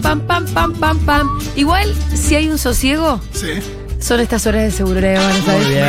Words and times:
pam, 0.00 0.20
pam, 0.20 0.20
pam, 0.26 0.46
pam, 0.54 0.72
pam, 0.74 0.98
pam. 1.00 1.38
Igual, 1.56 1.92
si 2.14 2.34
hay 2.36 2.48
un 2.48 2.58
sosiego, 2.58 3.20
Sí. 3.32 3.48
son 4.00 4.20
estas 4.20 4.46
horas 4.46 4.62
de 4.62 4.70
seguro 4.70 5.00
de 5.00 5.16
¿sabes? 5.16 5.46
Muy 5.64 5.74
bien. 5.74 5.86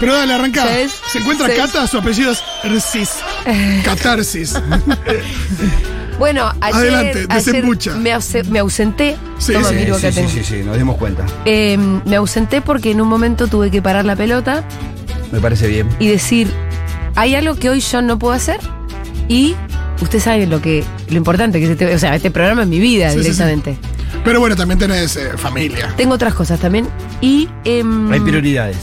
Pero 0.00 0.14
dale, 0.14 0.32
arranca. 0.34 0.64
Se 1.10 1.18
encuentra 1.18 1.46
¿Sabes? 1.48 1.60
Cata, 1.72 1.86
su 1.86 1.98
apellido 1.98 2.30
es 2.32 2.42
Rcis. 2.64 3.10
Catarsis. 3.84 4.54
Bueno, 6.18 6.52
ayer, 6.60 6.74
Adelante, 6.94 7.26
ayer 7.28 7.64
me, 7.98 8.12
ause- 8.12 8.44
me 8.48 8.58
ausenté. 8.58 9.16
Sí, 9.38 9.52
Toma, 9.52 9.68
sí, 9.68 9.76
Sí, 10.00 10.12
sí, 10.12 10.28
sí, 10.28 10.44
sí, 10.44 10.56
nos 10.64 10.76
dimos 10.76 10.96
cuenta. 10.96 11.24
Eh, 11.44 11.76
me 12.04 12.16
ausenté 12.16 12.60
porque 12.60 12.90
en 12.90 13.00
un 13.00 13.06
momento 13.08 13.46
tuve 13.46 13.70
que 13.70 13.80
parar 13.80 14.04
la 14.04 14.16
pelota 14.16 14.64
Me 15.30 15.38
parece 15.40 15.68
bien. 15.68 15.88
y 16.00 16.08
decir, 16.08 16.52
hay 17.14 17.36
algo 17.36 17.54
que 17.56 17.70
hoy 17.70 17.80
yo 17.80 18.02
no 18.02 18.18
puedo 18.18 18.34
hacer 18.34 18.58
y 19.28 19.54
ustedes 20.00 20.24
saben 20.24 20.50
lo 20.50 20.60
que 20.60 20.82
lo 21.10 21.16
importante 21.16 21.58
que 21.58 21.64
es 21.66 21.70
este, 21.72 21.94
o 21.94 21.98
sea, 21.98 22.14
este 22.14 22.30
programa 22.30 22.62
en 22.62 22.68
mi 22.68 22.78
vida 22.80 23.10
Sí, 23.10 23.16
sí, 23.16 23.18
sí. 23.18 23.30
directamente. 23.30 23.76
Pero 24.24 24.40
bueno, 24.40 24.56
también 24.56 24.78
tenés 24.78 25.16
eh, 25.16 25.30
familia. 25.36 25.92
Tengo 25.96 26.14
otras 26.14 26.34
cosas 26.34 26.58
también 26.60 26.88
y 27.20 27.48
em, 27.64 28.10
Hay 28.12 28.20
prioridades. 28.20 28.76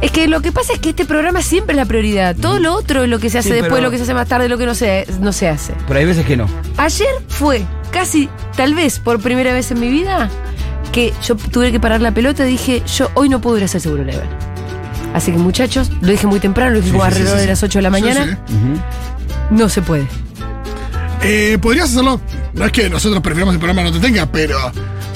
es 0.00 0.10
que 0.10 0.28
lo 0.28 0.40
que 0.42 0.52
pasa 0.52 0.72
es 0.74 0.78
que 0.80 0.90
este 0.90 1.04
programa 1.04 1.42
siempre 1.42 1.72
es 1.74 1.76
la 1.76 1.84
prioridad. 1.86 2.36
Todo 2.36 2.58
lo 2.58 2.74
otro 2.74 3.02
es 3.04 3.08
lo 3.08 3.18
que 3.18 3.30
se 3.30 3.38
hace 3.38 3.48
Sí, 3.50 3.54
después, 3.54 3.82
lo 3.82 3.90
que 3.90 3.96
se 3.96 4.02
hace 4.04 4.14
más 4.14 4.28
tarde, 4.28 4.48
lo 4.48 4.58
que 4.58 4.66
no 4.66 4.74
se, 4.74 5.06
no 5.20 5.32
se 5.32 5.48
hace. 5.48 5.74
Pero 5.86 6.00
hay 6.00 6.06
veces 6.06 6.24
que 6.26 6.36
no. 6.36 6.46
Ayer 6.76 7.08
fue 7.28 7.62
casi, 7.92 8.28
tal 8.56 8.74
vez 8.74 8.98
por 8.98 9.20
primera 9.20 9.52
vez 9.52 9.70
en 9.70 9.80
mi 9.80 9.88
vida, 9.90 10.28
que 10.92 11.12
yo 11.24 11.36
tuve 11.36 11.72
que 11.72 11.80
parar 11.80 12.00
la 12.00 12.12
pelota 12.12 12.46
y 12.46 12.52
dije, 12.52 12.82
yo 12.96 13.10
hoy 13.14 13.28
no 13.28 13.40
puedo 13.40 13.56
ir 13.56 13.62
a 13.62 13.66
hacer 13.66 13.80
seguro 13.80 14.04
level. 14.04 14.28
Así 15.14 15.32
que 15.32 15.38
muchachos, 15.38 15.90
lo 16.02 16.08
dije 16.08 16.26
muy 16.26 16.38
temprano, 16.38 16.70
lo 16.72 16.76
dije 16.76 16.88
Sí, 16.90 16.92
como 16.92 17.04
sí, 17.04 17.08
alrededor 17.08 17.36
sí, 17.36 17.40
sí. 17.40 17.46
de 17.46 17.52
las 17.52 17.62
8 17.62 17.78
de 17.78 17.82
la 17.82 17.90
mañana. 17.90 18.38
No 19.50 19.68
se 19.68 19.80
puede. 19.82 20.06
Eh, 21.22 21.58
Podrías 21.60 21.90
hacerlo. 21.90 22.20
No 22.52 22.64
es 22.64 22.72
que 22.72 22.88
nosotros 22.88 23.22
prefiramos 23.22 23.54
el 23.54 23.60
programa 23.60 23.82
no 23.82 23.92
te 23.92 24.00
tenga, 24.00 24.26
pero 24.26 24.58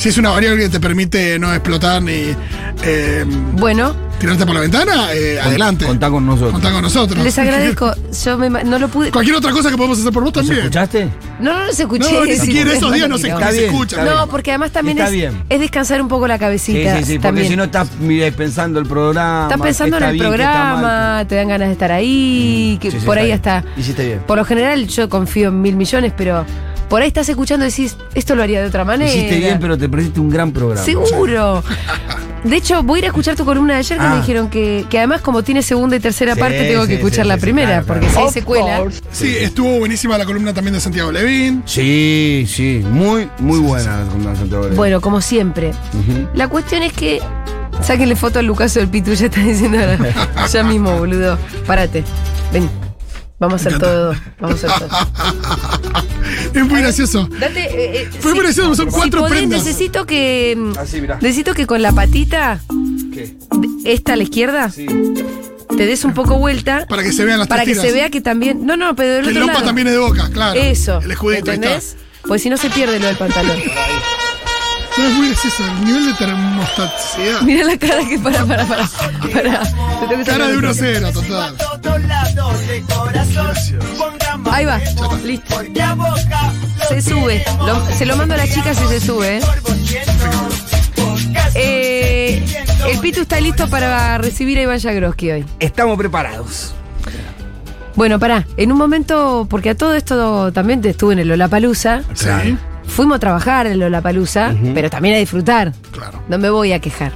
si 0.02 0.08
es 0.08 0.18
una 0.18 0.30
variable 0.30 0.64
que 0.64 0.68
te 0.68 0.80
permite 0.80 1.38
no 1.38 1.52
explotar 1.52 2.02
ni 2.02 2.34
eh, 2.82 3.24
Bueno, 3.52 3.94
tirarte 4.18 4.44
por 4.44 4.52
la 4.56 4.60
ventana, 4.62 5.12
eh, 5.14 5.38
adelante. 5.40 5.84
Contá 5.86 6.10
con 6.10 6.26
nosotros. 6.26 6.52
Contá 6.54 6.72
con 6.72 6.82
nosotros. 6.82 7.22
les 7.22 7.38
agradezco. 7.38 7.92
Yo 8.24 8.36
me 8.36 8.50
no 8.50 8.80
lo 8.80 8.88
pude. 8.88 9.12
Cualquier 9.12 9.36
otra 9.36 9.52
cosa 9.52 9.70
que 9.70 9.76
podemos 9.76 10.00
hacer 10.00 10.12
por 10.12 10.24
vos 10.24 10.34
¿Nos 10.34 10.44
también. 10.44 10.66
escuchaste? 10.66 11.08
No, 11.38 11.56
no, 11.56 11.66
no 11.66 11.72
se 11.72 11.82
escuché. 11.82 12.12
No, 12.12 12.24
ni 12.24 12.32
sí, 12.32 12.46
siquiera 12.46 12.72
es 12.72 12.78
esos 12.78 12.92
días 12.92 13.08
no 13.08 13.16
se, 13.16 13.28
bien, 13.28 13.36
escuchan. 13.42 14.00
está 14.00 14.10
No, 14.10 14.16
bien. 14.22 14.28
porque 14.30 14.50
además 14.50 14.72
también 14.72 14.98
Está 14.98 15.08
es, 15.10 15.14
bien. 15.14 15.44
es 15.48 15.60
descansar 15.60 16.02
un 16.02 16.08
poco 16.08 16.26
la 16.26 16.34
Sí, 16.34 16.40
cabecita. 16.40 16.98
sí, 16.98 17.04
sí, 17.04 17.12
porque 17.14 17.18
también. 17.28 17.48
si 17.48 17.56
no 17.56 17.62
estás 17.64 17.88
pensando 18.36 18.80
el 18.80 18.86
programa. 18.86 19.42
Estás 19.44 19.60
pensando 19.60 19.96
en 19.98 20.02
el 20.02 20.12
bien, 20.14 20.24
programa, 20.26 21.24
te 21.28 21.36
dan 21.36 21.46
ganas 21.46 21.68
de 21.68 21.72
estar 21.74 21.92
ahí, 21.92 22.76
que 22.80 22.90
Sí, 22.90 22.98
sí, 22.98 23.06
por 23.06 23.18
ahí 23.18 23.30
está 23.30 23.58
hasta. 23.58 23.80
Hiciste 23.80 24.04
bien. 24.04 24.18
Por 24.26 24.36
lo 24.38 24.44
general 24.44 24.88
yo 24.88 25.08
confío 25.08 25.48
en 25.50 25.62
mil 25.62 25.76
millones, 25.76 26.12
pero 26.16 26.44
por 26.92 27.00
ahí 27.00 27.08
estás 27.08 27.26
escuchando 27.26 27.64
y 27.64 27.70
decís, 27.70 27.96
esto 28.14 28.34
lo 28.34 28.42
haría 28.42 28.60
de 28.60 28.66
otra 28.66 28.84
manera. 28.84 29.10
Hiciste 29.10 29.38
bien, 29.38 29.56
pero 29.58 29.78
te 29.78 29.88
perdiste 29.88 30.20
un 30.20 30.28
gran 30.28 30.52
programa. 30.52 30.84
Seguro. 30.84 31.64
De 32.44 32.54
hecho, 32.54 32.82
voy 32.82 32.96
a 32.96 32.98
ir 32.98 33.04
a 33.04 33.08
escuchar 33.08 33.34
tu 33.34 33.46
columna 33.46 33.72
de 33.72 33.78
ayer 33.78 33.96
que 33.96 34.04
Ah. 34.04 34.10
me 34.10 34.16
dijeron 34.16 34.50
que, 34.50 34.84
que 34.90 34.98
además 34.98 35.22
como 35.22 35.42
tiene 35.42 35.62
segunda 35.62 35.96
y 35.96 36.00
tercera 36.00 36.34
Sí, 36.34 36.40
parte 36.40 36.64
tengo 36.64 36.86
que 36.86 36.96
escuchar 36.96 37.24
sí, 37.24 37.28
la 37.30 37.36
sí, 37.36 37.40
primera, 37.40 37.68
claro, 37.68 37.86
porque 37.86 38.06
claro. 38.08 38.18
si 38.20 38.26
hay 38.26 38.30
secuela. 38.34 38.84
Sí, 39.10 39.36
estuvo 39.40 39.78
buenísima 39.78 40.18
la 40.18 40.26
columna 40.26 40.52
también 40.52 40.74
de 40.74 40.80
Santiago 40.80 41.10
Levín. 41.10 41.62
Sí, 41.64 42.44
sí. 42.46 42.84
Muy, 42.90 43.26
muy 43.38 43.58
buena 43.60 44.00
la 44.00 44.04
columna 44.04 44.30
de 44.32 44.36
Santiago 44.36 44.64
Levín. 44.64 44.76
Bueno, 44.76 45.00
como 45.00 45.22
siempre. 45.22 45.70
La 46.34 46.48
cuestión 46.48 46.82
es 46.82 46.92
que. 46.92 47.22
Sáquenle 47.80 48.16
foto 48.16 48.38
al 48.38 48.44
Lucaso 48.44 48.80
del 48.80 48.88
Pitu, 48.90 49.14
ya 49.14 49.26
está 49.26 49.40
diciendo 49.40 49.78
ahora. 49.78 49.98
ya 50.52 50.62
mismo, 50.62 50.98
boludo. 50.98 51.38
Párate. 51.66 52.04
Ven. 52.52 52.68
Vamos 53.42 53.66
a 53.66 53.68
hacer 53.68 53.78
todo. 53.80 54.14
Vamos 54.40 54.62
a 54.64 54.66
hacer 54.68 54.88
todo. 54.88 54.98
Es 56.54 56.64
muy 56.66 56.80
gracioso. 56.80 57.28
Date. 57.40 57.60
eh, 57.60 58.02
eh, 58.02 58.08
Fue 58.20 58.30
si- 58.30 58.36
muy 58.36 58.44
gracioso, 58.44 58.74
son 58.74 58.86
si 58.90 58.94
cuatro 58.96 59.20
podés, 59.20 59.38
prendas. 59.38 59.64
necesito 59.64 60.06
que. 60.06 60.54
mm, 60.56 60.78
Así, 60.78 61.00
mirá. 61.00 61.16
Necesito 61.20 61.52
que 61.54 61.66
con 61.66 61.82
la 61.82 61.92
patita, 61.92 62.60
¿Qué? 63.12 63.34
esta 63.84 64.12
a 64.12 64.16
la 64.16 64.22
izquierda, 64.22 64.70
Sí. 64.70 64.86
te 65.76 65.86
des 65.86 66.04
un 66.04 66.14
poco 66.14 66.38
vuelta. 66.38 66.86
Para 66.88 67.02
que 67.02 67.12
se 67.12 67.24
vean 67.24 67.38
las 67.40 67.48
para 67.48 67.62
que 67.64 67.72
testilas. 67.72 67.90
se 67.92 67.96
vea 67.98 68.10
que 68.10 68.20
también. 68.20 68.64
No, 68.64 68.76
no, 68.76 68.94
pero 68.94 69.14
del 69.14 69.24
Que 69.24 69.30
el 69.30 69.36
otro 69.38 69.40
Lopa 69.46 69.52
lado. 69.54 69.66
también 69.66 69.88
es 69.88 69.92
de 69.94 69.98
boca, 69.98 70.30
claro. 70.32 70.58
Eso. 70.60 71.00
El 71.02 71.10
escudito, 71.10 71.50
ahí 71.50 71.56
¿Entendés? 71.56 71.96
Pues 72.26 72.42
si 72.42 72.48
no 72.50 72.56
se 72.56 72.70
pierde 72.70 73.00
lo 73.00 73.06
del 73.06 73.16
pantalón. 73.16 73.58
No, 74.98 75.04
es 75.06 75.14
muy 75.14 75.28
gracioso. 75.28 75.64
El 75.64 75.84
nivel 75.84 76.06
de 76.06 76.14
termostaticidad. 76.14 77.40
Mira 77.42 77.64
la 77.64 77.76
cara 77.78 78.06
que 78.08 78.18
para, 78.18 78.44
para, 78.44 78.64
para. 78.66 78.86
para. 78.86 79.60
Te 79.62 80.24
Cara 80.24 80.48
de 80.48 80.54
sacar 80.54 80.56
1 80.56 80.68
a 80.68 80.70
el 80.70 80.76
0, 80.76 81.12
total. 81.12 81.56
Ahí 84.50 84.64
va, 84.66 84.78
listo. 85.24 85.60
Se 86.88 87.00
sube. 87.02 87.44
Lo- 87.66 87.86
se 87.96 88.04
lo 88.06 88.16
mando 88.16 88.34
a 88.34 88.36
las 88.36 88.52
chicas 88.52 88.78
y 88.84 88.88
se 88.88 89.00
sube. 89.00 89.38
¿eh? 89.38 89.42
Eh, 91.54 92.44
el 92.90 92.98
Pitu 92.98 93.22
está 93.22 93.40
listo 93.40 93.68
para 93.68 94.18
recibir 94.18 94.58
a 94.58 94.62
Iván 94.62 94.80
Jagroski 94.80 95.30
hoy. 95.30 95.44
Estamos 95.58 95.96
preparados. 95.96 96.74
Bueno, 97.94 98.18
pará. 98.18 98.46
En 98.56 98.72
un 98.72 98.78
momento, 98.78 99.46
porque 99.48 99.70
a 99.70 99.74
todo 99.74 99.94
esto 99.94 100.50
también 100.52 100.84
estuve 100.84 101.12
en 101.14 101.20
el 101.20 101.28
Lollapalooza. 101.28 102.02
Sí, 102.14 102.28
Fuimos 102.86 103.16
a 103.16 103.18
trabajar 103.18 103.66
en 103.66 103.78
Lollapalooza, 103.78 104.54
pero 104.74 104.90
también 104.90 105.14
a 105.14 105.18
disfrutar. 105.18 105.72
claro. 105.92 106.22
No 106.28 106.38
me 106.38 106.50
voy 106.50 106.72
a 106.72 106.78
quejar. 106.78 107.12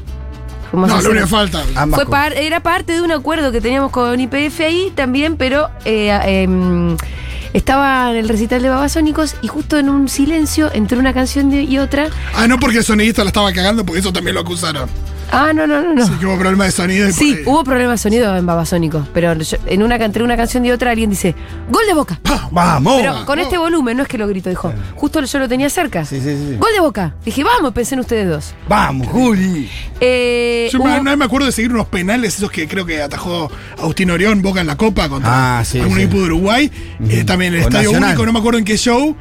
Fuimos 0.71 0.88
a 0.91 0.94
No, 0.94 0.94
lo 0.94 0.99
hacer- 1.00 1.10
único 1.12 1.27
que 1.27 1.31
falta. 1.31 1.62
Fue 1.94 2.06
par- 2.06 2.32
era 2.34 2.60
parte 2.60 2.93
de 2.94 3.00
un 3.03 3.12
acuerdo 3.12 3.53
que 3.53 3.60
teníamos 3.60 3.91
con 3.91 4.19
IPF 4.19 4.60
ahí 4.65 4.93
también, 4.94 5.37
pero 5.37 5.69
eh, 5.84 6.10
em, 6.25 6.97
estaba 7.53 8.10
en 8.10 8.16
el 8.16 8.28
recital 8.28 8.62
de 8.62 8.69
Babasónicos 8.69 9.37
y 9.43 9.49
justo 9.49 9.78
en 9.78 9.88
un 9.88 10.09
silencio 10.09 10.71
entre 10.75 10.99
una 10.99 11.12
canción 11.15 11.50
de- 11.50 11.62
y 11.62 11.78
otra. 11.78 12.09
Ah, 12.34 12.47
no 12.48 12.59
porque 12.59 12.78
el 12.78 12.84
sonidista 12.84 13.22
la 13.22 13.28
estaba 13.28 13.53
cagando, 13.53 13.84
porque 13.87 14.00
eso 14.00 14.12
también 14.12 14.34
lo 14.34 14.41
acusaron. 14.41 14.88
Ah, 15.32 15.53
no, 15.53 15.66
no, 15.66 15.82
no, 15.82 15.94
no. 15.94 16.06
Sí, 16.06 16.12
que 16.19 16.26
hubo 16.26 16.38
problema 16.38 16.64
de 16.64 16.70
sonido. 16.70 17.10
Sí, 17.12 17.38
hubo 17.44 17.62
problemas 17.64 18.00
de 18.00 18.03
sonido 18.03 18.37
en 18.37 18.47
Babasónicos, 18.47 19.06
pero 19.12 19.34
yo- 19.34 19.56
en 19.66 19.82
una, 19.82 19.97
entre 19.97 20.22
una 20.22 20.37
canción 20.37 20.64
y 20.64 20.70
otra 20.70 20.92
alguien 20.92 21.10
dice, 21.10 21.34
gol 21.70 21.82
de 21.87 21.94
boca. 21.94 22.20
¡Vamos! 22.53 22.97
Pero 23.00 23.26
con 23.26 23.38
este 23.38 23.59
volumen, 23.59 23.97
no 23.97 24.03
es 24.04 24.09
que 24.09 24.19
lo 24.19 24.28
grito, 24.28 24.48
dijo. 24.50 24.72
Justo 24.94 25.22
yo 25.22 25.38
lo 25.38 25.48
tenía 25.48 25.69
cerca. 25.69 26.04
Sí, 26.04 26.20
sí, 26.20 26.36
sí. 26.36 26.56
Gol 26.59 26.70
de 26.72 26.81
boca. 26.81 27.15
Dije, 27.25 27.42
vamos, 27.44 27.72
pensé 27.72 27.94
en 27.94 28.00
ustedes 28.00 28.28
dos. 28.28 28.54
¡Vamos, 28.69 29.09
Juli! 29.09 29.69
Eh, 30.00 30.69
Yo 30.72 30.78
hubo- 30.78 30.86
me, 30.86 31.00
no 31.03 31.16
me 31.16 31.25
acuerdo 31.25 31.47
de 31.47 31.53
seguir 31.53 31.72
unos 31.72 31.86
penales, 31.88 32.36
esos 32.36 32.50
que 32.50 32.69
creo 32.69 32.86
que 32.86 33.03
atajó 33.03 33.50
Agustín 33.78 34.10
Orión, 34.10 34.42
Boca 34.42 34.60
en 34.60 34.66
la 34.66 34.76
Copa 34.76 35.09
contra 35.09 35.59
Ah, 35.59 35.65
sí, 35.65 35.81
algún 35.81 35.97
sí. 35.97 36.03
equipo 36.04 36.19
de 36.20 36.25
Uruguay. 36.26 36.70
Eh, 37.09 37.25
también 37.25 37.53
el 37.54 37.60
Estadio 37.60 37.91
Nacional. 37.91 38.10
Único, 38.10 38.26
no 38.26 38.32
me 38.32 38.38
acuerdo 38.38 38.59
en 38.59 38.65
qué 38.65 38.76
show. 38.76 39.16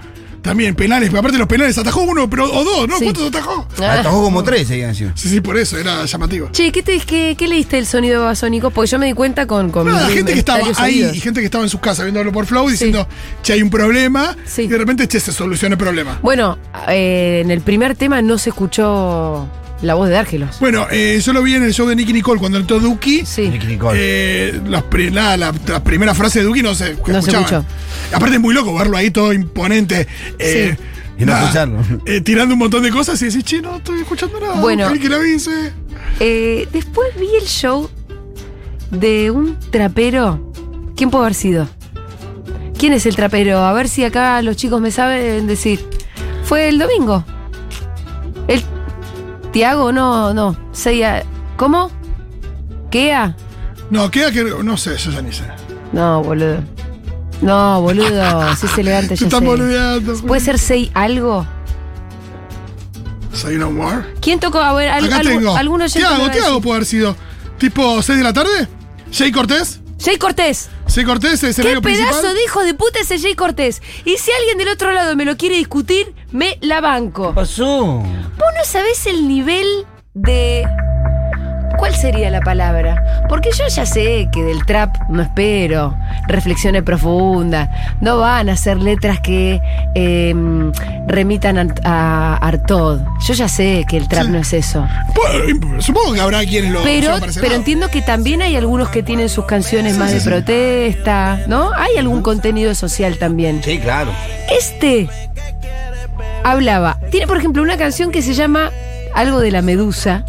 También 0.45 0.75
penales, 0.75 1.09
pero 1.09 1.21
aparte 1.21 1.37
de 1.37 1.39
los 1.39 1.47
penales, 1.47 1.75
atajó 1.75 2.03
uno, 2.03 2.29
pero 2.29 2.45
o 2.45 2.63
dos, 2.63 2.87
¿no? 2.87 2.99
Sí. 2.99 3.05
¿Cuántos 3.05 3.29
atajó? 3.29 3.67
Ah. 3.81 3.93
Atajó 3.93 4.21
como 4.21 4.43
tres, 4.43 4.67
seguían 4.67 4.89
encima. 4.89 5.11
Sí, 5.15 5.27
sí, 5.27 5.41
por 5.41 5.57
eso, 5.57 5.75
era 5.75 6.05
llamativo. 6.05 6.49
Che, 6.51 6.71
¿qué, 6.71 6.83
te, 6.83 6.99
qué, 6.99 7.35
qué 7.35 7.47
leíste 7.47 7.77
del 7.77 7.87
sonido 7.87 8.13
de 8.13 8.19
Babasónicos? 8.19 8.71
Porque 8.71 8.91
yo 8.91 8.99
me 8.99 9.07
di 9.07 9.13
cuenta 9.13 9.47
con, 9.47 9.71
con 9.71 9.87
Nada, 9.87 10.05
mis 10.05 10.17
gente 10.17 10.33
que 10.33 10.39
estaba 10.39 10.63
ahí 10.77 11.03
y 11.11 11.19
gente 11.19 11.39
que 11.39 11.45
estaba 11.45 11.63
en 11.63 11.69
sus 11.71 11.79
casas 11.79 12.05
viéndolo 12.05 12.31
por 12.31 12.45
Flow 12.45 12.69
diciendo, 12.69 13.07
che, 13.41 13.53
hay 13.53 13.63
un 13.63 13.71
problema. 13.71 14.37
Sí. 14.45 14.61
Y 14.61 14.67
de 14.67 14.77
repente, 14.77 15.07
che, 15.07 15.19
se 15.19 15.31
soluciona 15.33 15.73
el 15.73 15.79
problema. 15.79 16.19
Bueno, 16.21 16.59
eh, 16.89 17.41
en 17.43 17.49
el 17.49 17.61
primer 17.61 17.95
tema 17.95 18.21
no 18.21 18.37
se 18.37 18.51
escuchó 18.51 19.49
la 19.81 19.93
voz 19.93 20.09
de 20.09 20.17
Árgelos. 20.17 20.59
Bueno, 20.59 20.87
eh, 20.91 21.19
yo 21.23 21.33
lo 21.33 21.43
vi 21.43 21.55
en 21.55 21.63
el 21.63 21.73
show 21.73 21.87
de 21.87 21.95
Nicky 21.95 22.13
Nicole 22.13 22.39
cuando 22.39 22.57
entró 22.57 22.79
Duki. 22.79 23.25
Sí. 23.25 23.49
Nicky 23.49 23.67
Nicole. 23.67 23.97
Eh, 24.01 24.61
las 24.67 24.83
pri- 24.83 25.09
la, 25.11 25.37
la- 25.37 25.53
la 25.67 25.83
primera 25.83 26.13
frase 26.15 26.39
de 26.39 26.45
Duki 26.45 26.61
no 26.63 26.73
se 26.75 26.91
No 26.91 26.95
se 26.95 27.01
escuchaban. 27.19 27.43
escuchó. 27.43 27.65
Aparte 28.13 28.35
es 28.35 28.41
muy 28.41 28.53
loco 28.53 28.73
verlo 28.73 28.97
ahí 28.97 29.11
todo 29.11 29.33
imponente. 29.33 30.07
eh, 30.39 30.75
Sí. 30.77 30.83
Y 31.17 31.25
no 31.25 31.37
escucharlo. 31.37 31.79
eh, 32.05 32.21
tirando 32.21 32.53
un 32.55 32.59
montón 32.59 32.83
de 32.83 32.91
cosas 32.91 33.21
y 33.21 33.25
decís, 33.25 33.43
che, 33.43 33.61
no 33.61 33.77
estoy 33.77 33.99
escuchando 34.01 34.39
nada. 34.39 34.55
Bueno. 34.59 34.91
Que 34.93 35.07
la 35.09 35.17
avise. 35.17 35.71
Eh, 36.19 36.67
después 36.73 37.09
vi 37.19 37.27
el 37.39 37.45
show 37.47 37.89
de 38.91 39.31
un 39.31 39.57
trapero. 39.71 40.51
¿Quién 40.95 41.09
puede 41.09 41.25
haber 41.25 41.35
sido? 41.35 41.67
¿Quién 42.77 42.91
es 42.93 43.05
el 43.05 43.15
trapero? 43.15 43.59
A 43.59 43.71
ver 43.73 43.87
si 43.87 44.03
acá 44.03 44.41
los 44.41 44.55
chicos 44.57 44.81
me 44.81 44.91
saben 44.91 45.47
decir. 45.47 45.79
Fue 46.43 46.67
el 46.69 46.77
domingo. 46.79 47.23
El 48.47 48.61
Tiago, 49.55 49.93
no, 49.93 50.33
no. 50.33 50.57
Seiya- 50.73 51.23
¿Cómo? 51.55 51.89
¿Kea? 52.91 53.37
No, 53.89 54.11
queda 54.11 54.29
que. 54.29 54.43
No 54.43 54.75
sé, 54.75 54.97
yo 54.97 55.11
ya 55.11 55.21
ni 55.21 55.31
sé. 55.31 55.45
No, 55.93 56.21
boludo. 56.21 56.61
No, 57.41 57.79
boludo. 57.81 58.53
Si 58.57 58.65
es 58.65 58.77
elegante, 58.77 59.15
ya 59.15 59.25
están 59.27 59.45
boludeando. 59.45 60.13
¿Puede 60.27 60.41
ser 60.41 60.59
Sei 60.59 60.91
algo? 60.93 61.47
Say 63.31 63.55
no 63.57 63.71
more. 63.71 64.03
¿Quién 64.21 64.41
tocó? 64.41 64.59
A 64.59 64.73
ver, 64.73 64.89
al- 64.89 65.05
Acá 65.05 65.21
algu- 65.21 65.39
tengo. 65.39 65.87
Tiago, 65.87 66.29
Tiago 66.31 66.59
puede 66.59 66.75
haber 66.75 66.85
sido. 66.85 67.15
Tipo 67.57 68.01
6 68.01 68.17
de 68.17 68.23
la 68.25 68.33
tarde. 68.33 68.67
Jay 69.09 69.31
Cortés. 69.31 69.79
Jay 70.03 70.17
Cortés. 70.17 70.67
Jay 70.87 71.03
Cortés 71.03 71.43
es 71.43 71.59
el 71.59 71.65
¿Qué 71.65 71.81
pedazo 71.81 71.81
principal. 71.81 72.33
de 72.35 72.43
hijo 72.43 72.63
de 72.63 72.73
puta 72.73 72.99
ese 72.99 73.19
Jay 73.19 73.35
Cortés? 73.35 73.81
Y 74.05 74.17
si 74.17 74.31
alguien 74.31 74.57
del 74.57 74.69
otro 74.69 74.91
lado 74.91 75.15
me 75.15 75.25
lo 75.25 75.35
quiere 75.35 75.55
discutir, 75.57 76.13
me 76.31 76.57
la 76.61 76.79
banco. 76.79 77.29
¿Qué 77.29 77.35
pasó? 77.35 77.85
Vos 77.97 78.03
no 78.57 78.63
sabés 78.65 79.05
el 79.07 79.27
nivel 79.27 79.67
de. 80.13 80.65
¿Cuál 81.85 81.97
sería 81.97 82.31
la 82.31 82.41
palabra? 82.41 83.23
Porque 83.29 83.51
yo 83.51 83.63
ya 83.67 83.85
sé 83.85 84.27
que 84.31 84.41
del 84.41 84.65
trap 84.65 84.95
no 85.07 85.21
espero 85.21 85.95
reflexiones 86.27 86.81
profundas, 86.81 87.69
no 88.01 88.17
van 88.17 88.49
a 88.49 88.55
ser 88.55 88.77
letras 88.77 89.19
que 89.19 89.61
eh, 89.93 90.33
remitan 91.07 91.59
a, 91.59 91.67
a 91.83 92.37
Artaud. 92.37 93.01
Yo 93.27 93.35
ya 93.35 93.47
sé 93.47 93.85
que 93.87 93.97
el 93.97 94.07
trap 94.07 94.25
Sí. 94.25 94.31
no 94.31 94.39
es 94.39 94.53
eso. 94.53 94.87
Bueno, 95.13 95.79
supongo 95.79 96.13
que 96.13 96.21
habrá 96.21 96.43
quienes 96.43 96.71
lo 96.71 96.81
Pero, 96.81 97.17
pero 97.39 97.53
entiendo 97.53 97.87
que 97.91 98.01
también 98.01 98.41
hay 98.41 98.55
algunos 98.55 98.89
que 98.89 99.03
tienen 99.03 99.29
sus 99.29 99.45
canciones 99.45 99.95
más 99.95 100.11
de 100.11 100.21
protesta, 100.21 101.41
¿no? 101.45 101.71
Hay 101.71 101.97
algún 101.99 102.23
contenido 102.23 102.73
social 102.73 103.19
también. 103.19 103.61
Sí, 103.63 103.77
claro. 103.77 104.09
Este 104.49 105.07
hablaba, 106.43 106.97
tiene 107.11 107.27
por 107.27 107.37
ejemplo 107.37 107.61
una 107.61 107.77
canción 107.77 108.09
que 108.09 108.23
se 108.23 108.33
llama 108.33 108.71
algo 109.13 109.39
de 109.39 109.51
la 109.51 109.61
medusa, 109.61 110.25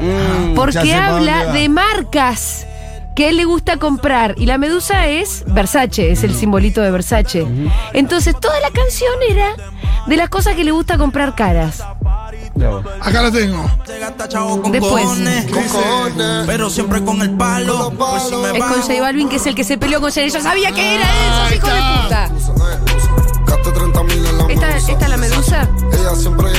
Mm, 0.00 0.54
porque 0.54 0.92
pa' 0.92 1.06
habla 1.06 1.52
de 1.52 1.68
marcas 1.68 2.66
que 3.14 3.26
a 3.26 3.28
él 3.30 3.36
le 3.36 3.44
gusta 3.44 3.78
comprar. 3.78 4.34
Y 4.38 4.46
la 4.46 4.58
medusa 4.58 5.08
es 5.08 5.42
Versace, 5.46 6.12
es 6.12 6.22
el 6.22 6.34
simbolito 6.34 6.80
de 6.82 6.90
Versace. 6.92 7.46
Entonces 7.92 8.38
toda 8.38 8.60
la 8.60 8.70
canción 8.70 9.12
era 9.28 9.54
de 10.06 10.16
las 10.16 10.28
cosas 10.28 10.54
que 10.54 10.62
le 10.64 10.70
gusta 10.70 10.96
comprar 10.98 11.34
caras. 11.34 11.82
No. 12.54 12.82
Acá 13.00 13.22
lo 13.22 13.32
tengo. 13.32 13.68
Después. 14.70 15.06
pero 16.46 16.70
siempre 16.70 17.02
con 17.04 17.20
el 17.22 17.30
palo. 17.30 17.92
Pues 17.96 18.24
Es 18.24 18.64
con 18.64 18.82
J 18.82 19.00
Balvin, 19.00 19.28
que 19.28 19.36
es 19.36 19.46
el 19.46 19.54
que 19.54 19.64
se 19.64 19.78
peleó 19.78 20.00
con 20.00 20.12
Janet. 20.12 20.32
Yo 20.32 20.40
sabía 20.40 20.72
que 20.72 20.96
era 20.96 21.04
eso, 21.04 21.54
hijo 21.56 21.66
de 21.66 21.80
puta. 22.02 22.30
Gaste 23.46 23.72
30 23.72 24.02
mil 24.04 24.26
en 24.26 24.38
la 24.38 24.44
Esta, 24.46 24.76
esta 24.76 25.04
es 25.04 25.08
la 25.08 25.16
medusa. 25.16 25.68
Ella 25.92 26.14
siempre 26.14 26.50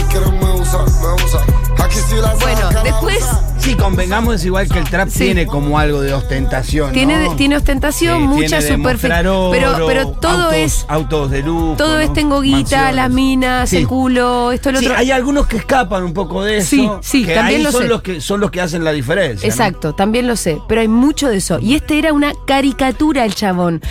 después. 2.90 3.49
Sí, 3.70 3.76
convengamos 3.76 4.34
es 4.36 4.46
igual 4.46 4.68
que 4.68 4.80
el 4.80 4.86
trap 4.90 5.10
Sí. 5.10 5.26
tiene 5.26 5.46
como 5.46 5.78
algo 5.78 6.02
de 6.02 6.12
ostentación. 6.14 6.92
Tiene, 6.92 7.24
¿no? 7.24 7.36
tiene 7.36 7.56
ostentación, 7.56 8.20
Sí, 8.22 8.28
mucha 8.28 8.62
superficie. 8.62 9.10
Pero, 9.10 9.52
pero 9.86 10.08
todo 10.20 10.46
autos- 10.46 10.54
es. 10.56 10.86
Autos 10.88 11.30
de 11.30 11.44
lujo. 11.44 11.76
Todo 11.78 11.94
¿no? 11.96 12.00
es 12.00 12.12
tengo 12.14 12.42
guita, 12.42 12.92
las 12.92 13.12
minas, 13.12 13.70
Sí. 13.70 13.78
el 13.78 13.88
culo, 13.88 14.52
esto, 14.52 14.72
lo 14.72 14.80
Sí, 14.80 14.86
otro. 14.88 14.98
hay 14.98 15.12
algunos 15.12 15.46
que 15.46 15.58
escapan 15.58 16.02
un 16.04 16.14
poco 16.14 16.44
de 16.44 16.58
eso. 16.58 16.70
Sí, 16.70 16.90
sí, 17.02 17.26
que 17.26 17.36
también 17.36 17.58
ahí 17.60 17.64
lo 17.64 17.72
son 17.72 17.84
sé. 17.84 17.88
los 17.90 18.02
que 18.02 18.22
son 18.22 18.40
los 18.40 18.50
que 18.50 18.60
hacen 18.62 18.84
la 18.84 18.92
diferencia. 18.92 19.48
¿no? 19.48 19.54
Exacto, 19.54 19.94
también 19.94 20.26
lo 20.28 20.36
sé, 20.36 20.58
pero 20.68 20.82
hay 20.82 20.88
mucho 20.88 21.30
de 21.30 21.38
eso. 21.38 21.60
Y 21.60 21.76
este 21.76 22.00
era 22.00 22.12
una 22.12 22.34
caricatura 22.48 23.24
el 23.24 23.36
chabón. 23.36 23.82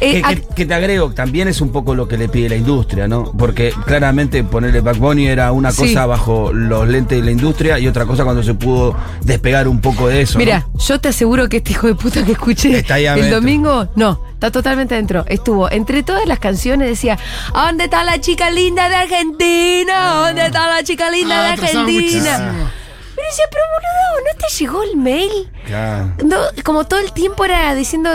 Eh, 0.00 0.22
Que, 0.26 0.36
que- 0.36 0.54
que 0.54 0.64
te 0.66 0.72
agrego, 0.74 1.10
también 1.12 1.48
es 1.48 1.60
un 1.60 1.70
poco 1.70 1.94
lo 1.94 2.08
que 2.08 2.16
le 2.16 2.30
pide 2.30 2.48
la 2.48 2.56
industria, 2.56 3.06
¿no? 3.06 3.30
Porque 3.36 3.74
claramente 3.84 4.42
ponerle 4.42 4.80
Back 4.80 4.96
Bunny 4.98 5.26
era 5.26 5.52
una 5.52 5.70
cosa 5.72 6.06
bajo 6.06 6.50
los 6.52 6.88
lentes 6.88 7.18
de 7.18 7.24
la 7.26 7.30
industria 7.30 7.78
y 7.78 7.86
otra 7.86 8.06
cosa 8.06 8.24
cuando 8.24 8.42
se 8.42 8.54
pudo 8.54 8.96
despegar 9.22 9.68
un 9.68 9.80
poco 9.80 10.08
de 10.08 10.22
eso. 10.22 10.34
¿no? 10.34 10.38
Mira, 10.44 10.66
yo 10.78 11.00
te 11.00 11.08
aseguro 11.08 11.48
que 11.48 11.58
este 11.58 11.72
hijo 11.72 11.86
de 11.86 11.94
puta 11.94 12.24
que 12.24 12.32
escuché 12.32 12.78
Está 12.78 12.94
ahí 12.94 13.04
el 13.06 13.12
adentro. 13.12 13.36
domingo, 13.36 13.88
no, 13.96 14.20
está 14.34 14.50
totalmente 14.50 14.94
adentro. 14.94 15.24
Estuvo 15.28 15.70
entre 15.70 16.02
todas 16.02 16.26
las 16.26 16.38
canciones, 16.38 16.88
decía, 16.88 17.18
¿dónde 17.52 17.84
está 17.84 18.04
la 18.04 18.20
chica 18.20 18.50
linda 18.50 18.88
de 18.88 18.96
Argentina? 18.96 20.14
¿Dónde 20.26 20.46
está 20.46 20.68
la 20.68 20.82
chica 20.82 21.10
linda 21.10 21.38
Ah, 21.40 21.42
de 21.42 21.48
Argentina? 21.52 22.68
Pero 23.14 23.28
decía, 23.30 23.44
pero 23.50 23.64
boludo, 23.74 24.32
¿no 24.32 24.38
te 24.46 24.54
llegó 24.58 24.82
el 24.84 24.96
mail? 24.96 25.50
Claro. 25.66 26.12
No, 26.24 26.36
como 26.62 26.84
todo 26.84 27.00
el 27.00 27.12
tiempo 27.12 27.44
era 27.44 27.74
diciendo 27.74 28.10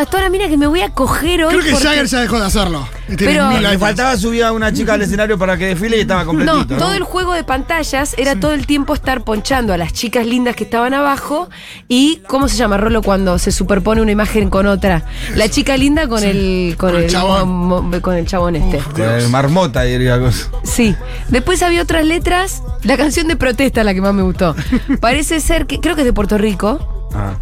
a 0.00 0.06
toda 0.06 0.24
la 0.24 0.30
mina 0.30 0.48
que 0.48 0.56
me 0.56 0.66
voy 0.66 0.80
a 0.80 0.90
coger 0.90 1.44
hoy. 1.44 1.50
Creo 1.54 1.64
que 1.64 1.70
porque- 1.72 1.86
Jagger 1.86 2.06
ya 2.06 2.20
dejó 2.20 2.38
de 2.40 2.46
hacerlo. 2.46 2.86
Pero- 3.18 3.48
mil 3.50 3.62
Le 3.62 3.78
faltaba 3.78 4.16
subir 4.16 4.44
a 4.44 4.52
una 4.52 4.72
chica 4.72 4.94
al 4.94 5.02
escenario 5.02 5.38
para 5.38 5.56
que 5.56 5.66
desfile 5.66 5.96
y 5.98 6.00
estaba 6.00 6.24
completito. 6.24 6.56
No, 6.56 6.66
todo 6.78 6.94
el 6.94 7.02
juego 7.02 7.32
de 7.34 7.44
pantallas 7.44 8.14
era 8.18 8.34
todo 8.38 8.52
el 8.54 8.66
tiempo 8.66 8.94
estar 8.94 9.22
ponchando 9.24 9.72
a 9.72 9.76
las 9.76 9.92
chicas 9.92 10.26
lindas 10.26 10.56
que 10.56 10.64
estaban 10.64 10.94
abajo 10.94 11.48
y 11.88 12.22
¿cómo 12.28 12.48
se 12.48 12.56
llama 12.56 12.76
Rolo 12.78 13.02
cuando 13.02 13.38
se 13.38 13.52
superpone 13.52 14.00
una 14.00 14.10
imagen 14.12 14.48
con 14.50 14.66
otra? 14.66 15.04
La 15.36 15.48
chica 15.48 15.76
linda 15.76 16.08
con 16.08 16.22
el 16.24 16.76
con, 16.78 16.90
Con 16.90 16.98
el 16.98 17.04
el, 17.04 17.10
chabón. 17.10 17.48
mo- 17.48 17.82
mo- 17.82 18.00
con 18.00 18.14
el 18.16 18.26
chabón 18.26 18.56
este. 18.56 18.78
Con 18.78 19.02
el 19.02 19.28
marmota 19.28 19.82
diría 19.82 20.18
cosa. 20.18 20.48
Sí. 20.64 20.94
Después 21.28 21.62
había 21.62 21.82
otras 21.82 22.04
letras, 22.04 22.62
la 22.82 22.96
canción 22.96 23.28
de 23.28 23.36
protesta 23.36 23.84
la 23.84 23.92
que 23.94 24.00
más 24.00 24.14
me 24.14 24.22
gustó. 24.22 24.56
Parece 25.00 25.40
ser 25.40 25.66
que 25.66 25.78
creo 25.80 25.94
que 25.94 26.00
es 26.02 26.06
de 26.06 26.12
Puerto 26.12 26.38
Rico. 26.38 26.93
Ah. 27.14 27.34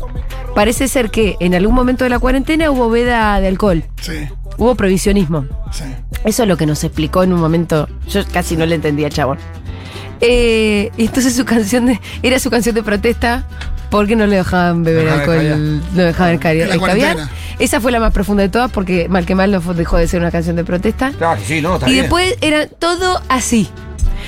Parece 0.55 0.87
ser 0.89 1.11
que 1.11 1.37
en 1.41 1.55
algún 1.55 1.75
momento 1.75 2.05
de 2.05 2.11
la 2.11 2.19
cuarentena 2.19 2.71
hubo 2.71 2.91
veda 2.91 3.41
de 3.41 3.49
alcohol, 3.49 3.85
Sí, 4.01 4.29
hubo 4.59 4.75
provisionismo. 4.75 5.47
sí. 5.73 5.85
Eso 6.25 6.43
es 6.45 6.49
lo 6.49 6.57
que 6.57 6.67
nos 6.67 6.85
explicó 6.85 7.25
en 7.25 7.33
un 7.33 7.41
momento. 7.41 7.89
Yo 8.09 8.21
casi 8.33 8.57
no 8.57 8.65
le 8.65 8.77
entendía, 8.77 9.09
chabón. 9.11 9.39
Eh, 10.21 10.91
y 10.97 11.07
entonces 11.07 11.35
su 11.35 11.45
canción 11.45 11.87
de, 11.87 12.01
era 12.23 12.39
su 12.39 12.49
canción 12.49 12.77
de 12.77 12.83
protesta 12.85 13.45
porque 13.91 14.15
no 14.15 14.27
le 14.27 14.37
dejaban 14.37 14.85
beber 14.85 15.09
alcohol, 15.09 15.81
no 15.95 16.03
dejaban 16.03 16.39
la 16.41 16.51
el 16.75 16.81
caviar. 16.81 17.29
Esa 17.59 17.81
fue 17.81 17.91
la 17.93 17.99
más 18.01 18.13
profunda 18.13 18.43
de 18.45 18.49
todas 18.49 18.71
porque 18.71 19.09
mal 19.09 19.27
que 19.27 19.35
mal 19.35 19.51
no 19.51 19.61
dejó 19.75 19.97
de 19.97 20.07
ser 20.07 20.21
una 20.21 20.31
canción 20.31 20.55
de 20.57 20.65
protesta. 20.65 21.11
Claro, 21.19 21.41
sí, 21.45 21.61
no, 21.61 21.75
está 21.75 21.89
y 21.89 21.93
bien. 21.93 22.03
después 22.05 22.37
era 22.41 22.67
todo 22.69 23.21
así. 23.29 23.69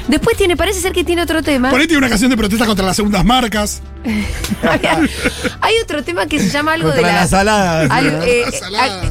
Después 0.09 0.37
tiene, 0.37 0.57
parece 0.57 0.81
ser 0.81 0.93
que 0.93 1.03
tiene 1.05 1.23
otro 1.23 1.43
tema. 1.43 1.71
Por 1.71 1.81
ahí 1.81 1.87
tiene 1.87 1.99
una 1.99 2.09
canción 2.09 2.31
de 2.31 2.37
protesta 2.37 2.67
contra 2.67 2.85
las 2.85 2.97
segundas 2.97 3.25
marcas. 3.25 3.83
Hay 5.61 5.75
otro 5.83 6.03
tema 6.05 6.27
que 6.27 6.39
se 6.39 6.51
llama 6.51 6.73
algo 6.75 6.89
Contra 6.91 7.07
de 7.09 7.15
la, 7.15 7.21
la 7.23 7.27
salada. 7.27 7.81
algo, 7.97 8.23
eh, 8.23 8.43
La 8.45 8.53
salada. 8.53 9.03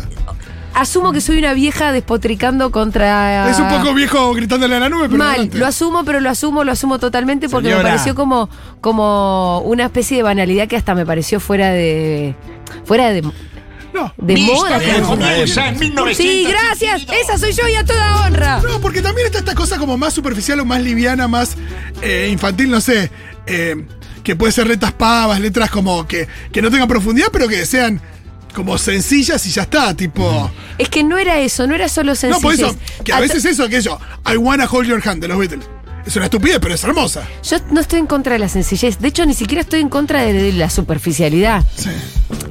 a- 0.74 0.82
asumo 0.82 1.12
que 1.12 1.22
soy 1.22 1.38
una 1.40 1.54
vieja 1.54 1.92
despotricando 1.92 2.72
contra. 2.72 3.50
Es 3.50 3.60
un 3.60 3.68
poco 3.70 3.94
viejo 3.94 4.34
gritándole 4.34 4.76
a 4.76 4.80
la 4.80 4.90
nube, 4.90 5.06
pero. 5.06 5.18
Mal, 5.18 5.30
adelante. 5.32 5.58
lo 5.58 5.66
asumo, 5.66 6.04
pero 6.04 6.20
lo 6.20 6.30
asumo, 6.30 6.64
lo 6.64 6.72
asumo 6.72 7.00
totalmente 7.00 7.50
porque 7.50 7.70
Señora. 7.70 7.84
me 7.84 7.90
pareció 7.90 8.16
como, 8.16 8.50
como 8.82 9.60
una 9.62 9.86
especie 9.86 10.18
de 10.18 10.24
banalidad 10.24 10.68
que 10.68 10.76
hasta 10.78 10.94
me 10.96 11.06
pareció 11.06 11.40
fuera 11.40 11.72
de. 11.72 12.36
fuera 12.86 13.10
de, 13.10 13.24
No. 13.94 14.14
de 14.18 14.38
moda. 14.38 14.78
historia 14.84 15.02
como- 15.04 16.14
Sí, 16.14 16.48
gracias. 16.50 17.06
Esa 17.22 17.38
soy 17.38 17.54
yo 17.54 17.68
y 17.68 17.76
a 17.76 17.86
toda 17.86 18.26
honra. 18.26 18.62
No, 18.62 18.80
porque 18.82 19.02
también 19.02 19.28
está 19.28 19.40
esta 19.40 19.56
cosa 19.56 19.78
como 19.78 19.98
más 19.98 20.14
superficial 20.14 20.60
o 20.60 20.66
más 20.66 20.82
liviana, 20.82 21.28
más 21.28 21.56
eh, 22.02 22.30
infantil, 22.32 22.70
no 22.72 22.82
sé. 22.82 23.12
eh, 23.46 23.76
que 24.24 24.36
puede 24.38 24.54
ser 24.54 24.68
letras 24.68 24.94
pavas, 24.94 25.38
letras 25.42 25.70
como 25.70 26.08
que, 26.08 26.28
que 26.54 26.62
no 26.62 26.72
tengan 26.72 26.88
profundidad, 26.88 27.28
pero 27.32 27.48
que 27.50 27.66
sean 27.66 28.00
como 28.56 28.78
sencillas 28.78 29.46
y 29.46 29.52
ya 29.52 29.64
está, 29.64 29.94
tipo. 29.96 30.50
Es 30.78 30.88
que 30.88 31.04
no 31.04 31.18
era 31.18 31.40
eso, 31.40 31.68
no 31.68 31.76
era 31.76 31.90
solo 31.90 32.12
No, 32.12 32.16
sencillez. 32.16 32.42
por 32.42 32.54
eso, 32.54 32.76
que 33.04 33.12
a 33.12 33.20
veces 33.20 33.44
eso, 33.44 33.64
aquello, 33.64 34.00
I 34.32 34.38
wanna 34.38 34.66
hold 34.66 34.88
your 34.88 35.02
hand 35.06 35.22
de 35.22 35.28
los 35.28 35.38
Beatles. 35.38 35.66
Es 36.06 36.16
una 36.16 36.26
estupidez, 36.26 36.60
pero 36.60 36.76
es 36.76 36.84
hermosa. 36.84 37.28
Yo 37.44 37.58
no 37.72 37.80
estoy 37.80 38.00
en 38.00 38.08
contra 38.08 38.34
de 38.34 38.40
la 38.40 38.50
sencillez. 38.50 39.00
De 39.00 39.08
hecho, 39.08 39.26
ni 39.26 39.34
siquiera 39.34 39.62
estoy 39.62 39.80
en 39.80 39.90
contra 39.90 40.22
de, 40.22 40.52
la 40.52 40.70
superficialidad. 40.70 41.64
Sí. 41.76 41.90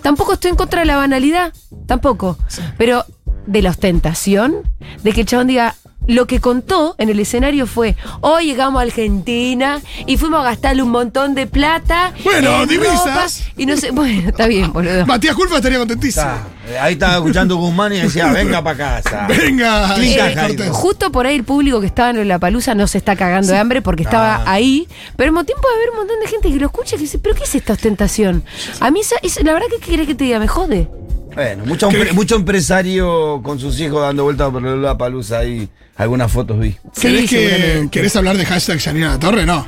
Tampoco 0.03 0.35
estoy 0.35 0.51
en 0.51 0.57
contra 0.57 0.81
de 0.81 0.87
la 0.87 0.97
banalidad. 0.97 1.53
Tampoco. 1.87 2.39
Pero 2.79 3.05
de 3.47 3.63
la 3.63 3.71
ostentación, 3.71 4.63
de 5.03 5.13
que 5.13 5.23
el 5.23 5.27
chabón 5.27 5.49
diga. 5.49 5.75
Lo 6.07 6.27
que 6.27 6.41
contó 6.41 6.95
en 6.99 7.09
el 7.11 7.21
escenario 7.21 7.67
fue, 7.67 7.97
hoy 8.21 8.47
llegamos 8.47 8.81
a 8.81 8.83
Argentina 8.83 9.81
y 10.07 10.17
fuimos 10.17 10.41
a 10.41 10.43
gastarle 10.45 10.83
un 10.83 10.91
montón 10.91 11.35
de 11.35 11.47
plata. 11.47 12.13
Bueno, 12.25 12.63
en 12.63 12.69
divisas. 12.69 12.99
ropa", 13.05 13.27
Y 13.57 13.67
no 13.67 13.77
sé, 13.77 13.91
bueno, 13.93 14.29
está 14.31 14.47
bien, 14.47 14.73
boludo. 14.73 15.07
Matías 15.07 15.35
Culpa 15.37 15.57
estaría 15.57 15.79
contentísimo. 15.79 16.25
Está. 16.27 16.83
Ahí 16.85 16.95
estaba 16.95 17.15
escuchando 17.17 17.57
Guzmán 17.57 17.93
y 17.93 17.99
decía, 18.01 18.27
venga 18.33 18.63
para 18.63 18.77
casa. 19.03 19.27
Venga, 19.29 19.97
eh. 19.99 20.69
Justo 20.71 21.11
por 21.13 21.27
ahí 21.27 21.37
el 21.37 21.45
público 21.45 21.81
que 21.81 21.87
estaba 21.87 22.11
en 22.11 22.27
la 22.29 22.39
palusa 22.39 22.75
no 22.75 22.87
se 22.87 22.99
está 22.99 23.15
cagando 23.17 23.53
de 23.53 23.59
hambre 23.59 23.83
porque 23.83 24.03
estaba 24.03 24.37
Ah. 24.37 24.43
ahí, 24.53 24.89
pero 25.17 25.29
al 25.29 25.33
mismo 25.35 25.45
tiempo 25.45 25.67
a 25.69 25.75
haber 25.77 25.91
un 25.91 25.97
montón 25.99 26.21
de 26.21 26.27
gente 26.29 26.49
que 26.51 26.57
lo 26.59 26.67
escucha 26.67 26.95
y 26.95 26.99
que 26.99 27.03
dice, 27.05 27.19
¿pero 27.19 27.35
qué 27.35 27.45
es 27.45 27.55
esta 27.55 27.73
ostentación? 27.75 28.43
A 28.81 28.91
mí 28.91 29.01
esa- 29.01 29.17
es- 29.23 29.43
la 29.43 29.53
verdad 29.53 29.67
que 29.69 29.79
querés 29.85 30.07
que 30.07 30.15
te 30.15 30.25
diga, 30.25 30.39
me 30.39 30.49
jode. 30.49 30.89
Bueno, 31.35 31.65
mucho, 31.65 31.89
mucho 32.15 32.37
empresario 32.37 33.41
con 33.43 33.59
sus 33.59 33.79
hijos 33.81 34.03
dando 34.03 34.25
vueltas 34.25 34.51
por 34.51 34.63
la 34.63 34.97
palusa 34.99 35.39
ahí. 35.39 35.69
Algunas 35.97 36.31
fotos 36.31 36.59
vi. 36.59 36.77
¿Querés, 37.01 37.29
que, 37.31 37.49
seguramente. 37.51 37.91
¿Querés 37.91 38.17
hablar 38.17 38.37
de 38.37 38.45
hashtag 38.47 38.81
Janina 38.81 39.11
La 39.11 39.19
Torre? 39.19 39.47
No. 39.47 39.67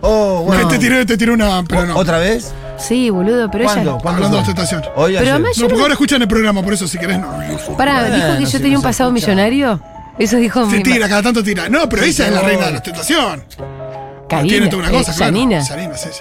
Oh, 0.00 0.48
Que 0.56 0.64
te 0.66 0.78
tiré, 0.78 1.04
te 1.04 1.16
tiré 1.16 1.32
una, 1.32 1.64
pero 1.64 1.86
no. 1.86 1.96
¿Otra 1.96 2.18
vez? 2.18 2.52
Sí, 2.78 3.10
boludo, 3.10 3.50
pero 3.50 3.64
¿Cuándo? 3.64 3.90
ella. 3.92 4.00
¿Cuándo 4.00 4.08
Hablando 4.26 4.36
de 4.36 4.40
ostentación. 4.42 4.82
Hoy, 4.94 5.14
Pero 5.18 5.20
ayer. 5.36 5.40
No, 5.40 5.48
no- 5.48 5.68
porque 5.68 5.80
ahora 5.82 5.94
escuchan 5.94 6.22
el 6.22 6.28
programa, 6.28 6.62
por 6.62 6.72
eso 6.72 6.86
si 6.86 6.98
querés 6.98 7.18
no. 7.18 7.28
Pará, 7.76 8.04
dijo 8.04 8.14
que 8.16 8.20
Bueno, 8.26 8.40
yo 8.40 8.46
sí, 8.46 8.58
tenía 8.58 8.76
un 8.78 8.82
pasado 8.84 9.10
escucha. 9.10 9.26
millonario. 9.32 9.80
Eso 10.18 10.36
dijo 10.36 10.68
Se 10.70 10.76
mi 10.76 10.82
tira, 10.82 11.08
cada 11.08 11.22
tanto 11.22 11.42
tira. 11.42 11.68
No, 11.68 11.88
pero 11.88 12.02
ella 12.04 12.26
es 12.28 12.32
la 12.32 12.42
reina 12.42 12.66
de 12.66 12.70
la 12.72 12.78
ostentación. 12.78 13.44
Tiene 14.46 14.68
toda 14.68 14.82
una 14.82 14.90
cosa, 14.92 15.12
eh, 15.12 15.14
claro. 15.16 15.32
Janina. 15.32 15.64
Janina, 15.64 15.96
sí, 15.96 16.08
sí. 16.12 16.20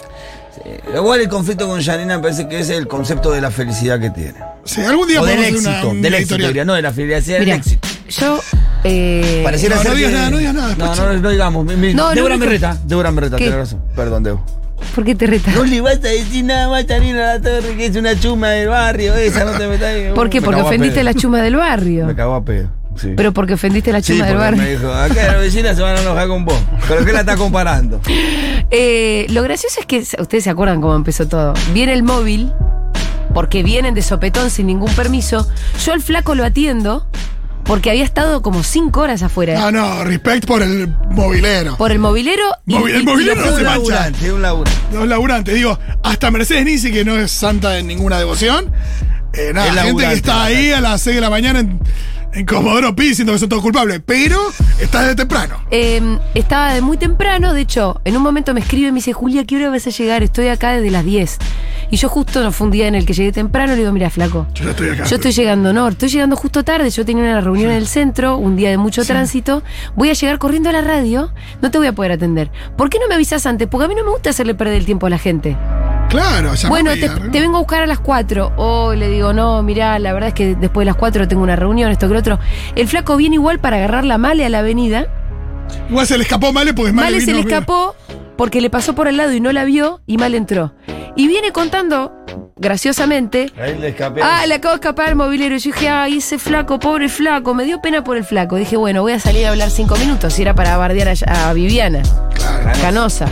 Igual 0.96 1.22
el 1.22 1.30
conflicto 1.30 1.68
con 1.68 1.82
Janina 1.82 2.18
me 2.18 2.24
parece 2.24 2.48
que 2.48 2.60
es 2.60 2.70
el 2.70 2.88
concepto 2.88 3.32
de 3.32 3.42
la 3.42 3.52
felicidad 3.52 4.00
que 4.00 4.10
tiene. 4.10 4.36
Sí, 4.64 4.82
algún 4.82 5.08
día 5.08 5.22
O 5.22 5.26
del 5.26 5.44
éxito, 5.44 5.70
una, 5.70 5.86
un 5.86 6.02
del 6.02 6.14
éxito, 6.16 6.38
diría, 6.48 6.66
no 6.66 6.74
de 6.74 6.82
la 6.82 6.92
felicidad, 6.92 7.40
del 7.40 7.50
éxito. 7.50 7.88
yo. 8.10 8.40
eh, 8.84 9.42
Pareciera 9.44 9.76
No, 9.76 9.82
ser 9.82 9.92
no 9.92 9.98
digas 9.98 10.12
que- 10.12 10.18
nada, 10.18 10.30
no 10.30 10.38
digas 10.38 10.54
nada, 10.54 10.76
No, 10.78 10.96
no, 10.96 11.14
no 11.20 11.30
digamos. 11.30 11.66
mi- 11.66 11.76
mi- 11.76 11.94
No, 11.94 12.10
Débora 12.14 12.36
único- 12.36 12.46
Merreta, 12.50 12.78
Débora 12.86 13.12
Merreta, 13.12 13.38
¿Qué? 13.38 13.46
tenés 13.46 13.60
razón. 13.60 13.82
Perdón, 13.96 14.24
Debo. 14.24 14.46
¿Por 14.94 15.04
qué 15.04 15.16
te 15.16 15.26
retas? 15.28 15.56
No 15.56 15.64
le 15.64 15.82
vas 15.82 15.96
a 15.96 16.00
decir 16.08 16.46
nada 16.46 16.70
más, 16.70 16.86
Janina 16.88 17.20
La 17.36 17.42
Torre, 17.42 17.76
que 17.76 17.88
es 17.88 17.96
una 17.96 18.18
chuma 18.20 18.50
del 18.50 18.68
barrio, 18.70 19.16
esa 19.16 19.44
no 19.44 19.52
te 19.58 19.68
metas 19.68 19.88
ahí. 19.88 20.12
¿Por 20.14 20.30
qué? 20.30 20.40
Me 20.40 20.46
Porque 20.46 20.62
a 20.62 20.64
ofendiste 20.66 21.00
a 21.00 21.04
la 21.04 21.14
chuma 21.14 21.42
del 21.42 21.56
barrio. 21.56 22.06
Me 22.06 22.16
cagó 22.16 22.36
a 22.36 22.46
pedo. 22.46 22.70
Sí. 23.00 23.14
Pero 23.16 23.34
porque 23.34 23.54
ofendiste 23.54 23.92
a 23.92 23.94
la 23.94 24.02
Sí, 24.02 24.14
chuma 24.14 24.26
del 24.26 24.36
porque 24.36 24.44
barrio. 24.46 24.64
me 24.64 24.70
dijo, 24.72 24.94
acá 24.94 25.28
la 25.34 25.38
vecina 25.38 25.74
se 25.76 25.82
van 25.82 25.96
a 25.98 26.02
enojar 26.02 26.28
con 26.28 26.46
vos. 26.46 26.60
¿Pero 26.88 27.06
qué 27.06 27.14
la 27.14 27.20
está 27.22 27.36
comparando? 27.38 28.02
Eh, 28.70 29.28
lo 29.30 29.44
gracioso 29.44 29.80
es 29.80 29.86
que, 29.86 30.00
ustedes 30.00 30.44
se 30.44 30.50
acuerdan 30.50 30.82
cómo 30.82 30.96
empezó 30.96 31.26
todo. 31.28 31.54
Viene 31.74 31.94
el 31.94 32.04
móvil, 32.04 32.52
porque 33.34 33.64
vienen 33.64 33.94
de 33.94 34.02
sopetón 34.02 34.50
sin 34.50 34.68
ningún 34.68 34.92
permiso. 34.94 35.48
Yo 35.86 35.94
al 35.94 36.02
flaco 36.02 36.36
lo 36.36 36.44
atiendo, 36.44 37.08
porque 37.64 37.90
había 37.92 38.04
estado 38.04 38.42
como 38.42 38.64
cinco 38.64 39.02
horas 39.02 39.24
afuera. 39.24 39.58
No, 39.60 39.72
no, 39.72 40.04
respect 40.04 40.46
por 40.46 40.62
el 40.64 40.94
movilero. 41.12 41.78
Por 41.78 41.92
el 41.94 42.00
movilero. 42.00 42.44
y- 42.66 42.74
Movi- 42.76 42.96
el 42.96 43.02
y- 43.04 43.06
movilero 43.06 43.42
y- 43.42 43.46
no 43.46 43.52
se 43.52 43.58
un 43.60 43.64
mancha. 43.64 43.72
laburante, 43.72 44.32
un 44.34 44.42
laburante. 44.42 44.80
Los 44.92 45.08
laburantes, 45.08 45.56
digo, 45.56 45.80
hasta 46.04 46.30
Mercedes 46.32 46.66
Nisi, 46.66 46.92
que 46.92 47.06
no 47.06 47.18
es 47.18 47.32
santa 47.32 47.70
de 47.70 47.84
ninguna 47.84 48.18
devoción. 48.20 48.72
Eh, 49.34 49.52
nada, 49.54 49.68
Es 49.68 49.74
gente 49.74 49.86
laburante, 49.88 50.08
que 50.14 50.14
está 50.18 50.44
ahí 50.44 50.72
a 50.74 50.82
las 50.82 51.02
6 51.02 51.16
de 51.16 51.22
la 51.22 51.30
mañana 51.30 51.60
en, 51.60 51.80
en 52.34 52.46
Comodoro 52.46 52.96
Pi 52.96 53.10
diciendo 53.10 53.34
que 53.34 53.40
son 53.40 53.50
todos 53.50 53.64
culpables. 53.64 54.02
Pero 54.06 54.40
está 54.80 55.02
desde 55.02 55.16
temprano. 55.16 55.62
Eh, 55.72 56.20
estaba 56.34 56.74
de 56.74 56.82
muy 56.82 56.98
temprano, 56.98 57.54
de 57.54 57.62
hecho, 57.62 58.02
en 58.06 58.16
un 58.18 58.24
momento 58.24 58.54
me 58.54 58.60
escribe 58.60 58.88
y 58.88 58.92
me 58.92 58.98
dice, 58.98 59.14
Julia, 59.14 59.46
¿qué 59.46 59.58
hora 59.58 59.70
vas 59.70 59.88
a 59.88 59.90
llegar? 59.90 60.24
Estoy 60.24 60.48
acá 60.48 60.74
desde 60.74 60.92
las 60.92 61.04
10. 61.04 61.38
Y 61.90 61.98
yo 61.98 62.10
justo 62.10 62.44
no 62.44 62.52
fue 62.52 62.66
un 62.66 62.72
día 62.72 62.88
en 62.88 62.96
el 62.96 63.06
que 63.06 63.14
llegué 63.14 63.32
temprano, 63.32 63.74
le 63.74 63.80
digo, 63.80 63.92
mira, 63.92 64.10
flaco. 64.10 64.46
Yo 64.54 64.66
ya 64.66 64.72
estoy 64.72 64.90
acá. 64.90 65.06
Yo 65.06 65.16
estoy 65.16 65.32
llegando, 65.32 65.74
no, 65.74 65.88
estoy 65.88 66.10
llegando 66.10 66.36
justo 66.36 66.64
tarde, 66.64 66.90
yo 66.90 67.06
tenía 67.06 67.24
una 67.24 67.42
reunión 67.42 67.72
en 67.72 67.78
el 67.78 67.88
centro, 67.88 68.38
un 68.38 68.56
día 68.56 68.70
de 68.70 68.78
mucho 68.78 69.06
tránsito, 69.06 69.64
voy 69.96 70.10
a 70.10 70.14
llegar 70.14 70.38
corriendo 70.38 70.70
a 70.70 70.74
la 70.74 70.82
radio, 70.82 71.32
no 71.62 71.72
te 71.72 71.78
voy 71.78 71.88
a 71.88 71.94
poder 71.94 72.12
atender. 72.12 72.52
¿Por 72.76 72.90
qué 72.90 73.00
no 73.00 73.08
me 73.08 73.16
avisas 73.16 73.46
antes? 73.46 73.68
Porque 73.68 73.86
a 73.86 73.88
mí 73.88 73.96
no 73.96 74.04
me 74.04 74.12
gusta 74.12 74.32
hacerle 74.32 74.54
perder 74.54 74.76
el 74.76 74.86
tiempo 74.86 75.08
a 75.08 75.10
la 75.10 75.18
gente. 75.18 75.56
Claro, 76.10 76.54
ya 76.56 76.70
Bueno, 76.70 76.92
te, 76.94 77.40
vengo 77.40 77.58
a 77.58 77.60
buscar 77.60 77.84
a 77.84 77.88
las 77.88 78.00
4. 78.00 78.54
O 78.58 78.94
le 78.94 79.10
digo, 79.10 79.34
no, 79.34 79.62
mirá, 79.64 80.00
la 80.00 80.14
verdad 80.14 80.30
es 80.30 80.34
que 80.34 80.56
después 80.56 80.84
de 80.84 80.92
las 80.92 80.96
4 80.96 81.28
tengo 81.28 81.44
una 81.44 81.56
reunión, 81.56 81.92
esto 81.92 82.08
que 82.08 82.14
lo 82.14 82.20
otro. 82.20 82.40
El 82.76 82.88
flaco 82.88 83.18
viene 83.18 83.36
igual 83.36 83.60
para 83.60 83.78
agarrar 83.78 84.06
la 84.06 84.18
male 84.18 84.46
a 84.46 84.50
la 84.50 84.60
avenida. 84.60 85.08
Igual 85.90 86.08
se 86.08 86.18
le 86.18 86.24
escapó 86.24 86.54
Male 86.54 86.74
porque 86.74 86.94
Male, 86.94 87.12
Male 87.12 87.22
se 87.22 87.34
le 87.34 87.42
escapó 87.42 87.94
porque 88.38 88.62
le 88.62 88.70
pasó 88.70 88.96
por 88.96 89.08
al 89.10 89.18
lado 89.18 89.34
y 89.34 89.42
no 89.42 89.52
la 89.52 89.66
vio 89.66 90.00
y 90.06 90.18
Male 90.18 90.38
entró. 90.38 90.74
Y 91.18 91.28
viene 91.28 91.52
contando, 91.52 92.14
graciosamente, 92.56 93.52
Ahí 93.60 93.78
le 93.78 93.90
escapé. 93.90 94.22
ah, 94.24 94.46
le 94.46 94.54
acabo 94.54 94.74
de 94.74 94.80
escapar 94.80 95.10
al 95.10 95.16
movilero. 95.16 95.56
Y 95.56 95.60
yo 95.60 95.72
dije, 95.74 95.90
ay, 95.90 96.18
ese 96.20 96.38
flaco, 96.40 96.80
pobre 96.80 97.10
flaco, 97.10 97.54
me 97.54 97.66
dio 97.66 97.82
pena 97.82 98.04
por 98.04 98.16
el 98.18 98.24
flaco. 98.24 98.56
Dije, 98.56 98.78
bueno, 98.78 99.02
voy 99.02 99.14
a 99.14 99.20
salir 99.20 99.46
a 99.46 99.50
hablar 99.50 99.72
cinco 99.72 99.96
minutos. 99.98 100.38
Y 100.40 100.44
era 100.44 100.54
para 100.54 100.78
bardear 100.78 101.10
a, 101.28 101.50
a 101.50 101.54
Viviana, 101.54 102.02
Canosa. 102.82 103.28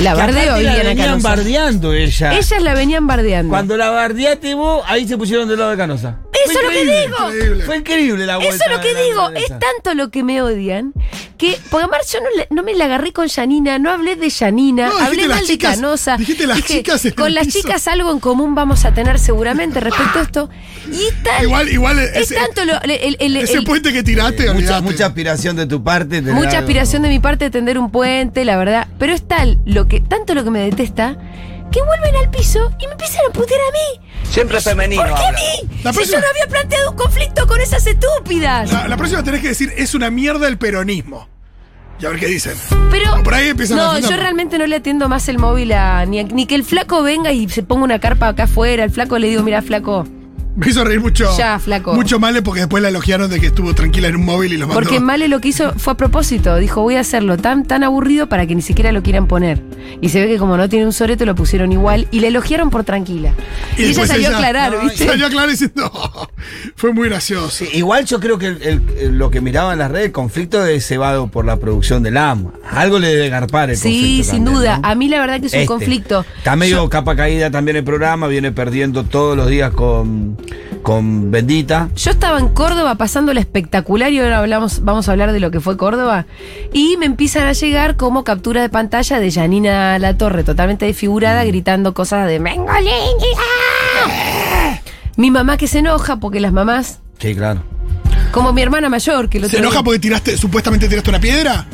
La 0.00 0.12
Que 0.12 0.16
bardeo 0.18 0.38
a 0.40 0.42
aparte 0.42 0.46
la 0.48 0.56
Viviana 0.72 0.88
venían 0.90 1.06
Canosa. 1.08 1.28
bardeando 1.28 1.92
ella. 1.92 2.32
Ellas 2.34 2.62
la 2.62 2.74
venían 2.74 3.06
bardeando. 3.06 3.50
Cuando 3.50 3.76
la 3.76 3.90
bardeaste 3.90 4.54
vos, 4.54 4.82
ahí 4.86 5.06
se 5.06 5.16
pusieron 5.18 5.48
del 5.48 5.58
lado 5.58 5.70
de 5.72 5.76
Canosa. 5.76 6.18
Eso 6.32 6.58
es 6.58 6.64
lo 6.64 6.70
que 6.70 6.84
digo. 6.84 7.16
Increíble. 7.34 7.64
Fue 7.64 7.76
increíble 7.76 8.26
la 8.26 8.36
vuelta. 8.38 8.54
Eso 8.54 8.64
es 8.66 8.76
lo 8.76 8.80
que 8.80 8.94
digo, 8.94 9.30
es 9.30 9.48
tanto 9.48 9.94
lo 9.94 10.10
que 10.10 10.22
me 10.22 10.40
odian 10.40 10.94
que, 11.36 11.58
porque 11.70 11.84
además 11.84 12.10
yo 12.12 12.20
no, 12.20 12.26
le- 12.36 12.46
no 12.50 12.62
me 12.62 12.74
la 12.74 12.86
agarré 12.86 13.12
con 13.12 13.26
Yanina, 13.26 13.78
no 13.78 13.90
hablé 13.90 14.16
de 14.16 14.28
Yanina, 14.30 14.88
No, 14.88 14.98
hablé 14.98 15.26
mal 15.28 15.44
chicas, 15.44 15.76
de 15.76 15.82
Canosa. 15.82 16.16
dijiste 16.16 16.46
las 16.46 16.56
Dije, 16.56 16.74
chicas 16.78 17.04
en 17.04 17.12
con 17.12 17.34
las 17.34 17.46
piso. 17.46 17.60
chicas 17.60 17.88
algo 17.88 18.10
en 18.10 18.20
común 18.20 18.54
vamos 18.54 18.84
a 18.86 18.92
tener 18.94 19.18
seguramente 19.18 19.80
respecto 19.80 20.18
a 20.18 20.22
esto. 20.22 20.50
Y 20.90 21.02
es 21.04 21.22
tan- 21.22 21.42
Igual, 21.44 21.68
igual 21.70 21.98
es 21.98 22.28
tanto 22.28 22.64
lo- 22.64 22.80
el- 22.82 23.16
el- 23.20 23.36
ese 23.36 23.58
el- 23.58 23.64
puente 23.64 23.92
que 23.92 24.02
tiraste, 24.02 24.50
Mucha, 24.52 25.06
aspiración 25.06 25.56
de 25.56 25.66
tu 25.66 25.82
parte. 25.84 26.20
mucha 26.22 26.48
algo. 26.48 26.58
aspiración 26.60 27.02
de 27.02 27.08
mi 27.10 27.18
parte 27.20 27.44
de 27.46 27.50
tender 27.50 27.78
un 27.78 27.90
puente, 27.90 28.44
la 28.46 28.56
verdad. 28.56 28.88
Pero 28.98 29.12
es 29.12 29.26
tal 29.26 29.58
lo 29.66 29.88
que, 29.90 30.00
tanto 30.00 30.32
lo 30.34 30.42
que 30.44 30.50
me 30.50 30.60
detesta, 30.60 31.16
que 31.70 31.82
vuelven 31.82 32.16
al 32.16 32.30
piso 32.30 32.72
y 32.80 32.86
me 32.86 32.92
empiezan 32.92 33.20
a 33.28 33.32
putear 33.32 33.60
a 33.60 33.72
mí. 33.72 34.08
Siempre 34.30 34.60
femenino. 34.60 35.02
¿Por 35.02 35.14
qué 35.14 35.26
a 35.26 35.32
mí? 35.32 35.68
La 35.84 35.92
si 35.92 35.98
próxima- 35.98 36.18
yo 36.20 36.20
no 36.24 36.30
había 36.30 36.46
planteado 36.46 36.90
un 36.92 36.96
conflicto 36.96 37.46
con 37.46 37.60
esas 37.60 37.86
estúpidas. 37.86 38.72
La, 38.72 38.88
la 38.88 38.96
próxima 38.96 39.22
tenés 39.22 39.42
que 39.42 39.48
decir, 39.48 39.72
es 39.76 39.94
una 39.94 40.10
mierda 40.10 40.48
el 40.48 40.56
peronismo. 40.56 41.28
Y 42.00 42.06
a 42.06 42.08
ver 42.08 42.18
qué 42.18 42.26
dicen. 42.28 42.54
Pero. 42.90 43.16
No, 43.18 43.22
por 43.22 43.34
ahí 43.34 43.48
empiezan 43.48 43.76
No, 43.76 43.98
yo 43.98 44.16
realmente 44.16 44.56
no 44.56 44.66
le 44.66 44.76
atiendo 44.76 45.06
más 45.10 45.28
el 45.28 45.38
móvil 45.38 45.72
a. 45.72 46.06
Ni, 46.06 46.20
a- 46.20 46.24
ni 46.24 46.46
que 46.46 46.54
el 46.54 46.64
flaco 46.64 47.02
venga 47.02 47.30
y 47.32 47.46
se 47.50 47.62
ponga 47.62 47.84
una 47.84 47.98
carpa 47.98 48.28
acá 48.28 48.44
afuera. 48.44 48.84
El 48.84 48.90
flaco 48.90 49.18
le 49.18 49.28
digo, 49.28 49.42
mira, 49.42 49.60
flaco. 49.60 50.06
Me 50.60 50.68
hizo 50.68 50.84
reír 50.84 51.00
mucho. 51.00 51.26
Ya, 51.38 51.58
flaco. 51.58 51.94
Mucho 51.94 52.18
Male 52.20 52.42
porque 52.42 52.60
después 52.60 52.82
la 52.82 52.90
elogiaron 52.90 53.30
de 53.30 53.40
que 53.40 53.46
estuvo 53.46 53.74
tranquila 53.74 54.08
en 54.08 54.16
un 54.16 54.24
móvil 54.24 54.52
y 54.52 54.56
los 54.58 54.68
mandó. 54.68 54.80
Porque 54.80 55.00
Male 55.00 55.26
lo 55.28 55.40
que 55.40 55.48
hizo 55.48 55.72
fue 55.78 55.94
a 55.94 55.96
propósito. 55.96 56.56
Dijo, 56.56 56.82
voy 56.82 56.96
a 56.96 57.00
hacerlo 57.00 57.36
tan, 57.38 57.64
tan 57.64 57.82
aburrido 57.82 58.28
para 58.28 58.46
que 58.46 58.54
ni 58.54 58.62
siquiera 58.62 58.92
lo 58.92 59.02
quieran 59.02 59.26
poner. 59.26 59.62
Y 60.00 60.10
se 60.10 60.20
ve 60.20 60.28
que 60.28 60.38
como 60.38 60.56
no 60.56 60.68
tiene 60.68 60.84
un 60.86 60.92
sorete, 60.92 61.24
lo 61.26 61.34
pusieron 61.34 61.72
igual. 61.72 62.06
Y 62.10 62.20
le 62.20 62.28
elogiaron 62.28 62.70
por 62.70 62.84
tranquila. 62.84 63.32
Y, 63.76 63.80
ella 63.80 63.88
después 63.88 64.08
salió 64.10 64.28
a 64.28 64.34
aclarar, 64.34 64.72
no, 64.72 64.80
¿viste? 64.82 65.06
Salió 65.06 65.24
a 65.24 65.28
aclarar 65.28 65.50
diciendo, 65.50 65.90
fue 66.76 66.92
muy 66.92 67.08
gracioso. 67.08 67.50
Sí, 67.50 67.68
igual 67.72 68.04
yo 68.04 68.20
creo 68.20 68.38
que 68.38 68.46
el- 68.48 68.62
el- 68.62 68.82
el- 69.00 69.18
lo 69.18 69.30
que 69.30 69.40
miraba 69.40 69.72
en 69.72 69.78
las 69.78 69.90
redes, 69.90 70.06
el 70.06 70.12
conflicto 70.12 70.64
es 70.66 70.86
cebado 70.86 71.28
por 71.28 71.44
la 71.44 71.56
producción 71.56 72.02
del 72.02 72.16
AMA. 72.16 72.52
Algo 72.70 72.98
le 72.98 73.08
debe 73.08 73.28
garpar 73.30 73.70
el 73.70 73.76
Sí, 73.76 73.88
conflicto 73.88 74.24
sin 74.30 74.44
también, 74.44 74.54
duda. 74.54 74.78
¿no? 74.78 74.88
A 74.88 74.94
mí 74.94 75.08
la 75.08 75.20
verdad 75.20 75.40
que 75.40 75.46
es 75.46 75.52
un 75.54 75.58
Este. 75.60 75.66
conflicto. 75.68 76.24
Está 76.38 76.54
medio 76.56 76.76
Yo- 76.76 76.88
capa 76.90 77.16
caída 77.16 77.50
también 77.50 77.76
el 77.76 77.84
programa, 77.84 78.26
viene 78.28 78.52
perdiendo 78.52 79.04
todos 79.04 79.36
los 79.36 79.48
días 79.48 79.70
con, 79.72 80.36
con 80.82 81.30
Bendita. 81.30 81.88
Yo 81.96 82.10
estaba 82.10 82.38
en 82.38 82.48
Córdoba 82.48 82.94
pasando 82.96 83.32
la 83.34 83.40
espectacular 83.40 84.10
y 84.12 84.18
ahora 84.20 84.38
hablamos, 84.38 84.82
vamos 84.84 85.08
a 85.08 85.12
hablar 85.12 85.32
de 85.32 85.40
lo 85.40 85.50
que 85.50 85.60
fue 85.60 85.76
Córdoba. 85.76 86.26
Y 86.72 86.96
me 86.96 87.06
empiezan 87.06 87.46
a 87.46 87.52
llegar 87.52 87.96
como 87.96 88.24
captura 88.24 88.62
de 88.62 88.68
pantalla 88.68 89.20
de 89.20 89.30
Janina 89.30 89.98
La 89.98 90.16
Torre, 90.16 90.42
totalmente 90.44 90.86
desfigurada, 90.86 91.44
gritando 91.44 91.94
cosas 91.94 92.26
de 92.26 92.40
Mengolín. 92.40 92.90
ah". 93.38 94.78
Mi 95.16 95.30
mamá 95.30 95.56
que 95.56 95.66
se 95.66 95.80
enoja 95.80 96.16
porque 96.16 96.40
las 96.40 96.52
mamás, 96.52 97.00
Sí, 97.18 97.34
claro. 97.34 97.62
como 98.32 98.52
mi 98.52 98.62
hermana 98.62 98.88
mayor, 98.88 99.28
que 99.28 99.38
lo 99.40 99.48
¿Se 99.48 99.58
enoja 99.58 99.82
porque 99.82 99.98
tiraste, 99.98 100.36
supuestamente 100.38 100.88
tiraste 100.88 101.10
una 101.10 101.20
piedra? 101.20 101.66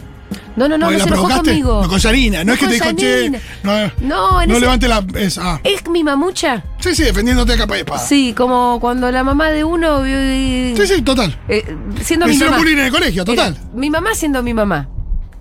No, 0.57 0.69
no, 0.69 0.79
no, 0.79 0.87
¿Porque 0.87 0.99
no 0.99 0.99
la 0.99 1.05
se 1.05 1.09
enojó 1.11 1.29
conmigo. 1.45 1.83
No, 1.83 1.89
con 1.89 1.99
Yanina. 1.99 2.43
No, 2.45 2.53
es 2.55 2.59
que 2.59 2.67
te 2.67 2.73
dijo, 2.75 2.93
che, 2.93 3.31
no, 3.63 3.73
No, 4.01 4.43
en 4.43 4.49
no 4.49 4.55
ese- 4.55 4.61
levante 4.61 4.89
la. 4.89 5.05
es- 5.19 5.39
ah. 5.39 5.61
¿Es 5.63 5.87
mi 5.89 6.03
mamucha? 6.03 6.65
Sí, 6.81 6.95
sí, 6.95 7.03
defendiéndote 7.05 7.53
a 7.53 7.57
capa 7.59 7.77
y 7.77 7.81
espada. 7.81 8.01
Sí, 8.07 8.33
como 8.37 8.79
cuando 8.81 9.11
la 9.13 9.23
mamá 9.23 9.51
de 9.51 9.65
uno... 9.65 10.03
eh, 10.07 10.75
Sí, 10.77 10.87
sí, 10.87 11.03
total. 11.03 11.39
eh, 11.49 11.77
siendo 12.03 12.27
Me 12.27 12.31
mi 12.31 12.35
hicieron 12.37 12.53
mamá. 12.55 12.63
bullying 12.63 12.79
en 12.79 12.85
el 12.87 12.91
colegio, 12.93 13.25
total. 13.25 13.55
Era 13.55 13.65
mi 13.75 13.91
mamá 13.91 14.15
siendo 14.15 14.43
mi 14.43 14.55
mamá. 14.55 14.89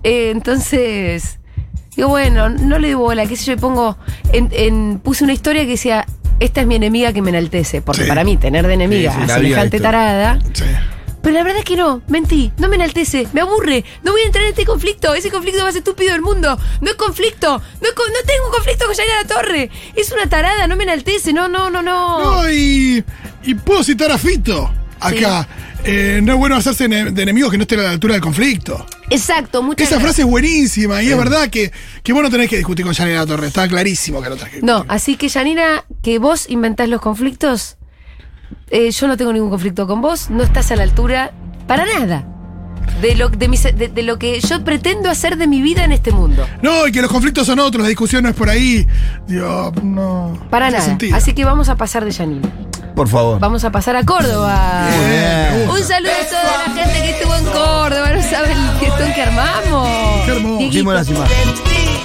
Eh, 0.02 0.30
entonces, 0.34 1.38
digo, 1.96 2.08
bueno, 2.08 2.48
no 2.50 2.78
le 2.78 2.88
doy 2.88 2.94
bola, 2.96 3.26
qué 3.26 3.36
sé 3.36 3.46
yo, 3.46 3.52
y 3.54 3.56
pongo, 3.56 3.96
en, 4.32 4.48
en- 4.52 5.00
puse 5.02 5.24
una 5.24 5.32
historia 5.32 5.62
que 5.62 5.70
decía, 5.70 6.04
esta 6.40 6.60
es 6.60 6.66
mi 6.66 6.74
enemiga 6.74 7.12
que 7.14 7.22
me 7.22 7.30
enaltece, 7.30 7.80
porque 7.80 8.02
Sí. 8.02 8.08
para 8.08 8.22
mí 8.22 8.36
tener 8.36 8.66
de 8.66 8.74
enemiga 8.74 9.12
Sí, 9.12 9.18
sí, 9.24 9.30
a 9.30 9.34
semejante 9.36 9.80
tarada, 9.80 10.38
Sí. 10.52 10.64
Pero 11.26 11.38
la 11.38 11.42
verdad 11.42 11.58
es 11.58 11.64
que 11.64 11.74
no, 11.74 12.02
mentí, 12.06 12.52
no 12.58 12.68
me 12.68 12.76
enaltece, 12.76 13.26
me 13.32 13.40
aburre, 13.40 13.84
no 14.04 14.12
voy 14.12 14.20
a 14.20 14.26
entrar 14.26 14.44
en 14.44 14.50
este 14.50 14.64
conflicto, 14.64 15.12
ese 15.12 15.28
conflicto 15.28 15.64
más 15.64 15.74
estúpido 15.74 16.12
del 16.12 16.22
mundo, 16.22 16.56
no 16.80 16.88
es 16.88 16.94
conflicto, 16.94 17.60
no, 17.80 17.88
es 17.88 17.94
con- 17.94 18.12
no 18.12 18.18
tengo 18.24 18.46
un 18.46 18.52
conflicto 18.52 18.86
con 18.86 18.94
Yanina 18.94 19.22
La 19.22 19.28
Torre, 19.28 19.70
es 19.96 20.12
una 20.12 20.28
tarada, 20.28 20.68
no 20.68 20.76
me 20.76 20.84
enaltece, 20.84 21.32
no, 21.32 21.48
no, 21.48 21.68
no, 21.68 21.82
no. 21.82 22.42
No, 22.42 22.48
y, 22.52 23.02
y 23.42 23.54
puedo 23.56 23.82
citar 23.82 24.12
a 24.12 24.18
Fito 24.18 24.70
acá. 25.00 25.48
Eh, 25.88 26.20
no 26.22 26.32
es 26.32 26.38
bueno 26.38 26.56
hacerse 26.56 26.88
de 26.88 27.22
enemigos 27.22 27.50
que 27.50 27.58
no 27.58 27.62
estén 27.62 27.78
a 27.80 27.84
la 27.84 27.90
altura 27.90 28.14
del 28.14 28.22
conflicto. 28.22 28.86
Exacto, 29.10 29.62
muchas 29.62 29.86
Esa 29.86 29.96
gracias. 29.96 30.02
frase 30.16 30.22
es 30.22 30.28
buenísima 30.28 31.00
y 31.02 31.10
es 31.10 31.16
verdad 31.18 31.48
que, 31.48 31.70
que 32.02 32.12
vos 32.12 32.22
no 32.24 32.30
tenés 32.30 32.48
que 32.50 32.56
discutir 32.56 32.84
con 32.84 32.92
Yanina 32.94 33.24
Torre. 33.26 33.46
Está 33.48 33.68
clarísimo 33.68 34.20
que 34.22 34.28
no 34.30 34.36
tenés 34.36 34.54
que 34.54 34.62
No, 34.62 34.84
así 34.88 35.16
que 35.16 35.28
Janina, 35.28 35.84
que 36.02 36.18
vos 36.18 36.46
inventás 36.50 36.88
los 36.88 37.00
conflictos, 37.00 37.76
eh, 38.70 38.90
yo 38.90 39.08
no 39.08 39.16
tengo 39.16 39.32
ningún 39.32 39.50
conflicto 39.50 39.86
con 39.86 40.00
vos, 40.00 40.30
no 40.30 40.42
estás 40.42 40.70
a 40.72 40.76
la 40.76 40.82
altura 40.82 41.32
para 41.66 41.84
nada 41.86 42.24
de 43.00 43.14
lo, 43.16 43.28
de, 43.28 43.48
mis- 43.48 43.62
de- 43.76 43.88
de 43.88 44.02
lo 44.02 44.18
que 44.18 44.40
yo 44.40 44.62
pretendo 44.64 45.10
hacer 45.10 45.36
de 45.36 45.46
mi 45.46 45.60
vida 45.60 45.84
en 45.84 45.92
este 45.92 46.12
mundo. 46.12 46.46
No, 46.62 46.86
y 46.86 46.92
que 46.92 47.02
los 47.02 47.10
conflictos 47.10 47.46
son 47.46 47.58
otros, 47.58 47.82
la 47.82 47.88
discusión 47.88 48.22
no 48.22 48.28
es 48.30 48.34
por 48.34 48.48
ahí. 48.48 48.86
Digo, 49.26 49.72
no. 49.82 50.38
Para 50.50 50.66
no 50.70 50.76
nada. 50.76 50.84
sentido. 50.84 51.16
Así 51.16 51.34
que 51.34 51.44
vamos 51.44 51.68
a 51.68 51.76
pasar 51.76 52.04
de 52.04 52.12
Janina. 52.12 52.48
Por 52.94 53.08
favor. 53.08 53.38
Vamos 53.40 53.62
a 53.64 53.70
pasar 53.70 53.94
a 53.96 54.04
Córdoba. 54.04 54.88
Bien. 55.06 55.68
Un 55.68 55.82
saludo 55.82 56.12
a 56.12 56.26
toda 56.30 56.66
la 56.66 56.74
gente 56.74 57.02
que 57.02 57.10
estuvo 57.10 57.34
en 57.34 57.44
Córdoba. 57.44 58.10
No 58.14 58.22
saben 58.22 58.52
el 58.56 58.70
fiestón 58.78 59.12
que 59.12 59.22
armamos. 59.22 60.24
Qué 60.24 60.30
hermoso. 60.32 60.68
Vimos 60.70 60.94
las 60.94 61.08
imágenes. 61.10 61.54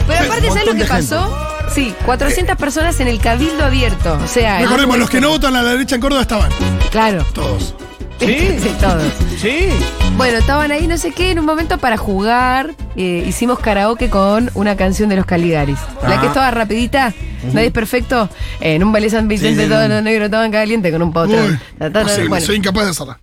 Pero 0.08 0.26
aparte, 0.26 0.48
¿sabes 0.50 0.66
lo 0.66 0.76
que 0.76 0.86
pasó? 0.86 1.48
Sí, 1.74 1.94
400 2.06 2.58
personas 2.58 3.00
en 3.00 3.08
el 3.08 3.20
Cabildo 3.20 3.64
Abierto. 3.66 4.20
O 4.24 4.28
sea, 4.28 4.60
Recordemos, 4.60 4.96
en- 4.96 5.00
los 5.00 5.10
que 5.10 5.22
no 5.22 5.30
votan 5.30 5.56
a 5.56 5.62
la 5.62 5.72
derecha 5.72 5.96
en 5.96 6.02
Córdoba 6.02 6.22
estaban. 6.24 6.52
Claro. 6.92 7.26
Todos. 7.34 7.76
Sí, 8.22 8.60
todos. 8.80 9.02
Sí. 9.42 9.70
Bueno, 10.16 10.38
estaban 10.38 10.72
ahí 10.72 10.86
no 10.86 10.96
sé 11.00 11.12
qué 11.12 11.32
en 11.32 11.40
un 11.40 11.46
momento 11.46 11.80
para 11.80 11.98
jugar. 11.98 12.76
eh, 12.96 13.24
hicimos 13.28 13.58
karaoke 13.58 14.12
con 14.12 14.52
una 14.54 14.76
canción 14.78 15.10
de 15.10 15.16
los 15.16 15.26
Caligaris. 15.26 15.80
La 16.04 16.20
que 16.20 16.28
Ah. 16.28 16.30
estaba 16.30 16.52
rapidita, 16.52 17.14
nadie 17.52 17.68
es 17.68 17.74
perfecto. 17.74 18.30
En 18.60 18.84
un 18.84 18.92
ballet 18.92 19.10
San 19.10 19.28
Vicente 19.28 19.62
Sí, 19.62 19.64
sí, 19.64 19.70
todos 19.70 19.86
sí. 19.86 19.90
los 19.90 20.04
negros 20.04 20.26
estaban 20.26 20.52
calientes 20.52 20.92
con 20.92 21.02
un 21.02 21.12
patrón. 21.12 21.52
Uy, 21.52 21.60
Ta, 21.80 21.86
ta, 21.88 21.92
ta, 21.94 22.02
posible, 22.04 22.30
bueno, 22.30 22.46
soy 22.46 22.58
incapaz 22.58 22.84
de 22.84 22.90
hacerla. 22.92 23.20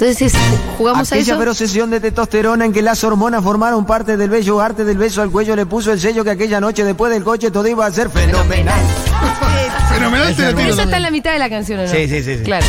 Entonces 0.00 0.32
jugamos 0.76 1.10
a 1.10 1.14
Aquella 1.16 1.32
eso. 1.34 1.42
procesión 1.42 1.90
de 1.90 1.98
testosterona 1.98 2.64
en 2.64 2.72
que 2.72 2.82
las 2.82 3.02
hormonas 3.02 3.42
formaron 3.42 3.84
parte 3.84 4.16
del 4.16 4.30
bello 4.30 4.60
arte 4.60 4.84
del 4.84 4.96
beso 4.96 5.22
al 5.22 5.30
cuello 5.30 5.56
le 5.56 5.66
puso 5.66 5.92
el 5.92 5.98
sello 6.00 6.22
que 6.22 6.30
aquella 6.30 6.60
noche 6.60 6.84
después 6.84 7.12
del 7.12 7.24
coche 7.24 7.50
todo 7.50 7.66
iba 7.66 7.84
a 7.84 7.90
ser 7.90 8.08
fenomenal. 8.08 8.80
Fenomenal 9.92 10.36
te 10.36 10.42
la 10.42 10.54
tiro 10.54 10.68
Eso 10.68 10.82
está 10.82 10.96
en 10.98 11.02
la 11.02 11.10
mitad 11.10 11.32
de 11.32 11.38
la 11.40 11.50
canción, 11.50 11.80
¿o 11.80 11.82
¿no? 11.82 11.88
Sí, 11.88 12.06
sí, 12.08 12.22
sí, 12.22 12.38
sí. 12.38 12.44
Claro. 12.44 12.66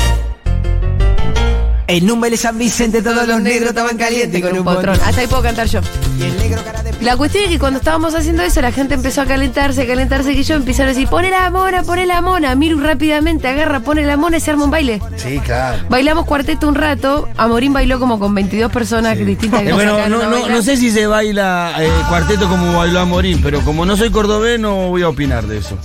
En 1.89 2.11
un 2.11 2.21
Vélez 2.21 2.41
San 2.41 2.55
Vicente 2.55 3.01
todos 3.01 3.27
los 3.27 3.41
negros 3.41 3.69
estaban 3.69 3.97
calientes 3.97 4.39
con 4.43 4.55
un 4.55 4.63
potrón. 4.63 4.95
Hasta 5.03 5.21
ahí 5.21 5.25
puedo 5.25 5.41
cantar 5.41 5.65
yo. 5.65 5.79
Y 6.19 6.21
el 6.21 6.37
negro 6.37 6.61
cara 6.63 6.83
de 6.83 6.93
La 7.01 7.17
cuestión 7.17 7.45
es 7.45 7.49
que 7.49 7.57
cuando 7.57 7.79
estábamos 7.79 8.13
haciendo 8.13 8.43
eso, 8.43 8.61
la 8.61 8.71
gente 8.71 8.93
empezó 8.93 9.21
a 9.21 9.25
calentarse, 9.25 9.81
a 9.81 9.87
calentarse, 9.87 10.35
que 10.35 10.43
yo 10.43 10.53
empezaron 10.53 10.91
a 10.91 10.93
decir, 10.93 11.07
pone 11.07 11.31
la 11.31 11.49
mona, 11.49 11.81
pone 11.81 12.05
la 12.05 12.21
mona. 12.21 12.53
Miru 12.53 12.79
rápidamente 12.79 13.47
agarra, 13.47 13.79
pone 13.79 14.05
la 14.05 14.17
mona 14.17 14.37
y 14.37 14.39
se 14.39 14.51
arma 14.51 14.65
un 14.65 14.69
baile. 14.69 15.01
Sí, 15.15 15.39
claro. 15.39 15.83
Bailamos 15.89 16.25
cuarteto 16.25 16.67
un 16.67 16.75
rato, 16.75 17.27
Amorín 17.37 17.73
bailó 17.73 17.99
como 17.99 18.19
con 18.19 18.35
22 18.35 18.71
personas 18.71 19.17
distintas 19.17 19.63
que 19.63 19.69
Eh, 19.69 19.73
bueno, 19.73 19.97
no, 20.09 20.29
no, 20.29 20.47
no 20.47 20.61
sé 20.61 20.77
si 20.77 20.91
se 20.91 21.07
baila 21.07 21.73
eh, 21.79 21.89
cuarteto 22.07 22.47
como 22.47 22.77
bailó 22.77 22.99
a 22.99 23.05
morir, 23.05 23.39
pero 23.41 23.61
como 23.61 23.83
no 23.87 23.97
soy 23.97 24.11
cordobés 24.11 24.59
no 24.59 24.89
voy 24.89 25.01
a 25.01 25.09
opinar 25.09 25.47
de 25.47 25.57
eso. 25.57 25.75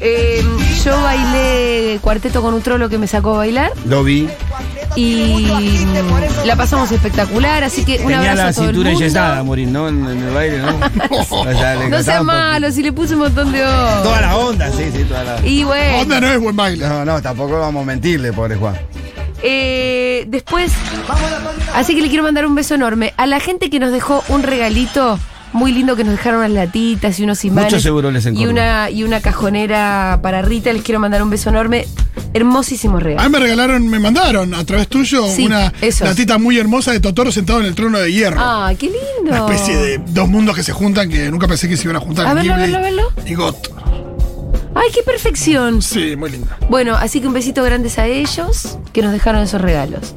Eh, 0.00 0.44
yo 0.84 1.00
bailé 1.00 1.98
cuarteto 2.02 2.42
con 2.42 2.52
un 2.52 2.60
trolo 2.60 2.90
que 2.90 2.98
me 2.98 3.06
sacó 3.06 3.34
a 3.34 3.38
bailar 3.38 3.72
Lo 3.86 4.04
vi. 4.04 4.28
Y 4.96 5.46
la 6.44 6.56
pasamos 6.56 6.90
espectacular, 6.90 7.62
así 7.64 7.84
que 7.84 7.98
un 7.98 8.02
Tenía 8.08 8.18
abrazo 8.32 8.36
la 8.36 8.48
a 8.48 8.52
todo 8.52 8.64
el 8.64 8.70
cintura 8.74 8.90
mundo. 8.92 9.20
a 9.20 9.42
morir, 9.42 9.68
¿no? 9.68 9.88
En, 9.88 10.06
en 10.06 10.22
el 10.22 10.34
baile, 10.34 10.58
¿no? 10.58 10.68
O 11.30 11.44
sea, 11.44 11.74
le 11.76 11.84
No 11.88 11.96
cantaba 11.96 12.02
sea 12.02 12.20
un 12.20 12.26
poco. 12.26 12.38
malo, 12.38 12.70
si 12.72 12.82
le 12.82 12.92
puse 12.92 13.14
un 13.14 13.20
montón 13.20 13.52
de 13.52 13.64
ojos. 13.64 14.02
Toda 14.02 14.20
la 14.22 14.36
onda, 14.36 14.70
sí, 14.72 14.84
sí, 14.94 15.04
toda 15.04 15.24
la 15.24 15.46
Y 15.46 15.64
bueno, 15.64 15.98
Onda 15.98 16.20
no 16.20 16.26
es 16.28 16.40
buen 16.40 16.56
baile. 16.56 16.88
No, 16.88 17.04
no, 17.04 17.20
tampoco 17.22 17.58
vamos 17.60 17.82
a 17.82 17.86
mentirle, 17.86 18.32
pobre 18.32 18.56
Juan. 18.56 18.74
eh, 19.42 20.24
después, 20.28 20.72
así 21.74 21.94
que 21.94 22.02
le 22.02 22.08
quiero 22.08 22.22
mandar 22.22 22.46
un 22.46 22.54
beso 22.54 22.74
enorme 22.74 23.12
a 23.16 23.26
la 23.26 23.38
gente 23.40 23.70
que 23.70 23.78
nos 23.78 23.92
dejó 23.92 24.24
un 24.28 24.42
regalito 24.42 25.18
muy 25.56 25.72
lindo 25.72 25.96
que 25.96 26.04
nos 26.04 26.12
dejaron 26.12 26.40
unas 26.40 26.50
latitas 26.52 27.18
y 27.18 27.24
unos 27.24 27.44
imanes. 27.44 27.72
Muchos 27.72 27.82
seguroles 27.82 28.24
en 28.26 28.36
y 28.36 28.46
una, 28.46 28.90
y 28.90 29.02
una 29.04 29.20
cajonera 29.20 30.20
para 30.22 30.42
Rita. 30.42 30.72
Les 30.72 30.82
quiero 30.82 31.00
mandar 31.00 31.22
un 31.22 31.30
beso 31.30 31.48
enorme. 31.50 31.86
Hermosísimos 32.34 33.00
A 33.00 33.04
regalos. 33.04 33.24
mí 33.26 33.32
me 33.32 33.38
regalaron, 33.38 33.88
me 33.88 33.98
mandaron 33.98 34.54
a 34.54 34.64
través 34.64 34.88
tuyo 34.88 35.26
Sí, 35.28 35.46
una 35.46 35.72
esos. 35.80 36.06
latita 36.06 36.36
muy 36.38 36.58
hermosa 36.58 36.92
de 36.92 37.00
Totoro 37.00 37.32
sentado 37.32 37.60
en 37.60 37.66
el 37.66 37.74
trono 37.74 37.98
de 37.98 38.12
hierro. 38.12 38.36
Ah, 38.38 38.72
qué 38.78 38.86
lindo. 38.86 39.30
Una 39.44 39.54
especie 39.54 39.76
de 39.76 39.98
dos 40.08 40.28
mundos 40.28 40.54
que 40.54 40.62
se 40.62 40.72
juntan 40.72 41.08
que 41.08 41.30
nunca 41.30 41.48
pensé 41.48 41.68
que 41.68 41.76
se 41.76 41.84
iban 41.84 41.96
a 41.96 42.00
juntar. 42.00 42.26
A 42.26 42.34
verlo, 42.34 42.54
a 42.54 42.56
verlo, 42.58 42.76
a 42.78 42.80
verlo. 42.82 43.02
Y 43.26 43.34
Got. 43.34 43.56
Ay, 44.74 44.88
qué 44.94 45.02
perfección. 45.02 45.80
Sí, 45.80 46.16
muy 46.16 46.30
linda. 46.30 46.58
Bueno, 46.68 46.94
así 46.96 47.20
que 47.22 47.26
un 47.26 47.32
besito 47.32 47.62
grandes 47.62 47.98
a 47.98 48.06
ellos 48.06 48.78
que 48.92 49.00
nos 49.00 49.12
dejaron 49.12 49.40
esos 49.42 49.60
regalos. 49.62 50.14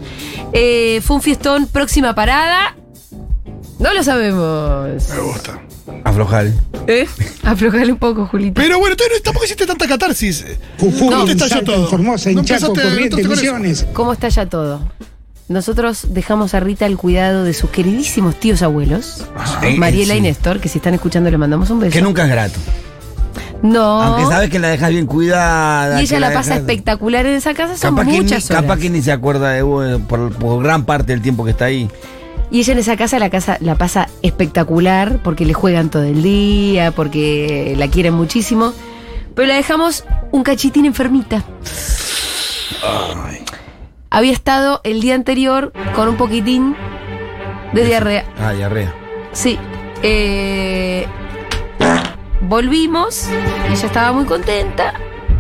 Eh, 0.52 1.00
fue 1.02 1.16
un 1.16 1.22
fiestón, 1.22 1.68
próxima 1.68 2.14
parada. 2.14 2.76
No 3.80 3.94
lo 3.94 4.04
sabemos. 4.04 4.90
Me 5.10 5.20
gusta. 5.22 5.60
Aflojar. 6.04 6.48
¿Eh? 6.88 7.08
Aflojale 7.44 7.92
un 7.92 7.98
poco, 7.98 8.26
Julita. 8.28 8.62
Pero 8.62 8.78
bueno, 8.80 8.96
tú 8.96 9.04
no- 9.12 9.22
tampoco 9.22 9.46
hiciste 9.46 9.66
tanta 9.66 9.88
catarsis. 9.88 10.46
Jujuy, 10.80 11.10
No 11.10 11.26
te 11.26 11.32
estalló 11.32 11.64
todo. 11.64 11.84
en 11.84 11.88
Formosa, 11.88 12.30
en 12.30 12.36
No 12.36 12.44
Chaco, 12.44 12.74
Corrientes. 12.74 13.28
Misiones. 13.28 13.86
¿Cómo 13.94 14.14
está 14.14 14.28
ya 14.30 14.46
todo? 14.48 14.82
Nosotros 15.48 16.08
dejamos 16.10 16.54
a 16.54 16.60
Rita 16.60 16.86
al 16.86 16.98
cuidado 16.98 17.44
de 17.44 17.54
sus 17.56 17.70
queridísimos 17.72 18.36
tíos 18.40 18.62
abuelos, 18.62 19.26
Sí, 19.62 19.78
Mariela 19.78 20.16
y. 20.16 20.22
Néstor, 20.22 20.60
que 20.60 20.70
si 20.70 20.78
están 20.78 20.94
escuchando 20.94 21.32
le 21.32 21.38
mandamos 21.40 21.70
un 21.72 21.80
beso. 21.80 21.92
Que 21.94 22.02
nunca 22.04 22.24
es 22.26 22.30
grato. 22.30 22.60
No. 23.64 24.02
Aunque 24.02 24.32
sabes 24.32 24.50
que 24.50 24.60
la 24.60 24.70
dejas 24.70 24.90
bien 24.92 25.06
cuidada. 25.08 26.00
y 26.00 26.04
ella 26.04 26.20
la 26.20 26.28
pasa 26.34 26.52
dejas- 26.56 26.60
espectacular 26.60 27.26
en 27.26 27.34
esa 27.34 27.54
casa, 27.56 27.76
son 27.78 27.96
Capaz 27.96 28.06
que, 28.06 28.12
ni, 28.12 28.22
muchas 28.22 28.50
horas. 28.52 28.62
capaz 28.62 28.78
que 28.80 28.90
ni 28.90 29.02
se 29.02 29.12
acuerda 29.12 29.50
de 29.52 29.62
vos 29.64 30.02
por, 30.08 30.32
por 30.34 30.62
gran 30.64 30.86
parte 30.86 31.12
del 31.14 31.22
tiempo 31.22 31.44
que 31.44 31.52
está 31.52 31.66
ahí. 31.66 31.90
Y 32.52 32.60
ella 32.60 32.74
en 32.74 32.80
esa 32.80 32.98
casa 32.98 33.20
la 33.20 33.30
casa 33.30 33.58
la 33.60 33.76
pasa 33.76 34.10
espectacular 34.22 35.20
porque 35.24 35.46
le 35.46 35.54
juegan 35.54 35.90
todo 35.90 36.04
el 36.04 36.24
día, 36.24 36.92
porque 36.92 37.76
la 37.78 37.88
quieren 37.88 38.16
muchísimo. 38.16 38.74
Pero 39.36 39.48
la 39.48 39.56
dejamos 39.56 40.04
un 40.32 40.44
cachitín 40.44 40.86
enfermita. 40.86 41.44
Había 44.10 44.32
estado 44.32 44.82
el 44.84 45.02
día 45.02 45.16
anterior 45.16 45.72
con 45.96 46.10
un 46.10 46.18
poquitín 46.18 46.76
de 47.74 47.86
diarrea. 47.86 48.26
Ah, 48.40 48.54
diarrea. 48.54 48.94
Sí. 49.32 49.60
Eh, 50.02 51.06
volvimos 52.42 53.30
y 53.70 53.74
ella 53.74 53.86
estaba 53.86 54.12
muy 54.12 54.26
contenta 54.26 54.94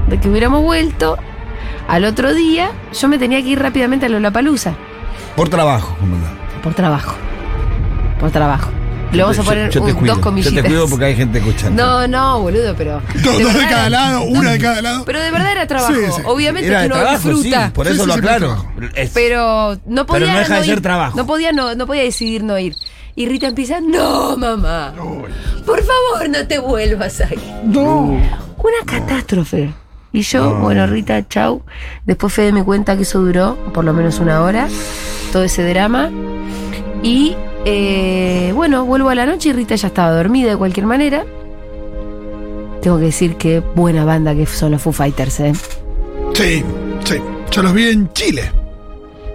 de 0.07 0.19
que 0.19 0.29
hubiéramos 0.29 0.61
vuelto. 0.61 1.17
Al 1.87 2.05
otro 2.05 2.35
día 2.35 2.71
yo 2.93 3.07
me 3.07 3.17
tenía 3.17 3.41
que 3.41 3.49
ir 3.49 3.59
rápidamente 3.59 4.05
a 4.05 4.09
Lollapalooza 4.09 4.75
Por 5.35 5.49
trabajo, 5.49 5.95
comandante. 5.99 6.38
Por 6.61 6.73
trabajo. 6.73 7.15
Por 8.19 8.31
trabajo. 8.31 8.69
Le 9.11 9.23
vamos 9.23 9.39
a 9.39 9.43
poner 9.43 9.71
yo 9.71 9.81
te 9.81 9.91
un- 9.91 9.97
cuido. 9.97 10.13
dos 10.15 10.23
comillitas. 10.23 10.53
Yo 10.53 10.61
te 10.61 10.67
cuido 10.67 10.87
porque 10.87 11.05
hay 11.05 11.15
gente 11.15 11.39
escuchando. 11.39 11.83
No, 11.83 12.07
no, 12.07 12.41
boludo, 12.41 12.75
pero. 12.77 13.01
Dos, 13.23 13.41
dos 13.41 13.53
de 13.55 13.59
cada 13.67 13.87
era- 13.87 13.89
lado, 13.89 14.21
una 14.23 14.51
de 14.51 14.59
cada 14.59 14.81
lado. 14.83 15.03
Pero 15.05 15.19
de 15.19 15.31
verdad 15.31 15.51
era 15.51 15.65
trabajo. 15.65 15.93
Sí, 15.95 16.01
sí. 16.15 16.21
Obviamente 16.25 16.67
Era 16.69 16.81
que 16.81 16.85
uno 16.87 16.95
trabajo, 16.95 17.29
disfruta. 17.29 17.65
sí, 17.65 17.71
por 17.73 17.87
eso 17.87 18.01
sí, 18.03 18.07
lo 18.07 18.13
aclaro. 18.13 18.65
Es- 18.93 19.09
Pero 19.11 19.79
no 19.87 20.05
podía 20.05 20.19
Pero 20.27 20.33
no 20.33 20.39
deja 20.39 20.55
de 20.59 20.63
ser 20.65 20.73
ir. 20.75 20.81
trabajo. 20.83 21.17
No 21.17 21.25
podía, 21.25 21.51
no, 21.51 21.73
no 21.73 21.87
podía 21.87 22.03
decidir 22.03 22.43
no 22.43 22.59
ir. 22.59 22.75
Y 23.15 23.27
Rita 23.27 23.47
empieza, 23.47 23.79
no, 23.81 24.37
mamá. 24.37 24.93
Por 25.65 25.79
favor, 25.83 26.29
no 26.29 26.45
te 26.47 26.59
vuelvas 26.59 27.19
a 27.21 27.33
ir. 27.33 27.39
Una 27.75 28.85
catástrofe. 28.85 29.73
Y 30.11 30.21
yo, 30.21 30.55
bueno, 30.55 30.85
Rita, 30.87 31.27
chau. 31.27 31.63
Después 32.05 32.31
Fede 32.33 32.51
me 32.51 32.63
cuenta 32.63 32.95
que 32.95 33.03
eso 33.03 33.19
duró 33.19 33.55
por 33.73 33.83
lo 33.85 33.93
menos 33.93 34.19
una 34.19 34.41
hora. 34.41 34.67
Todo 35.31 35.43
ese 35.43 35.63
drama. 35.67 36.09
Y 37.03 37.35
eh, 37.65 38.51
bueno, 38.55 38.85
vuelvo 38.85 39.09
a 39.09 39.15
la 39.15 39.25
noche 39.25 39.49
y 39.49 39.53
Rita 39.53 39.75
ya 39.75 39.87
estaba 39.87 40.11
dormida 40.11 40.49
de 40.51 40.57
cualquier 40.57 40.85
manera. 40.85 41.25
Tengo 42.81 42.97
que 42.97 43.05
decir 43.05 43.35
que 43.35 43.59
buena 43.59 44.05
banda 44.05 44.33
que 44.33 44.45
son 44.45 44.71
los 44.71 44.81
Foo 44.81 44.93
Fighters, 44.93 45.39
¿eh? 45.41 45.53
Sí, 46.33 46.63
sí. 47.03 47.15
Yo 47.51 47.61
los 47.63 47.73
vi 47.73 47.89
en 47.89 48.11
Chile. 48.13 48.51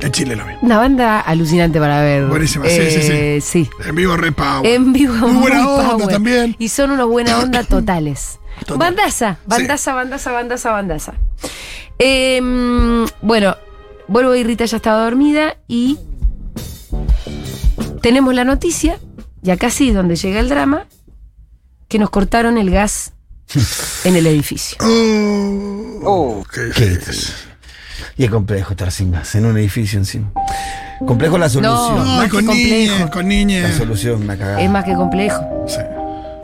En 0.01 0.11
Chile 0.13 0.35
los 0.37 0.47
vi. 0.47 0.55
Una 0.63 0.79
banda 0.79 1.21
alucinante 1.21 1.79
para 1.79 2.01
ver. 2.03 2.27
Buenísima, 2.27 2.65
sí, 2.67 2.91
sí, 2.91 3.03
sí. 3.03 3.13
Eh, 3.13 3.39
sí. 3.43 3.71
En 3.87 3.95
vivo 3.95 4.17
re 4.17 4.33
power. 4.33 4.67
En 4.67 4.93
vivo. 4.93 5.15
Muy 5.15 5.43
buena 5.43 5.63
muy 5.63 5.73
onda 5.75 5.91
power. 5.91 6.09
también. 6.09 6.57
Y 6.59 6.69
son 6.69 6.91
unos 6.93 7.09
buena 7.09 7.39
onda 7.39 7.63
totales. 7.69 8.39
Total. 8.61 8.79
Bandaza, 8.79 9.39
bandaza, 9.47 9.95
bandaza, 9.95 10.33
bandaza, 10.33 10.71
bandaza. 10.71 11.15
Em, 11.99 13.05
bueno, 13.21 13.57
vuelvo 14.09 14.35
y 14.35 14.45
Rita 14.45 14.65
ya 14.65 14.77
estaba 14.77 15.05
dormida 15.05 15.57
y 15.69 15.99
tenemos 18.03 18.35
la 18.35 18.45
noticia, 18.45 18.99
y 19.43 19.51
acá 19.51 19.71
sí, 19.71 19.91
donde 19.91 20.17
llega 20.17 20.41
el 20.41 20.49
drama, 20.49 20.87
que 21.89 21.99
nos 21.99 22.11
cortaron 22.11 22.59
el 22.59 22.71
gas 22.71 23.13
en 24.05 24.17
el 24.17 24.27
edificio. 24.27 24.77
Oh, 26.05 26.45
qué 26.53 26.71
¿Qué 26.75 26.89
difícil. 26.91 27.35
Y 28.17 28.25
es 28.25 28.31
complejo 28.31 28.73
estar 28.73 28.93
sin 28.93 29.11
gas 29.13 29.35
en 29.35 29.47
un 29.47 29.57
edificio 29.57 29.99
encima. 29.99 30.33
Complejo 31.07 31.39
la 31.39 31.49
solución. 31.49 31.97
No, 31.97 32.05
No, 32.05 32.17
más 32.17 32.29
con 32.31 32.47
con 33.11 33.29
niñas. 33.29 33.71
La 33.71 33.77
solución, 33.77 34.23
una 34.23 34.37
cagada. 34.37 34.61
Es 34.61 34.71
más 34.71 34.85
que 34.85 34.95
complejo, 34.95 35.65
Sí. 35.67 35.81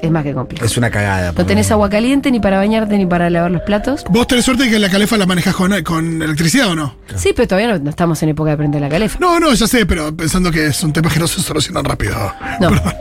Es 0.02 0.10
más 0.10 0.22
que 0.24 0.32
complejo. 0.34 0.64
Es 0.64 0.76
una 0.76 0.90
cagada. 0.90 1.32
No 1.36 1.44
tenés 1.46 1.70
agua 1.70 1.90
caliente 1.90 2.30
ni 2.30 2.40
para 2.40 2.56
bañarte 2.56 2.96
ni 2.96 3.06
para 3.06 3.28
lavar 3.30 3.50
los 3.50 3.62
platos. 3.62 4.04
¿Vos 4.08 4.26
tenés 4.26 4.44
suerte 4.44 4.64
de 4.64 4.70
que 4.70 4.78
la 4.78 4.88
calefa 4.88 5.16
la 5.16 5.26
manejas 5.26 5.54
con, 5.54 5.72
con 5.82 6.22
electricidad 6.22 6.68
o 6.68 6.74
no? 6.74 6.96
Sí, 7.16 7.32
pero 7.34 7.48
todavía 7.48 7.72
no, 7.72 7.78
no 7.78 7.90
estamos 7.90 8.22
en 8.22 8.30
época 8.30 8.50
de 8.50 8.56
prender 8.56 8.80
la 8.80 8.88
calefa. 8.88 9.18
No, 9.20 9.38
no, 9.38 9.52
ya 9.52 9.66
sé, 9.66 9.84
pero 9.86 10.14
pensando 10.16 10.50
que 10.50 10.72
son 10.72 10.92
temas 10.92 11.12
que 11.12 11.20
no 11.20 11.28
se 11.28 11.40
solucionan 11.42 11.84
rápido. 11.84 12.16
No. 12.60 12.70
Perdón. 12.70 12.94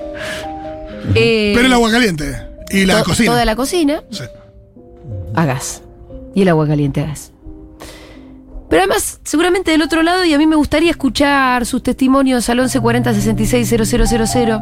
Eh, 1.15 1.53
Pero 1.55 1.65
el 1.67 1.73
agua 1.73 1.89
caliente 1.91 2.35
y 2.69 2.85
la 2.85 2.99
to- 2.99 3.05
cocina. 3.05 3.31
Toda 3.31 3.45
la 3.45 3.55
cocina 3.55 4.03
Sí. 4.11 4.23
a 5.35 5.45
gas. 5.45 5.81
Y 6.35 6.41
el 6.43 6.49
agua 6.49 6.67
caliente 6.67 7.01
a 7.01 7.05
gas. 7.07 7.31
Pero 8.69 8.83
además, 8.83 9.19
seguramente 9.23 9.71
del 9.71 9.81
otro 9.81 10.03
lado, 10.03 10.23
y 10.25 10.33
a 10.33 10.37
mí 10.37 10.45
me 10.45 10.55
gustaría 10.55 10.91
escuchar 10.91 11.65
sus 11.65 11.81
testimonios 11.81 12.47
al 12.49 12.57
1140 12.57 13.13
66 13.15 13.67
000. 13.67 14.59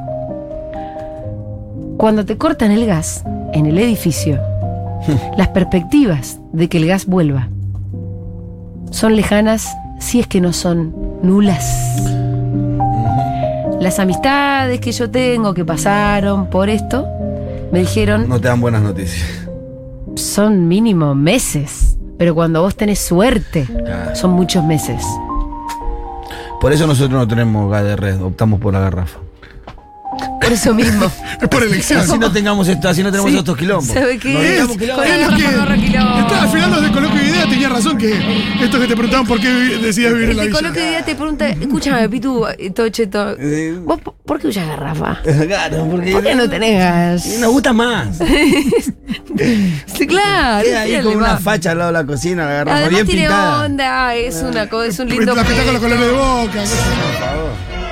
Cuando 1.97 2.25
te 2.25 2.37
cortan 2.37 2.71
el 2.71 2.85
gas 2.85 3.23
en 3.53 3.65
el 3.65 3.77
edificio, 3.79 4.39
las 5.37 5.47
perspectivas 5.49 6.39
de 6.53 6.67
que 6.69 6.77
el 6.77 6.87
gas 6.87 7.05
vuelva 7.05 7.49
son 8.91 9.15
lejanas 9.15 9.67
si 9.99 10.19
es 10.19 10.27
que 10.27 10.39
no 10.41 10.53
son 10.53 10.93
nulas. 11.21 12.03
Las 13.79 13.99
amistades 13.99 14.79
que 14.79 14.91
yo 14.91 15.09
tengo 15.09 15.53
que 15.53 15.65
pasaron 15.65 16.49
por 16.49 16.69
esto 16.69 17.05
me 17.71 17.79
dijeron 17.79 18.27
No 18.29 18.39
te 18.39 18.47
dan 18.47 18.61
buenas 18.61 18.81
noticias. 18.81 19.27
son 20.15 20.67
mínimo 20.67 21.13
meses. 21.15 21.93
Pero 22.17 22.33
cuando 22.33 22.61
vos 22.63 22.75
tenés 22.75 22.97
suerte, 22.97 23.67
Ah. 23.87 24.15
son 24.15 24.31
muchos 24.31 24.63
meses. 24.63 25.03
Por 26.59 26.73
eso 26.73 26.87
nosotros 26.87 27.11
no 27.19 27.27
tenemos 27.27 27.69
gas 27.69 27.83
de 27.83 27.95
red, 27.95 28.19
optamos 28.23 28.59
por 28.59 28.73
la 28.73 28.79
garrafa. 28.79 29.19
Por 30.41 30.53
eso 30.53 30.73
mismo. 30.73 31.11
Es 31.41 31.47
por 31.49 31.61
elección. 31.61 31.99
Así 31.99 32.17
no 32.17 32.31
tengamos 32.31 32.67
esto, 32.67 32.89
así 32.89 33.03
no 33.03 33.11
tenemos 33.11 33.29
Sí. 33.31 33.37
estos 33.37 33.55
quilombos. 33.55 33.85
¿Sabe 33.93 34.17
qué? 34.17 34.33
No 34.33 34.39
Es, 34.39 34.67
quilombo. 34.77 35.03
es 35.03 35.29
lo 35.29 35.35
que. 35.37 35.43
Está, 35.45 36.41
al 36.41 36.49
final 36.49 36.71
los 36.71 36.81
de 36.81 36.91
Coloquio 36.91 37.21
Idea 37.21 37.45
tenía 37.47 37.69
razón 37.69 37.95
que 37.97 38.11
esto 38.63 38.79
que 38.79 38.87
te 38.87 38.93
preguntaban 38.95 39.27
por 39.27 39.39
qué 39.39 39.47
decías 39.49 40.13
vivir 40.13 40.31
en 40.31 40.37
la 40.37 40.43
villa. 40.45 40.55
coloco 40.55 40.79
y 40.79 40.83
día 40.83 41.05
te 41.05 41.13
pregunta, 41.15 41.49
escúchame, 41.49 42.09
Pitu, 42.09 42.43
eh, 42.47 42.71
todo 42.71 42.89
cheto. 42.89 43.35
Eh. 43.39 43.77
¿Vos 43.83 44.01
por- 44.01 44.15
por 44.15 44.39
qué 44.39 44.47
usas 44.47 44.67
garrafa? 44.67 45.19
Claro, 45.47 45.87
porque 45.91 46.11
¿Por 46.11 46.23
qué 46.23 46.33
no 46.35 46.49
tenés 46.49 46.79
gas? 46.79 47.25
nos 47.39 47.51
gusta 47.51 47.73
más. 47.73 48.17
Sí, 49.95 50.07
claro. 50.07 50.63
Queda 50.65 50.81
ahí 50.81 51.01
con 51.03 51.17
una 51.17 51.37
facha 51.37 51.71
al 51.71 51.77
lado 51.77 51.91
de 51.91 51.99
la 51.99 52.05
cocina, 52.05 52.45
la 52.45 52.51
garrafa 52.51 52.77
Además 52.77 52.89
bien 52.95 53.05
tiene 53.05 53.21
pintada. 53.23 53.65
onda, 53.65 54.15
es 54.15 54.35
una 54.41 54.67
cosa, 54.67 54.87
es 54.87 54.99
un 54.99 55.09
lindo 55.09 55.35
La 55.35 55.43
pinta 55.43 55.63
con 55.63 55.73
los 55.73 55.81
colores 55.83 56.05
de 56.05 56.11
boca. 56.11 56.65
sé 56.65 56.75
yo. 56.75 57.86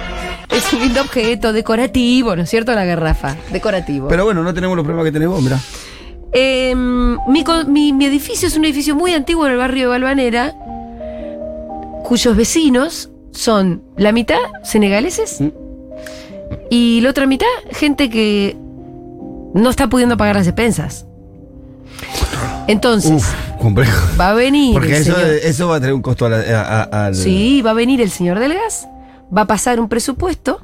Es 0.68 0.74
un 0.74 0.80
lindo 0.82 1.02
objeto 1.02 1.54
decorativo, 1.54 2.36
¿no 2.36 2.44
es 2.44 2.50
cierto? 2.50 2.74
La 2.74 2.86
garrafa, 2.86 3.36
decorativo. 3.52 4.08
Pero 4.08 4.26
bueno, 4.26 4.44
no 4.44 4.54
tenemos 4.54 4.76
los 4.76 4.84
problemas 4.84 5.06
que 5.06 5.12
tenés 5.12 5.28
vos, 5.30 5.42
mirá. 5.42 5.60
Eh, 6.34 6.74
mi, 6.76 7.44
mi- 7.68 7.94
mi 7.94 8.06
edificio 8.06 8.48
es 8.48 8.58
un 8.58 8.66
edificio 8.66 8.96
muy 8.96 9.14
antiguo 9.14 9.46
en 9.46 9.54
el 9.54 9.58
barrio 9.58 9.84
de 9.84 9.88
Balvanera, 9.90 10.54
cuyos 12.04 12.36
vecinos 12.36 13.10
son 13.32 13.82
la 13.98 14.12
mitad 14.12 14.38
senegaleses 14.64 15.40
Mm. 15.42 15.48
y 16.70 17.00
la 17.02 17.10
otra 17.10 17.26
mitad 17.26 17.48
gente 17.72 18.10
que 18.10 18.56
no 19.54 19.70
está 19.70 19.88
pudiendo 19.88 20.18
pagar 20.18 20.36
las 20.36 20.46
despensas. 20.46 21.06
Entonces, 22.68 23.12
Uf, 23.12 23.34
complejo. 23.62 24.08
va 24.20 24.32
a 24.32 24.34
venir. 24.34 24.74
Porque 24.74 24.96
el 24.98 25.02
eso, 25.04 25.14
señor- 25.16 25.40
eso 25.44 25.68
va 25.68 25.76
a 25.78 25.80
traer 25.80 25.94
un 25.94 26.02
costo 26.02 26.26
a 26.26 26.30
la- 26.30 26.38
a- 26.62 26.84
a- 26.84 27.06
al. 27.08 27.16
Sí, 27.16 27.62
va 27.62 27.72
a 27.72 27.74
venir 27.74 28.02
el 28.02 28.10
señor 28.10 28.40
del 28.40 28.54
gas, 28.56 28.88
va 29.36 29.42
a 29.42 29.48
pasar 29.48 29.80
un 29.80 29.88
presupuesto 29.90 30.62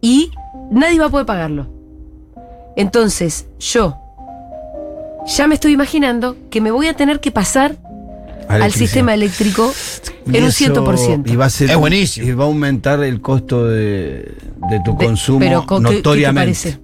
y 0.00 0.30
nadie 0.70 0.98
va 0.98 1.06
a 1.06 1.10
poder 1.10 1.26
pagarlo. 1.26 1.66
Entonces, 2.76 3.46
yo 3.60 3.96
ya 5.26 5.46
me 5.46 5.54
estoy 5.54 5.72
imaginando 5.72 6.36
que 6.50 6.60
me 6.60 6.70
voy 6.70 6.88
a 6.88 6.94
tener 6.94 7.20
que 7.20 7.30
pasar 7.30 7.76
al 8.48 8.72
sistema 8.72 9.14
eléctrico 9.14 9.72
Y 10.26 10.36
en 10.36 10.42
un 10.44 10.48
eso- 10.50 10.58
100%. 10.58 11.30
Y 11.30 11.36
va 11.36 11.46
a 11.46 11.50
ser. 11.50 11.70
Es 11.70 11.76
buenísimo. 11.76 12.26
Y 12.26 12.32
va 12.32 12.44
a 12.44 12.46
aumentar 12.48 13.02
el 13.02 13.20
costo 13.22 13.66
de, 13.66 14.34
de 14.70 14.80
tu 14.84 14.96
De- 14.96 15.06
consumo 15.06 15.38
pero, 15.38 15.64
¿con 15.66 15.82
qué- 15.82 15.88
qué 15.88 15.94
te 15.94 15.98
notoriamente. 16.00 16.40
parece? 16.42 16.78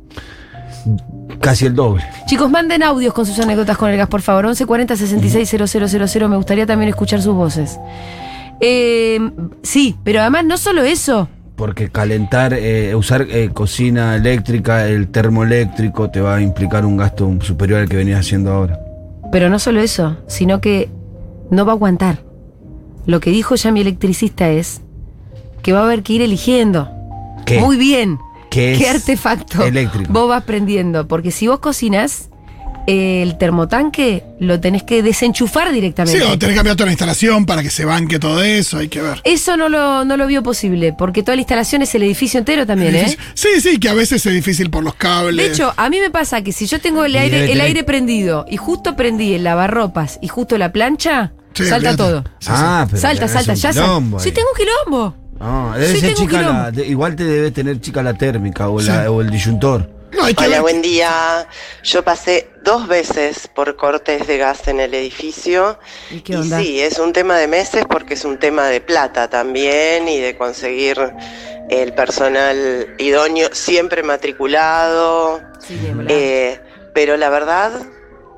Casi 1.40 1.66
el 1.66 1.74
doble. 1.74 2.04
Chicos, 2.26 2.50
manden 2.50 2.83
audios 2.83 3.12
con 3.14 3.26
sus 3.26 3.38
anécdotas 3.40 3.76
con 3.76 3.90
el 3.90 3.96
gas, 3.96 4.09
por 4.09 4.20
favor. 4.22 4.44
1140 4.46 4.96
660000. 4.96 6.28
Me 6.28 6.37
gustaría 6.37 6.66
también 6.66 6.88
escuchar 6.90 7.20
sus 7.20 7.35
voces. 7.35 7.78
Eh, 8.61 9.18
sí, 9.62 9.96
pero 10.05 10.20
además 10.20 10.44
no 10.44 10.59
solo 10.59 10.83
eso. 10.83 11.29
Porque 11.57 11.90
calentar, 11.90 12.55
eh, 12.55 12.94
usar 12.94 13.27
eh, 13.31 13.51
cocina 13.53 14.16
eléctrica, 14.16 14.87
el 14.87 15.09
termoeléctrico, 15.09 16.11
te 16.11 16.20
va 16.20 16.37
a 16.37 16.40
implicar 16.40 16.87
un 16.87 16.96
gasto 16.96 17.31
superior 17.42 17.81
al 17.81 17.88
que 17.88 17.96
venías 17.96 18.20
haciendo 18.20 18.53
ahora. 18.53 18.81
Pero 19.31 19.49
no 19.51 19.59
solo 19.59 19.81
eso, 19.81 20.16
sino 20.27 20.61
que 20.61 20.88
no 21.51 21.64
va 21.66 21.73
a 21.73 21.75
aguantar. 21.75 22.23
Lo 23.07 23.20
que 23.20 23.31
dijo 23.31 23.55
ya 23.57 23.73
mi 23.73 23.81
electricista 23.81 24.51
es 24.51 24.81
que 25.62 25.73
va 25.73 25.81
a 25.81 25.85
haber 25.85 26.03
que 26.03 26.14
ir 26.14 26.23
eligiendo. 26.23 26.88
¿Qué? 27.44 27.61
Muy 27.61 27.77
bien. 27.77 28.18
¿Qué 28.51 28.75
¿Qué 28.77 28.85
es 28.88 28.94
artefacto 28.96 29.62
eléctrico? 29.64 30.12
vos 30.12 30.29
vas 30.29 30.44
prendiendo? 30.44 31.07
Porque 31.07 31.31
si 31.31 31.46
vos 31.46 31.61
cocinas, 31.61 32.31
el 32.87 33.37
termotanque 33.38 34.25
lo 34.38 34.59
tenés 34.61 34.83
que 34.83 35.03
desenchufar 35.03 35.73
directamente. 35.73 36.19
Sí, 36.21 36.25
o 36.27 36.38
tenés 36.38 36.55
que 36.55 36.57
cambiar 36.57 36.77
toda 36.77 36.87
la 36.87 36.93
instalación 36.93 37.47
para 37.47 37.62
que 37.62 37.71
se 37.71 37.85
banque 37.85 38.19
todo 38.19 38.43
eso, 38.43 38.79
hay 38.79 38.88
que 38.88 39.01
ver. 39.01 39.21
Eso 39.25 39.57
no 39.57 39.69
lo, 39.69 40.05
no 40.05 40.16
lo 40.16 40.27
vio 40.27 40.43
posible, 40.43 40.93
porque 40.97 41.23
toda 41.23 41.37
la 41.37 41.43
instalación 41.43 41.83
es 41.83 41.95
el 41.95 42.03
edificio 42.03 42.38
entero 42.38 42.66
también, 42.66 42.95
¿eh? 42.97 43.16
Sí, 43.35 43.49
sí, 43.61 43.79
que 43.79 43.88
a 43.88 43.95
veces 43.95 44.25
es 44.25 44.33
difícil 44.33 44.71
por 44.71 44.83
los 44.85 44.95
cables. 44.95 45.37
De 45.45 45.53
hecho, 45.53 45.73
a 45.77 45.88
mí 45.90 45.99
me 46.01 46.11
pasa 46.11 46.43
que 46.43 46.53
si 46.53 46.66
yo 46.66 46.81
tengo 46.81 47.05
el 47.05 47.16
aire, 47.16 47.53
el 47.53 47.61
aire 47.61 47.85
prendido 47.85 48.47
y 48.49 48.57
justo 48.57 48.97
prendí 48.97 49.35
el 49.35 49.45
lavarropas 49.45 50.19
y 50.23 50.29
justo 50.29 50.57
la 50.59 50.73
plancha, 50.73 51.33
Sí, 51.53 51.64
salta 51.66 51.97
todo. 51.97 52.23
Sí, 52.38 52.49
ah, 52.49 52.87
pero 52.88 53.01
salta, 53.03 53.27
salta, 53.29 53.55
ya 53.55 53.73
salta. 53.73 54.19
Sí, 54.21 54.31
tengo 54.33 54.49
un 54.53 54.57
quilombo. 54.57 55.16
Ah, 55.40 55.75
debe 55.77 55.95
Sí, 55.95 56.01
ser 56.01 56.14
tengo 56.14 56.21
chica 56.29 56.71
la, 56.73 56.85
igual 56.85 57.16
te 57.16 57.25
debe 57.25 57.51
tener 57.51 57.81
chica 57.81 58.03
la 58.03 58.14
térmica 58.14 58.69
o, 58.69 58.81
la- 58.81 59.03
Sí. 59.03 59.09
o 59.09 59.21
el 59.21 59.31
disyuntor. 59.31 59.90
Hola, 60.18 60.61
buen 60.61 60.83
día. 60.83 61.46
Yo 61.85 62.03
pasé 62.03 62.51
dos 62.62 62.88
veces 62.88 63.49
por 63.49 63.77
cortes 63.77 64.27
de 64.27 64.38
gas 64.38 64.66
en 64.68 64.81
el 64.81 64.92
edificio. 64.94 65.79
¿Y 66.11 66.20
qué 66.20 66.37
onda? 66.37 66.59
sí, 66.59 66.81
es 66.81 66.99
un 66.99 67.12
tema 67.12 67.38
de 67.38 67.46
meses 67.46 67.85
porque 67.88 68.14
es 68.14 68.25
un 68.25 68.38
tema 68.38 68.66
de 68.66 68.81
plata 68.81 69.31
también 69.31 70.09
y 70.09 70.18
de 70.18 70.37
conseguir 70.37 70.99
el 71.68 71.94
personal 71.94 72.94
idóneo 72.99 73.51
siempre 73.53 74.03
matriculado. 74.03 75.40
Sí. 75.61 75.79
Eh, 76.09 76.61
pero 76.92 77.16
la 77.16 77.31
verdad, 77.31 77.70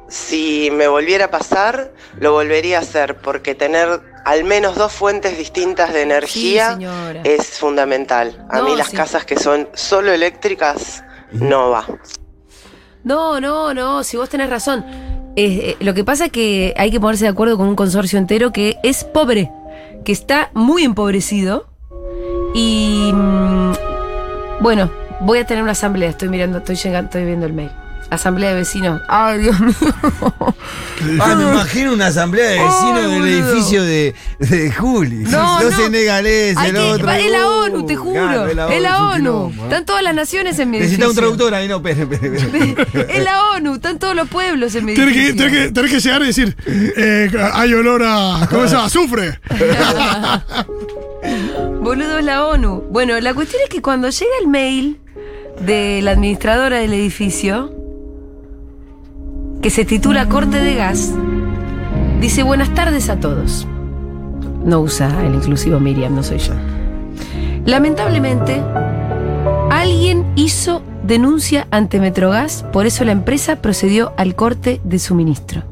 si 0.09 0.71
me 0.73 0.89
volviera 0.89 1.27
a 1.27 1.31
pasar, 1.31 1.91
lo 2.21 2.33
volvería 2.33 2.79
a 2.79 2.81
hacer 2.83 3.17
porque 3.17 3.55
tener 3.55 4.01
al 4.25 4.45
menos 4.45 4.77
dos 4.77 4.93
fuentes 4.93 5.39
distintas 5.39 5.93
de 5.95 6.03
energía 6.03 6.79
es 7.25 7.59
fundamental. 7.59 8.47
A 8.51 8.59
No, 8.59 8.65
mí 8.65 8.77
las 8.77 8.89
sí. 8.91 8.97
casas 8.97 9.25
que 9.25 9.37
son 9.39 9.69
solo 9.75 10.13
eléctricas 10.13 11.03
no 11.33 11.71
va. 11.71 11.87
No, 13.05 13.41
no, 13.41 13.75
no, 13.75 14.05
si 14.05 14.17
vos 14.17 14.29
tenés 14.29 14.51
razón. 14.51 14.85
Eh, 15.35 15.77
lo 15.81 15.95
que 15.95 16.05
pasa 16.05 16.27
es 16.27 16.33
que 16.33 16.75
hay 16.77 16.91
que 16.91 17.01
ponerse 17.01 17.25
de 17.25 17.31
acuerdo 17.31 17.57
con 17.57 17.67
un 17.67 17.75
consorcio 17.75 18.19
entero 18.19 18.53
que 18.53 18.79
es 18.83 19.05
pobre, 19.05 19.51
que 20.05 20.13
está 20.13 20.51
muy 20.55 20.85
empobrecido. 20.85 21.67
Y 22.55 23.11
mm, 23.13 23.73
bueno, 24.61 24.91
voy 25.21 25.39
a 25.39 25.47
tener 25.47 25.63
una 25.63 25.73
asamblea, 25.73 26.11
estoy 26.11 26.29
mirando, 26.29 26.59
estoy 26.59 26.77
llegando, 26.77 27.07
estoy 27.07 27.25
viendo 27.25 27.47
el 27.47 27.53
mail. 27.53 27.71
Asamblea 28.13 28.51
de 28.51 28.57
vecinos. 28.57 29.01
Ay, 29.09 29.39
Dios 29.41 29.59
mío. 29.59 29.75
Ah, 31.21 31.35
me 31.35 31.45
imagino 31.51 31.95
una 31.95 32.09
asamblea 32.09 32.47
de 32.51 32.59
vecinos 32.59 32.93
Ay, 32.95 33.03
del 33.03 33.11
boludo. 33.11 33.27
edificio 33.27 33.83
de, 33.85 34.15
de 34.39 34.71
Juli. 34.71 35.25
No, 35.25 35.61
no. 35.63 35.71
senegaleses, 35.77 36.57
Hay 36.59 36.69
el 36.71 36.77
que- 36.77 36.83
otro. 36.83 37.07
va- 37.07 37.19
es 37.19 37.31
la 37.33 37.49
ONU, 37.49 37.87
te 37.87 37.97
juro. 37.97 38.13
claro, 38.13 38.47
es 38.47 38.55
la 38.57 38.75
es 38.75 38.81
un 38.81 38.87
ONU. 38.87 39.15
quilombo, 39.17 39.63
¿eh? 39.63 39.65
Están 39.65 39.85
todas 39.87 40.03
las 40.03 40.15
naciones 40.15 40.59
en 40.59 40.71
mi 40.71 40.79
Necesita 40.79 41.07
un 41.07 41.13
edificio. 41.13 41.37
traductor 41.37 41.55
ahí, 41.55 41.69
no, 41.69 41.77
espere, 41.77 42.03
espere, 42.03 42.37
espere. 42.37 43.07
Es 43.19 43.25
la 43.25 43.43
ONU, 43.57 43.75
están 43.77 43.99
todos 43.99 44.15
los 44.15 44.29
pueblos 44.29 44.75
en 44.75 44.85
mi 44.85 44.95
Tenés 44.95 45.15
que, 45.15 45.21
edificio. 45.29 45.47
tenés 45.47 45.67
que- 45.69 45.73
tenés 45.73 45.91
que 45.91 46.01
llegar 46.01 46.23
y 46.23 46.27
decir, 46.27 46.57
eh, 46.67 47.31
hay 47.55 47.73
olor 47.75 48.03
a. 48.05 48.47
¿Cómo 48.51 48.65
se 48.69 48.75
llama? 48.75 48.85
Azufre. 48.87 49.41
Boludo 51.81 52.19
es 52.19 52.25
la 52.25 52.47
ONU. 52.47 52.85
Bueno, 52.91 53.19
la 53.21 53.35
cuestión 53.35 53.63
es 53.63 53.69
que 53.71 53.83
cuando 53.83 54.09
llega 54.11 54.31
el 54.41 54.49
mail 54.49 54.99
de 55.61 56.01
la 56.03 56.13
administradora 56.13 56.79
del 56.79 56.93
edificio, 56.95 57.73
que 59.63 59.71
se 59.71 59.85
titula 59.85 60.29
Corte 60.29 60.61
de 60.61 60.75
Gas, 60.75 61.15
dice 62.21 62.43
buenas 62.43 62.75
tardes 62.75 63.09
a 63.09 63.21
todos. 63.21 63.67
No 64.65 64.81
usa 64.81 65.25
el 65.25 65.35
inclusivo 65.35 65.81
Miriam, 65.81 66.15
no 66.15 66.23
soy 66.23 66.39
yo. 66.39 66.53
Lamentablemente, 67.65 68.61
alguien 69.71 70.27
hizo 70.37 70.83
denuncia 71.05 71.67
ante 71.71 72.01
Metrogas, 72.01 72.65
por 72.73 72.87
eso 72.87 73.05
la 73.05 73.13
empresa 73.13 73.57
procedió 73.57 74.13
al 74.17 74.35
corte 74.35 74.81
de 74.85 74.99
suministro. 74.99 75.63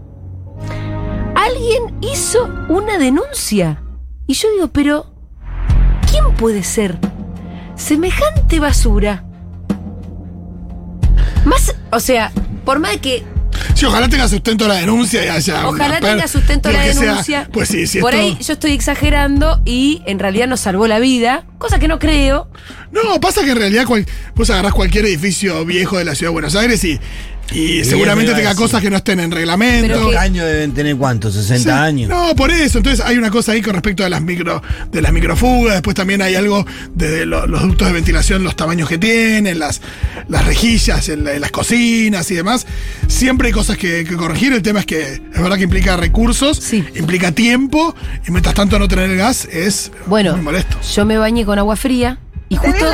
Alguien 1.34 1.94
hizo 2.00 2.48
una 2.68 2.96
denuncia. 2.96 3.82
Y 4.26 4.34
yo 4.34 4.48
digo, 4.52 4.68
pero 4.68 5.10
¿Quién 6.10 6.34
puede 6.34 6.64
ser 6.64 6.98
semejante 7.76 8.58
basura? 8.58 9.24
Más, 11.44 11.76
o 11.92 12.00
sea, 12.00 12.32
por 12.64 12.80
más 12.80 12.96
que 12.96 13.24
Sí, 13.80 13.86
ojalá 13.86 14.08
tenga 14.10 14.28
sustento 14.28 14.68
la 14.68 14.74
denuncia 14.74 15.24
y 15.24 15.28
haya. 15.28 15.66
ojalá 15.66 15.98
una 15.98 16.00
tenga 16.00 16.28
sustento 16.28 16.70
la 16.70 16.84
sea- 16.84 16.94
denuncia, 17.00 17.48
pues 17.50 17.68
sí, 17.70 17.86
sí. 17.86 17.98
por 18.00 18.12
esto- 18.14 18.26
ahí 18.26 18.38
yo 18.44 18.52
estoy 18.52 18.72
exagerando 18.72 19.62
y 19.64 20.02
en 20.06 20.18
realidad 20.18 20.46
nos 20.48 20.60
salvó 20.60 20.86
la 20.86 20.98
vida, 20.98 21.44
cosa 21.58 21.78
que 21.78 21.88
no 21.88 21.98
creo. 21.98 22.48
No, 22.92 23.18
pasa 23.20 23.42
que 23.42 23.52
en 23.52 23.56
realidad 23.56 23.86
cual- 23.86 24.04
vos 24.34 24.50
agarrás 24.50 24.74
cualquier 24.74 25.06
edificio 25.06 25.64
viejo 25.64 25.96
de 25.96 26.04
la 26.04 26.14
ciudad 26.14 26.28
de 26.30 26.34
Buenos 26.34 26.54
Aires 26.56 26.84
y, 26.84 27.00
y 27.52 27.84
seguramente 27.84 28.32
tenga 28.32 28.50
decir. 28.50 28.56
cosas 28.64 28.80
que 28.82 28.90
no 28.90 28.96
estén 28.96 29.20
en 29.20 29.30
reglamento. 29.30 29.86
Pero 29.88 30.04
¿Qué 30.06 30.10
que- 30.12 30.18
años 30.18 30.46
deben 30.46 30.72
tener 30.72 30.96
cuántos? 30.96 31.34
¿60 31.36 31.58
Sí. 31.62 31.68
años? 31.70 32.08
No, 32.10 32.34
por 32.36 32.50
eso. 32.50 32.78
Entonces 32.78 33.04
hay 33.04 33.16
una 33.18 33.30
cosa 33.30 33.52
ahí 33.52 33.62
con 33.62 33.72
respecto 33.74 34.02
de 34.02 34.10
las 34.10 34.22
micro, 34.22 34.62
de 34.90 35.02
las 35.02 35.12
microfugas. 35.12 35.74
Después 35.74 35.94
también 35.94 36.22
hay 36.22 36.34
algo 36.34 36.66
de 36.94 37.26
lo- 37.26 37.46
los 37.46 37.62
ductos 37.62 37.88
de 37.88 37.94
ventilación, 37.94 38.42
los 38.44 38.56
tamaños 38.56 38.88
que 38.88 38.98
tienen, 38.98 39.58
las, 39.58 39.80
las 40.28 40.44
rejillas 40.46 41.08
en, 41.08 41.24
la- 41.24 41.34
en 41.34 41.40
las 41.40 41.50
cocinas 41.50 42.30
y 42.30 42.34
demás. 42.34 42.66
Siempre 43.08 43.48
hay 43.48 43.52
cosas 43.52 43.76
que, 43.76 44.04
que 44.04 44.16
corregir. 44.16 44.52
El 44.52 44.62
tema 44.62 44.80
es 44.80 44.86
que 44.86 45.00
es 45.14 45.40
verdad 45.40 45.56
que 45.56 45.64
implica 45.64 45.96
recursos, 45.96 46.58
Sí. 46.58 46.84
implica 46.96 47.32
tiempo, 47.32 47.94
y 48.26 48.30
mientras 48.30 48.54
tanto 48.54 48.78
no 48.78 48.88
tener 48.88 49.10
el 49.10 49.16
gas 49.16 49.46
es 49.50 49.90
Bueno, 50.06 50.32
muy 50.34 50.42
molesto. 50.42 50.76
yo 50.94 51.04
me 51.04 51.16
bañé 51.18 51.44
con 51.44 51.58
agua 51.58 51.76
fría 51.76 52.18
Y 52.52 52.56
justo 52.56 52.84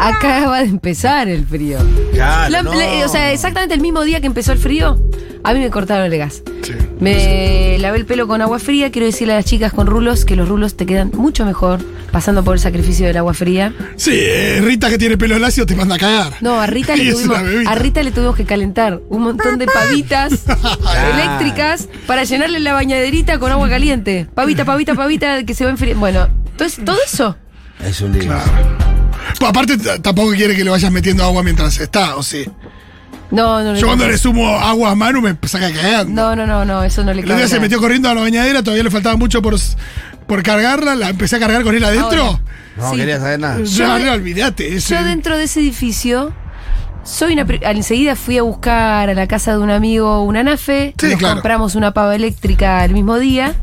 acaba 0.00 0.58
de 0.58 0.64
empezar 0.68 1.28
el 1.28 1.46
frío. 1.46 1.78
Claro, 2.12 2.50
La- 2.52 2.62
no. 2.62 2.74
la- 2.74 3.06
o 3.06 3.08
sea, 3.08 3.32
exactamente 3.32 3.74
el 3.74 3.80
mismo 3.80 4.04
día 4.04 4.20
que 4.20 4.26
empezó 4.26 4.52
el 4.52 4.58
frío, 4.58 4.98
a 5.42 5.54
mí 5.54 5.60
me 5.60 5.70
cortaron 5.70 6.12
el 6.12 6.18
gas. 6.18 6.42
Sí. 6.62 6.74
Me 7.00 7.78
lavé 7.78 7.96
el 7.98 8.04
pelo 8.04 8.28
con 8.28 8.42
agua 8.42 8.58
fría. 8.58 8.90
Quiero 8.92 9.06
decirle 9.06 9.32
a 9.32 9.36
las 9.36 9.46
chicas 9.46 9.72
con 9.72 9.86
rulos 9.86 10.26
que 10.26 10.36
los 10.36 10.46
rulos 10.46 10.76
te 10.76 10.84
quedan 10.84 11.10
mucho 11.14 11.46
mejor 11.46 11.80
pasando 12.12 12.44
por 12.44 12.54
el 12.54 12.60
sacrificio 12.60 13.06
del 13.06 13.16
agua 13.16 13.32
fría. 13.32 13.72
Sí, 13.96 14.10
eh, 14.14 14.60
Rita 14.62 14.90
que 14.90 14.98
tiene 14.98 15.16
pelo 15.16 15.38
lacio 15.38 15.64
te 15.64 15.74
manda 15.74 15.94
a 15.94 15.98
cagar. 15.98 16.34
No, 16.42 16.60
a 16.60 16.66
Rita, 16.66 16.94
le 16.96 17.10
tuvimos, 17.12 17.38
a 17.66 17.74
Rita 17.76 18.02
le 18.02 18.10
tuvimos 18.12 18.36
que 18.36 18.44
calentar 18.44 19.00
un 19.08 19.22
montón 19.22 19.56
de 19.58 19.66
pavitas 19.66 20.32
eléctricas 21.14 21.88
para 22.06 22.24
llenarle 22.24 22.60
la 22.60 22.74
bañaderita 22.74 23.38
con 23.38 23.50
agua 23.52 23.70
caliente. 23.70 24.26
Pavita, 24.34 24.66
pavita, 24.66 24.94
pavita, 24.94 25.44
que 25.44 25.54
se 25.54 25.64
va 25.64 25.70
a 25.70 25.72
enfriar. 25.72 25.96
Bueno, 25.96 26.28
entonces 26.50 26.84
todo 26.84 26.98
eso. 27.06 27.36
Es 27.84 28.00
un 28.00 28.12
lío. 28.12 28.22
Claro. 28.22 28.50
Pues 29.38 29.48
aparte, 29.50 29.76
tampoco 30.00 30.32
quiere 30.32 30.54
que 30.56 30.64
le 30.64 30.70
vayas 30.70 30.90
metiendo 30.92 31.24
agua 31.24 31.42
mientras 31.42 31.78
está, 31.80 32.16
¿o 32.16 32.22
sí? 32.22 32.44
No, 33.30 33.62
no, 33.62 33.72
no. 33.72 33.78
Yo 33.78 33.86
cuando 33.86 34.08
le 34.08 34.18
sumo 34.18 34.48
agua 34.58 34.90
a 34.90 34.94
Manu 34.94 35.20
me 35.20 35.36
saca 35.46 35.70
cagando. 35.72 36.12
No, 36.12 36.34
no, 36.36 36.46
no, 36.46 36.64
no, 36.64 36.82
eso 36.82 37.04
no 37.04 37.12
le 37.12 37.20
El 37.20 37.26
otro 37.26 37.36
día 37.36 37.42
cabe 37.44 37.48
se 37.48 37.54
nada. 37.54 37.62
metió 37.62 37.80
corriendo 37.80 38.08
a 38.10 38.14
la 38.14 38.20
bañadera, 38.22 38.62
todavía 38.62 38.82
le 38.84 38.90
faltaba 38.90 39.16
mucho 39.16 39.40
por, 39.40 39.54
por 40.26 40.42
cargarla, 40.42 40.96
la 40.96 41.10
empecé 41.10 41.36
a 41.36 41.38
cargar 41.38 41.62
con 41.62 41.74
él 41.74 41.84
adentro. 41.84 42.24
Ahora. 42.24 42.40
No 42.76 42.90
Sí. 42.90 42.96
quería 42.96 43.18
saber 43.18 43.38
nada. 43.40 43.58
Ya, 43.62 43.98
Yo- 43.98 44.04
no, 44.04 44.12
olvídate. 44.12 44.74
ese- 44.76 44.94
Yo 44.94 45.04
dentro 45.04 45.36
de 45.36 45.44
ese 45.44 45.60
edificio 45.60 46.32
soy 47.04 47.34
una 47.34 47.46
enseguida 47.70 48.16
fui 48.16 48.36
a 48.38 48.42
buscar 48.42 49.08
a 49.10 49.14
la 49.14 49.26
casa 49.26 49.52
de 49.52 49.58
un 49.58 49.70
amigo 49.70 50.22
una 50.22 50.42
nafe, 50.42 50.94
Sí, 50.98 51.06
nos 51.10 51.18
claro. 51.18 51.34
compramos 51.36 51.74
una 51.76 51.92
pava 51.92 52.14
eléctrica 52.16 52.84
el 52.84 52.92
mismo 52.94 53.18
día. 53.18 53.54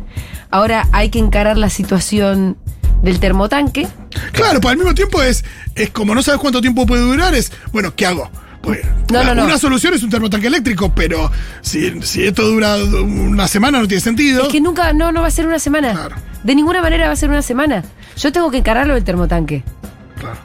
Ahora 0.49 0.88
hay 0.93 1.10
que 1.10 1.19
encarar 1.19 1.58
la 1.58 1.69
situación 1.69 2.58
del 3.01 3.19
termotanque. 3.19 3.88
Claro, 4.32 4.62
pues 4.62 4.71
al 4.71 4.77
mismo 4.77 4.93
tiempo 4.93 5.21
es, 5.21 5.43
es 5.75 5.89
como 5.89 6.13
no 6.15 6.21
sabes 6.21 6.39
cuánto 6.39 6.62
tiempo 6.62 6.86
puede 6.86 7.01
durar, 7.01 7.34
es, 7.36 7.51
bueno, 7.71 7.93
¿qué 7.95 8.06
hago? 8.06 8.30
Pues, 8.62 8.82
No, 9.12 9.23
no, 9.23 9.34
no. 9.34 9.45
Una 9.45 9.58
solución 9.58 9.93
es 9.93 10.03
un 10.03 10.10
termotanque 10.10 10.47
eléctrico, 10.47 10.91
pero 10.93 11.32
si, 11.62 12.01
si 12.01 12.25
esto 12.25 12.45
dura 12.45 12.75
una 12.75 13.47
semana 13.47 13.80
no 13.80 13.88
tiene 13.88 14.01
sentido. 14.01 14.43
Es 14.43 14.49
que 14.49 14.60
nunca, 14.62 14.93
no, 14.93 15.12
no 15.12 15.21
va 15.21 15.27
a 15.27 15.32
ser 15.32 15.47
una 15.47 15.60
semana. 15.60 15.93
Claro. 15.93 16.15
De 16.43 16.56
ninguna 16.56 16.82
manera 16.82 17.08
va 17.08 17.13
a 17.13 17.15
ser 17.15 17.30
una 17.30 17.41
semana. 17.41 17.84
Yo 18.17 18.32
tengo 18.32 18.51
que 18.51 18.58
encararlo 18.58 18.95
del 18.95 19.03
termotanque. 19.03 19.63
Claro. 20.19 20.38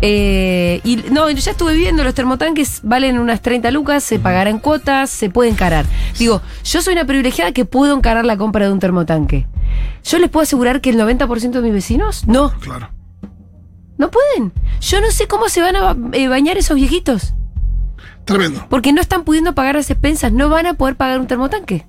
Eh, 0.00 0.80
y 0.84 0.96
no, 1.10 1.28
ya 1.28 1.50
estuve 1.50 1.74
viendo, 1.74 2.04
los 2.04 2.14
termotanques 2.14 2.80
valen 2.84 3.18
unas 3.18 3.42
30 3.42 3.70
lucas, 3.72 4.04
se 4.04 4.18
pagará 4.18 4.48
en 4.48 4.60
cuotas, 4.60 5.10
se 5.10 5.28
puede 5.28 5.50
encarar. 5.50 5.84
Digo, 6.18 6.40
yo 6.64 6.80
soy 6.82 6.94
una 6.94 7.04
privilegiada 7.04 7.52
que 7.52 7.64
puedo 7.64 7.96
encarar 7.96 8.24
la 8.24 8.36
compra 8.36 8.66
de 8.66 8.72
un 8.72 8.78
termotanque. 8.78 9.46
¿Yo 10.04 10.18
les 10.18 10.30
puedo 10.30 10.44
asegurar 10.44 10.80
que 10.80 10.90
el 10.90 10.96
90% 10.98 11.50
de 11.50 11.60
mis 11.60 11.72
vecinos? 11.72 12.26
No, 12.26 12.52
Claro. 12.60 12.90
No 13.98 14.10
pueden. 14.10 14.52
Yo 14.80 15.00
no 15.00 15.10
sé 15.10 15.26
cómo 15.28 15.48
se 15.48 15.60
van 15.60 15.76
a 15.76 15.96
eh, 16.12 16.28
bañar 16.28 16.56
esos 16.56 16.76
viejitos. 16.76 17.34
Tremendo. 18.24 18.66
Porque 18.68 18.92
no 18.92 19.00
están 19.00 19.24
pudiendo 19.24 19.54
pagar 19.54 19.74
las 19.74 19.90
expensas, 19.90 20.32
no 20.32 20.48
van 20.48 20.66
a 20.66 20.74
poder 20.74 20.96
pagar 20.96 21.20
un 21.20 21.26
termotanque. 21.26 21.86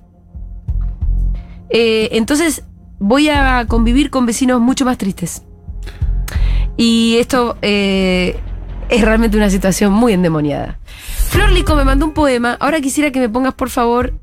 Eh, 1.70 2.08
entonces 2.12 2.64
voy 2.98 3.28
a 3.28 3.64
convivir 3.66 4.10
con 4.10 4.26
vecinos 4.26 4.60
mucho 4.60 4.84
más 4.84 4.98
tristes. 4.98 5.42
Y 6.76 7.16
esto 7.18 7.56
eh, 7.62 8.40
es 8.88 9.02
realmente 9.02 9.36
una 9.36 9.50
situación 9.50 9.92
muy 9.92 10.12
endemoniada. 10.12 10.78
Flor 11.28 11.52
Lico 11.52 11.76
me 11.76 11.84
mandó 11.84 12.06
un 12.06 12.12
poema. 12.12 12.56
Ahora 12.58 12.80
quisiera 12.80 13.10
que 13.10 13.20
me 13.20 13.28
pongas, 13.28 13.54
por 13.54 13.70
favor, 13.70 14.14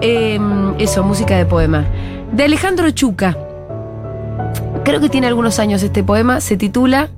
eh, 0.00 0.38
eso, 0.78 1.04
música 1.04 1.36
de 1.36 1.46
poema. 1.46 1.86
De 2.32 2.44
Alejandro 2.44 2.90
Chuca. 2.90 3.36
Creo 4.84 5.00
que 5.00 5.08
tiene 5.08 5.26
algunos 5.26 5.58
años 5.58 5.82
este 5.82 6.04
poema. 6.04 6.42
Se 6.42 6.58
titula 6.58 7.08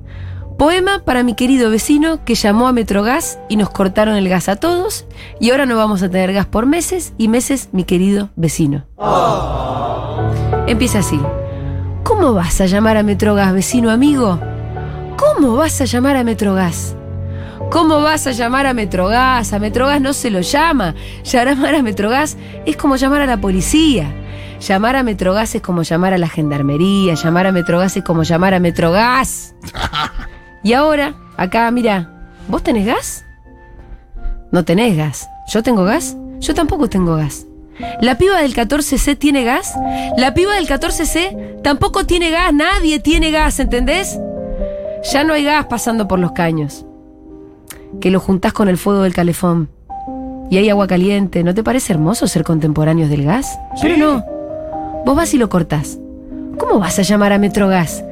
Poema 0.57 1.03
para 1.03 1.21
mi 1.21 1.35
querido 1.35 1.69
vecino 1.69 2.23
que 2.23 2.33
llamó 2.33 2.67
a 2.67 2.71
Metrogas 2.71 3.39
y 3.49 3.57
nos 3.57 3.69
cortaron 3.69 4.15
el 4.15 4.29
gas 4.29 4.47
a 4.47 4.55
todos 4.55 5.05
y 5.41 5.51
ahora 5.51 5.65
no 5.65 5.75
vamos 5.75 6.01
a 6.01 6.09
tener 6.09 6.31
gas 6.31 6.45
por 6.45 6.65
meses 6.65 7.13
y 7.17 7.27
meses, 7.27 7.69
mi 7.73 7.83
querido 7.83 8.29
vecino. 8.37 8.85
Empieza 10.65 10.99
así. 10.99 11.19
¿Cómo 12.03 12.33
vas 12.33 12.61
a 12.61 12.67
llamar 12.67 12.95
a 12.95 13.03
Metrogas, 13.03 13.53
vecino 13.53 13.91
amigo? 13.91 14.39
¿Cómo 15.17 15.57
vas 15.57 15.81
a 15.81 15.85
llamar 15.85 16.15
a 16.15 16.23
Metrogas? 16.23 16.95
¿Cómo 17.69 18.01
vas 18.01 18.25
a 18.27 18.31
llamar 18.31 18.65
a 18.65 18.73
Metrogas? 18.73 19.51
A 19.51 19.59
Metrogas 19.59 19.99
no 19.99 20.13
se 20.13 20.29
lo 20.29 20.39
llama. 20.39 20.95
Llamar 21.23 21.75
a 21.75 21.81
Metrogas 21.83 22.37
es 22.65 22.77
como 22.77 22.95
llamar 22.95 23.21
a 23.21 23.25
la 23.25 23.41
policía. 23.41 24.26
Llamar 24.59 24.95
a 24.95 25.03
Metrogas 25.03 25.53
es 25.55 25.61
como 25.61 25.83
llamar 25.83 26.13
a 26.13 26.17
la 26.17 26.27
gendarmería. 26.27 27.13
Llamar 27.13 27.47
a 27.47 27.51
Metrogas 27.51 27.95
es 27.95 28.03
como 28.03 28.23
llamar 28.23 28.53
a 28.53 28.59
Metrogas. 28.59 29.55
Y 30.63 30.73
ahora, 30.73 31.15
acá, 31.37 31.69
mira, 31.71 32.09
¿vos 32.49 32.61
tenés 32.61 32.85
gas? 32.85 33.23
No 34.51 34.65
tenés 34.65 34.97
gas. 34.97 35.29
¿Yo 35.47 35.63
tengo 35.63 35.85
gas? 35.85 36.17
Yo 36.39 36.53
tampoco 36.53 36.89
tengo 36.89 37.15
gas. 37.15 37.45
¿La 38.01 38.17
piba 38.17 38.41
del 38.41 38.53
14C 38.53 39.17
tiene 39.17 39.45
gas? 39.45 39.75
La 40.17 40.33
piba 40.33 40.55
del 40.55 40.67
14C 40.67 41.61
tampoco 41.61 42.05
tiene 42.05 42.31
gas. 42.31 42.53
Nadie 42.53 42.99
tiene 42.99 43.31
gas, 43.31 43.59
¿entendés? 43.61 44.19
Ya 45.13 45.23
no 45.23 45.33
hay 45.33 45.45
gas 45.45 45.67
pasando 45.67 46.07
por 46.07 46.19
los 46.19 46.33
caños. 46.33 46.85
Que 48.01 48.11
lo 48.11 48.19
juntás 48.19 48.51
con 48.51 48.67
el 48.67 48.77
fuego 48.77 49.03
del 49.03 49.13
calefón. 49.13 49.69
Y 50.49 50.57
hay 50.57 50.69
agua 50.69 50.87
caliente. 50.87 51.43
¿No 51.43 51.53
te 51.53 51.63
parece 51.63 51.93
hermoso 51.93 52.27
ser 52.27 52.43
contemporáneos 52.43 53.09
del 53.09 53.23
gas? 53.23 53.57
Pero 53.81 53.95
no. 53.95 54.36
Vos 55.07 55.15
vas 55.15 55.33
y 55.33 55.37
lo 55.37 55.47
cortás. 55.47 55.97
¿Cómo 56.57 56.79
vas 56.79 56.99
a 56.99 57.01
llamar 57.01 57.31
a 57.31 57.37
Metrogas? 57.37 58.03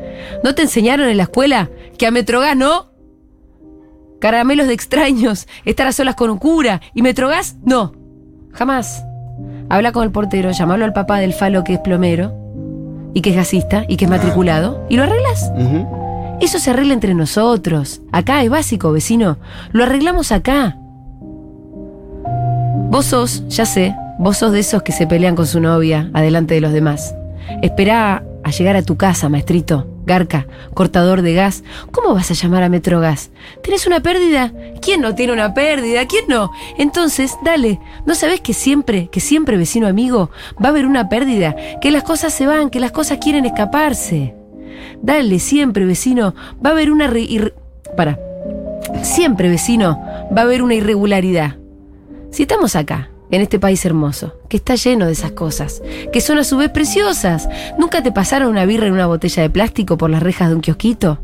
¿No 0.46 0.56
te 0.56 0.62
enseñaron 0.62 1.10
en 1.10 1.18
la 1.18 1.24
escuela 1.24 1.70
que 1.98 2.08
a 2.08 2.12
Metrogas 2.12 2.56
no? 2.56 2.86
Caramelos 4.22 4.68
de 4.68 4.76
extraños, 4.76 5.46
estar 5.66 5.88
a 5.88 5.92
solas 5.92 6.16
con 6.16 6.30
un 6.30 6.38
cura. 6.38 6.80
¿Y 6.94 7.02
Metrogas? 7.02 7.58
No. 7.66 7.92
Jamás. 8.54 9.04
Habla 9.68 9.92
con 9.92 10.06
el 10.06 10.12
portero, 10.14 10.52
llamalo 10.52 10.86
al 10.86 10.94
papá 10.94 11.20
del 11.20 11.34
falo 11.34 11.66
que 11.66 11.74
es 11.74 11.80
plomero, 11.82 12.34
y 13.14 13.20
que 13.20 13.32
es 13.32 13.36
gasista, 13.36 13.84
y 13.90 13.98
que 13.98 14.06
es 14.06 14.12
matriculado, 14.12 14.86
y 14.88 14.96
lo 14.96 15.04
arreglas. 15.04 15.52
Eso 16.40 16.60
se 16.60 16.70
arregla 16.70 16.94
entre 16.94 17.14
nosotros. 17.14 18.04
Acá 18.14 18.42
es 18.42 18.50
básico, 18.50 18.94
vecino. 18.94 19.38
Lo 19.74 19.84
arreglamos 19.84 20.32
acá. 20.32 20.78
Vos 22.90 23.08
sos, 23.08 23.46
ya 23.50 23.66
sé, 23.66 23.94
vos 24.20 24.38
sos 24.38 24.52
de 24.52 24.60
esos 24.60 24.84
que 24.84 24.92
se 24.92 25.08
pelean 25.08 25.36
con 25.36 25.48
su 25.48 25.60
novia 25.60 26.10
adelante 26.14 26.54
de 26.54 26.62
los 26.62 26.74
demás. 26.74 27.16
Esperá 27.62 28.24
a 28.44 28.52
llegar 28.52 28.76
a 28.76 28.84
tu 28.84 28.96
casa, 28.96 29.30
maestrito. 29.30 29.88
Garca, 30.06 30.46
cortador 30.76 31.24
de 31.24 31.34
gas. 31.34 31.64
¿Cómo 31.92 32.14
vas 32.14 32.30
a 32.30 32.36
llamar 32.36 32.62
a 32.62 32.70
Metrogas? 32.70 33.32
¿Tienes 33.64 33.88
una 33.88 34.02
pérdida? 34.02 34.54
¿Quién 34.80 35.02
no 35.02 35.16
tiene 35.16 35.34
una 35.34 35.56
pérdida? 35.56 36.06
¿Quién 36.06 36.26
no? 36.28 36.52
Entonces, 36.78 37.36
dale. 37.44 37.80
¿No 38.06 38.14
sabés 38.14 38.40
que 38.42 38.54
siempre, 38.54 39.10
que 39.12 39.20
siempre, 39.20 39.58
vecino 39.58 39.88
amigo, 39.88 40.30
va 40.64 40.68
a 40.68 40.70
haber 40.70 40.86
una 40.86 41.10
pérdida? 41.10 41.56
Que 41.82 41.90
las 41.90 42.04
cosas 42.04 42.34
se 42.34 42.46
van, 42.46 42.70
que 42.70 42.80
las 42.80 42.92
cosas 42.92 43.18
quieren 43.18 43.46
escaparse. 43.46 44.36
Dale, 45.02 45.40
siempre, 45.40 45.86
vecino, 45.86 46.36
va 46.64 46.70
a 46.70 46.74
haber 46.74 46.92
una... 46.92 47.12
Para. 47.98 48.20
Siempre, 49.02 49.50
vecino, 49.50 50.00
va 50.36 50.42
a 50.42 50.46
haber 50.46 50.62
una 50.62 50.76
irregularidad. 50.76 51.56
Si 52.30 52.44
estamos 52.44 52.76
acá, 52.76 53.10
en 53.32 53.42
este 53.42 53.60
país 53.60 53.86
hermoso, 53.86 54.36
que 54.50 54.58
está 54.58 54.76
lleno 54.76 55.06
de 55.06 55.14
esas 55.14 55.32
cosas, 55.32 55.82
que 56.12 56.22
son 56.22 56.38
a 56.38 56.44
su 56.44 56.58
vez 56.58 56.70
preciosas, 56.70 57.50
¿nunca 57.78 58.04
te 58.04 58.12
pasaron 58.12 58.50
una 58.50 58.66
birra 58.66 58.88
en 58.88 58.94
una 58.94 59.08
botella 59.08 59.44
de 59.44 59.50
plástico 59.50 59.98
por 59.98 60.10
las 60.10 60.24
rejas 60.24 60.50
de 60.50 60.56
un 60.56 60.62
kiosquito? 60.62 61.20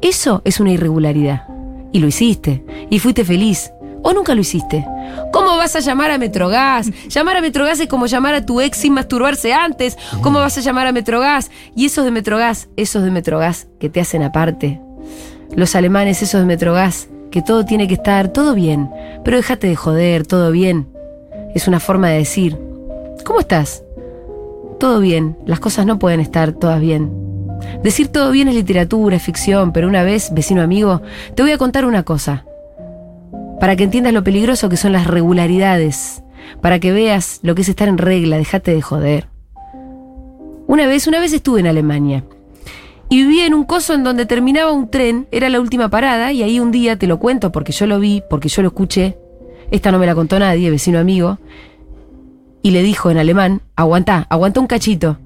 Eso 0.00 0.42
es 0.44 0.60
una 0.60 0.72
irregularidad. 0.72 1.46
Y 1.92 2.00
lo 2.00 2.08
hiciste, 2.08 2.64
y 2.90 2.98
fuiste 2.98 3.24
feliz. 3.24 3.70
¿O 4.04 4.12
nunca 4.12 4.34
lo 4.34 4.40
hiciste? 4.40 4.84
¿Cómo 5.32 5.56
vas 5.56 5.76
a 5.76 5.80
llamar 5.80 6.10
a 6.10 6.18
Metrogas? 6.18 6.90
Llamar 7.08 7.36
a 7.36 7.40
Metrogas 7.40 7.78
es 7.78 7.86
como 7.86 8.06
llamar 8.06 8.34
a 8.34 8.44
tu 8.44 8.60
ex 8.60 8.78
sin 8.78 8.94
masturbarse 8.94 9.52
antes. 9.52 9.96
¿Cómo 10.22 10.40
vas 10.40 10.58
a 10.58 10.60
llamar 10.60 10.88
a 10.88 10.92
Metrogas? 10.92 11.52
Y 11.76 11.86
esos 11.86 12.04
de 12.04 12.10
Metrogas, 12.10 12.68
esos 12.76 13.04
de 13.04 13.12
Metrogas 13.12 13.68
que 13.78 13.88
te 13.88 14.00
hacen 14.00 14.24
aparte. 14.24 14.80
Los 15.54 15.76
alemanes, 15.76 16.20
esos 16.20 16.40
de 16.40 16.46
Metrogas, 16.46 17.08
que 17.30 17.42
todo 17.42 17.64
tiene 17.64 17.86
que 17.86 17.94
estar 17.94 18.28
todo 18.28 18.54
bien, 18.54 18.90
pero 19.24 19.36
déjate 19.36 19.68
de 19.68 19.76
joder, 19.76 20.26
todo 20.26 20.50
bien. 20.50 20.91
Es 21.54 21.68
una 21.68 21.80
forma 21.80 22.08
de 22.08 22.18
decir, 22.18 22.58
¿cómo 23.24 23.40
estás? 23.40 23.84
Todo 24.78 25.00
bien, 25.00 25.36
las 25.46 25.60
cosas 25.60 25.86
no 25.86 25.98
pueden 25.98 26.20
estar 26.20 26.52
todas 26.52 26.80
bien. 26.80 27.10
Decir 27.82 28.08
todo 28.08 28.30
bien 28.32 28.48
es 28.48 28.54
literatura, 28.54 29.16
es 29.16 29.22
ficción, 29.22 29.72
pero 29.72 29.88
una 29.88 30.02
vez, 30.02 30.32
vecino 30.34 30.62
amigo, 30.62 31.02
te 31.34 31.42
voy 31.42 31.52
a 31.52 31.58
contar 31.58 31.84
una 31.84 32.02
cosa. 32.02 32.44
Para 33.60 33.76
que 33.76 33.84
entiendas 33.84 34.12
lo 34.12 34.24
peligroso 34.24 34.68
que 34.68 34.76
son 34.76 34.92
las 34.92 35.06
regularidades, 35.06 36.22
para 36.60 36.80
que 36.80 36.92
veas 36.92 37.40
lo 37.42 37.54
que 37.54 37.62
es 37.62 37.68
estar 37.68 37.88
en 37.88 37.98
regla, 37.98 38.38
déjate 38.38 38.74
de 38.74 38.82
joder. 38.82 39.28
Una 40.66 40.86
vez, 40.86 41.06
una 41.06 41.20
vez 41.20 41.32
estuve 41.32 41.60
en 41.60 41.66
Alemania 41.66 42.24
y 43.08 43.24
vivía 43.24 43.46
en 43.46 43.52
un 43.52 43.64
coso 43.64 43.94
en 43.94 44.04
donde 44.04 44.24
terminaba 44.24 44.72
un 44.72 44.90
tren, 44.90 45.28
era 45.30 45.50
la 45.50 45.60
última 45.60 45.90
parada, 45.90 46.32
y 46.32 46.42
ahí 46.42 46.58
un 46.60 46.72
día 46.72 46.98
te 46.98 47.06
lo 47.06 47.18
cuento 47.18 47.52
porque 47.52 47.72
yo 47.72 47.86
lo 47.86 48.00
vi, 48.00 48.22
porque 48.30 48.48
yo 48.48 48.62
lo 48.62 48.68
escuché. 48.68 49.18
Esta 49.72 49.90
no 49.90 49.98
me 49.98 50.04
la 50.04 50.14
contó 50.14 50.38
nadie, 50.38 50.70
vecino 50.70 50.98
amigo. 50.98 51.38
Y 52.60 52.70
le 52.72 52.82
dijo 52.82 53.10
en 53.10 53.16
alemán, 53.16 53.62
aguantá, 53.74 54.26
aguantá 54.28 54.60
un 54.60 54.66
cachito. 54.66 55.18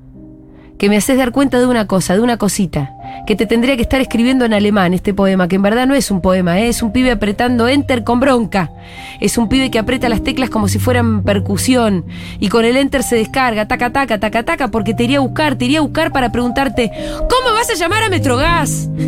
que 0.78 0.88
me 0.90 0.96
haces 0.98 1.16
dar 1.16 1.32
cuenta 1.32 1.58
de 1.58 1.66
una 1.66 1.86
cosa, 1.86 2.14
de 2.14 2.20
una 2.20 2.36
cosita, 2.36 2.92
que 3.26 3.34
te 3.34 3.46
tendría 3.46 3.76
que 3.76 3.82
estar 3.82 3.98
escribiendo 4.02 4.44
en 4.44 4.52
alemán 4.52 4.92
este 4.92 5.14
poema, 5.14 5.48
que 5.48 5.56
en 5.56 5.62
verdad 5.62 5.86
no 5.86 5.94
es 5.94 6.10
un 6.10 6.20
poema, 6.20 6.60
¿eh? 6.60 6.68
es 6.68 6.82
un 6.82 6.92
pibe 6.92 7.10
apretando 7.10 7.66
enter 7.66 8.04
con 8.04 8.20
bronca. 8.20 8.70
Es 9.18 9.38
un 9.38 9.48
pibe 9.48 9.70
que 9.70 9.78
aprieta 9.78 10.10
las 10.10 10.22
teclas 10.22 10.50
como 10.50 10.68
si 10.68 10.78
fueran 10.78 11.22
percusión 11.22 12.04
y 12.40 12.50
con 12.50 12.66
el 12.66 12.76
enter 12.76 13.02
se 13.02 13.16
descarga, 13.16 13.66
taca, 13.66 13.90
taca, 13.90 14.20
taca, 14.20 14.42
taca, 14.42 14.68
porque 14.68 14.92
te 14.92 15.04
iría 15.04 15.16
a 15.16 15.22
buscar, 15.22 15.56
te 15.56 15.64
iría 15.64 15.78
a 15.78 15.82
buscar 15.82 16.12
para 16.12 16.30
preguntarte, 16.30 16.92
¿cómo 17.18 17.54
vas 17.54 17.70
a 17.70 17.74
llamar 17.74 18.02
a 18.02 18.10
Metrogas? 18.10 18.90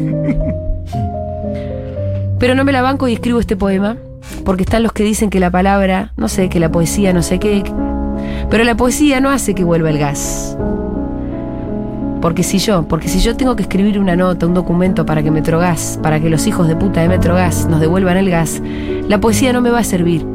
Pero 2.39 2.55
no 2.55 2.65
me 2.65 2.73
la 2.73 2.81
banco 2.81 3.09
y 3.09 3.13
escribo 3.13 3.41
este 3.41 3.57
poema, 3.57 3.99
porque 4.45 4.63
están 4.63 4.83
los 4.83 4.93
que 4.93 5.05
dicen 5.05 5.31
que 5.31 5.41
la 5.41 5.51
palabra, 5.51 6.13
no 6.17 6.29
sé, 6.29 6.49
que 6.49 6.61
la 6.61 6.71
poesía, 6.71 7.13
no 7.13 7.23
sé 7.23 7.39
qué, 7.39 7.63
pero 8.51 8.65
la 8.65 8.77
poesía 8.77 9.21
no 9.21 9.31
hace 9.31 9.55
que 9.55 9.65
vuelva 9.65 9.91
el 9.91 9.99
gas. 9.99 10.57
Porque 12.21 12.43
si 12.43 12.59
yo, 12.59 12.89
porque 12.89 13.09
si 13.09 13.21
yo 13.21 13.37
tengo 13.37 13.55
que 13.55 13.63
escribir 13.63 13.99
una 13.99 14.17
nota, 14.17 14.47
un 14.47 14.55
documento 14.55 15.07
para 15.07 15.23
que 15.23 15.31
Metrogas, 15.31 16.01
para 16.03 16.21
que 16.21 16.29
los 16.31 16.47
hijos 16.47 16.67
de 16.67 16.75
puta 16.75 17.01
de 17.01 17.09
Metrogas 17.09 17.67
nos 17.67 17.81
devuelvan 17.81 18.17
el 18.17 18.29
gas, 18.31 18.61
la 19.07 19.21
poesía 19.21 19.53
no 19.53 19.61
me 19.61 19.71
va 19.71 19.81
a 19.81 19.85
servir. 19.85 20.27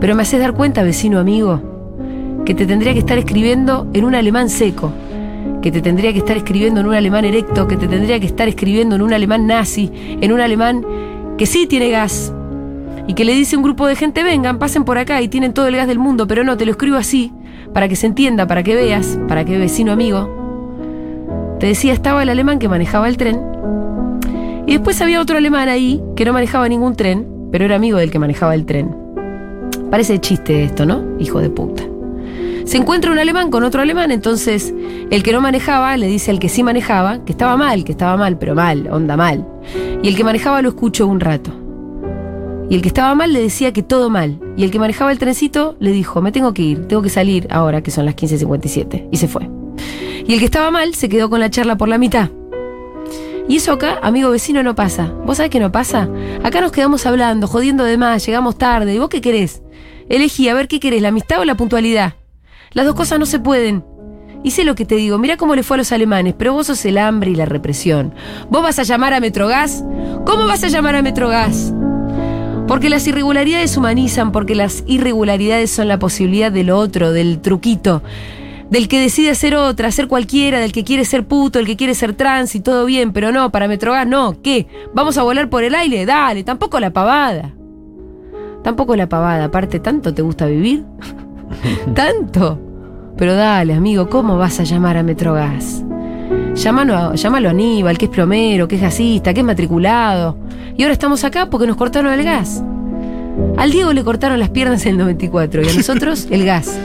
Pero 0.00 0.14
me 0.14 0.22
haces 0.22 0.40
dar 0.40 0.52
cuenta, 0.52 0.82
vecino 0.82 1.18
amigo, 1.18 2.42
que 2.44 2.54
te 2.54 2.66
tendría 2.66 2.92
que 2.92 2.98
estar 2.98 3.16
escribiendo 3.16 3.86
en 3.94 4.04
un 4.04 4.14
alemán 4.14 4.50
seco, 4.50 4.92
que 5.62 5.72
te 5.72 5.80
tendría 5.80 6.12
que 6.12 6.18
estar 6.18 6.36
escribiendo 6.36 6.80
en 6.80 6.86
un 6.86 6.94
alemán 6.94 7.24
erecto, 7.24 7.66
que 7.66 7.78
te 7.78 7.88
tendría 7.88 8.20
que 8.20 8.26
estar 8.26 8.46
escribiendo 8.48 8.96
en 8.96 9.02
un 9.02 9.14
alemán 9.14 9.46
nazi, 9.46 9.90
en 10.20 10.30
un 10.30 10.40
alemán 10.40 10.84
que 11.38 11.46
sí 11.46 11.66
tiene 11.66 11.88
gas. 11.88 12.34
Y 13.06 13.14
que 13.14 13.24
le 13.24 13.34
dice 13.34 13.56
a 13.56 13.58
un 13.58 13.64
grupo 13.64 13.86
de 13.86 13.96
gente, 13.96 14.22
vengan, 14.22 14.58
pasen 14.58 14.84
por 14.84 14.98
acá 14.98 15.20
y 15.20 15.28
tienen 15.28 15.52
todo 15.52 15.66
el 15.66 15.76
gas 15.76 15.86
del 15.86 15.98
mundo, 15.98 16.26
pero 16.26 16.42
no, 16.44 16.56
te 16.56 16.64
lo 16.64 16.72
escribo 16.72 16.96
así, 16.96 17.32
para 17.72 17.88
que 17.88 17.96
se 17.96 18.06
entienda, 18.06 18.46
para 18.46 18.62
que 18.62 18.74
veas, 18.74 19.18
para 19.28 19.44
que 19.44 19.58
vecino 19.58 19.92
amigo, 19.92 21.56
te 21.60 21.66
decía, 21.66 21.92
estaba 21.92 22.22
el 22.22 22.28
alemán 22.28 22.58
que 22.58 22.68
manejaba 22.68 23.08
el 23.08 23.16
tren. 23.16 23.40
Y 24.66 24.72
después 24.72 25.00
había 25.00 25.20
otro 25.20 25.36
alemán 25.36 25.68
ahí 25.68 26.02
que 26.16 26.24
no 26.24 26.32
manejaba 26.32 26.68
ningún 26.68 26.96
tren, 26.96 27.26
pero 27.52 27.64
era 27.64 27.76
amigo 27.76 27.98
del 27.98 28.10
que 28.10 28.18
manejaba 28.18 28.54
el 28.54 28.64
tren. 28.64 28.94
Parece 29.90 30.18
chiste 30.18 30.64
esto, 30.64 30.86
¿no? 30.86 31.04
Hijo 31.18 31.40
de 31.40 31.50
puta. 31.50 31.82
Se 32.64 32.78
encuentra 32.78 33.12
un 33.12 33.18
alemán 33.18 33.50
con 33.50 33.62
otro 33.62 33.82
alemán, 33.82 34.10
entonces 34.10 34.74
el 35.10 35.22
que 35.22 35.32
no 35.32 35.40
manejaba 35.40 35.96
le 35.96 36.06
dice 36.06 36.30
al 36.30 36.38
que 36.38 36.48
sí 36.48 36.62
manejaba 36.62 37.24
que 37.24 37.32
estaba 37.32 37.56
mal, 37.56 37.84
que 37.84 37.92
estaba 37.92 38.16
mal, 38.16 38.38
pero 38.38 38.54
mal, 38.54 38.88
onda 38.90 39.16
mal. 39.16 39.46
Y 40.02 40.08
el 40.08 40.16
que 40.16 40.24
manejaba 40.24 40.62
lo 40.62 40.70
escuchó 40.70 41.06
un 41.06 41.20
rato. 41.20 41.63
Y 42.70 42.76
el 42.76 42.82
que 42.82 42.88
estaba 42.88 43.14
mal 43.14 43.32
le 43.32 43.40
decía 43.40 43.72
que 43.72 43.82
todo 43.82 44.10
mal. 44.10 44.40
Y 44.56 44.64
el 44.64 44.70
que 44.70 44.78
manejaba 44.78 45.12
el 45.12 45.18
trencito 45.18 45.76
le 45.80 45.92
dijo, 45.92 46.22
me 46.22 46.32
tengo 46.32 46.54
que 46.54 46.62
ir, 46.62 46.88
tengo 46.88 47.02
que 47.02 47.10
salir 47.10 47.46
ahora 47.50 47.82
que 47.82 47.90
son 47.90 48.06
las 48.06 48.16
15.57. 48.16 49.08
Y 49.10 49.16
se 49.16 49.28
fue. 49.28 49.48
Y 50.26 50.32
el 50.32 50.38
que 50.38 50.46
estaba 50.46 50.70
mal 50.70 50.94
se 50.94 51.08
quedó 51.08 51.28
con 51.28 51.40
la 51.40 51.50
charla 51.50 51.76
por 51.76 51.88
la 51.88 51.98
mitad. 51.98 52.30
Y 53.46 53.56
eso 53.56 53.72
acá, 53.72 53.98
amigo 54.02 54.30
vecino, 54.30 54.62
no 54.62 54.74
pasa. 54.74 55.12
¿Vos 55.26 55.36
sabés 55.36 55.50
qué 55.50 55.60
no 55.60 55.70
pasa? 55.70 56.08
Acá 56.42 56.62
nos 56.62 56.72
quedamos 56.72 57.04
hablando, 57.04 57.46
jodiendo 57.46 57.84
de 57.84 57.98
más, 57.98 58.24
llegamos 58.24 58.56
tarde. 58.56 58.94
¿Y 58.94 58.98
vos 58.98 59.10
qué 59.10 59.20
querés? 59.20 59.62
Elegí, 60.08 60.48
a 60.48 60.54
ver 60.54 60.66
qué 60.66 60.80
querés, 60.80 61.02
la 61.02 61.08
amistad 61.08 61.40
o 61.40 61.44
la 61.44 61.56
puntualidad. 61.56 62.14
Las 62.72 62.86
dos 62.86 62.94
cosas 62.94 63.18
no 63.18 63.26
se 63.26 63.38
pueden. 63.38 63.84
Y 64.42 64.50
sé 64.52 64.64
lo 64.64 64.74
que 64.74 64.84
te 64.84 64.96
digo, 64.96 65.18
mira 65.18 65.36
cómo 65.36 65.54
le 65.54 65.62
fue 65.62 65.76
a 65.76 65.78
los 65.78 65.92
alemanes, 65.92 66.34
pero 66.36 66.52
vos 66.52 66.66
sos 66.66 66.84
el 66.84 66.98
hambre 66.98 67.30
y 67.30 67.34
la 67.34 67.46
represión. 67.46 68.14
¿Vos 68.50 68.62
vas 68.62 68.78
a 68.78 68.82
llamar 68.82 69.14
a 69.14 69.20
Metrogas? 69.20 69.84
¿Cómo 70.26 70.46
vas 70.46 70.64
a 70.64 70.68
llamar 70.68 70.96
a 70.96 71.02
Metrogas? 71.02 71.72
Porque 72.66 72.88
las 72.88 73.06
irregularidades 73.06 73.76
humanizan, 73.76 74.32
porque 74.32 74.54
las 74.54 74.84
irregularidades 74.86 75.70
son 75.70 75.88
la 75.88 75.98
posibilidad 75.98 76.50
del 76.50 76.70
otro, 76.70 77.12
del 77.12 77.40
truquito 77.40 78.02
del 78.70 78.88
que 78.88 79.00
decide 79.00 79.34
ser 79.34 79.54
otra, 79.54 79.90
ser 79.90 80.08
cualquiera, 80.08 80.58
del 80.58 80.72
que 80.72 80.84
quiere 80.84 81.04
ser 81.04 81.26
puto, 81.26 81.58
el 81.58 81.66
que 81.66 81.76
quiere 81.76 81.94
ser 81.94 82.14
trans 82.14 82.54
y 82.54 82.60
todo 82.60 82.86
bien, 82.86 83.12
pero 83.12 83.30
no, 83.30 83.50
para 83.50 83.68
Metrogas 83.68 84.06
no, 84.06 84.40
¿qué? 84.42 84.66
¿Vamos 84.94 85.18
a 85.18 85.22
volar 85.22 85.48
por 85.48 85.64
el 85.64 85.74
aire? 85.74 86.06
Dale, 86.06 86.42
tampoco 86.44 86.80
la 86.80 86.90
pavada. 86.90 87.54
Tampoco 88.62 88.96
la 88.96 89.08
pavada, 89.08 89.44
aparte, 89.44 89.78
¿tanto 89.78 90.14
te 90.14 90.22
gusta 90.22 90.46
vivir? 90.46 90.84
¿Tanto? 91.94 92.58
Pero 93.16 93.34
dale, 93.34 93.74
amigo, 93.74 94.08
¿cómo 94.08 94.38
vas 94.38 94.58
a 94.58 94.64
llamar 94.64 94.96
a 94.96 95.02
Metrogas? 95.02 95.84
Llámalo 96.54 96.96
a, 96.96 97.14
llámalo 97.14 97.48
a 97.48 97.50
Aníbal, 97.50 97.98
que 97.98 98.06
es 98.06 98.10
plomero, 98.10 98.68
que 98.68 98.76
es 98.76 98.82
gasista, 98.82 99.34
que 99.34 99.40
es 99.40 99.46
matriculado. 99.46 100.36
Y 100.76 100.82
ahora 100.82 100.92
estamos 100.92 101.24
acá 101.24 101.50
porque 101.50 101.66
nos 101.66 101.76
cortaron 101.76 102.12
el 102.12 102.24
gas. 102.24 102.62
Al 103.56 103.70
Diego 103.70 103.92
le 103.92 104.04
cortaron 104.04 104.38
las 104.38 104.50
piernas 104.50 104.86
en 104.86 104.92
el 104.92 104.98
94 104.98 105.62
y 105.62 105.68
a 105.68 105.74
nosotros 105.74 106.28
el 106.30 106.44
gas. 106.44 106.78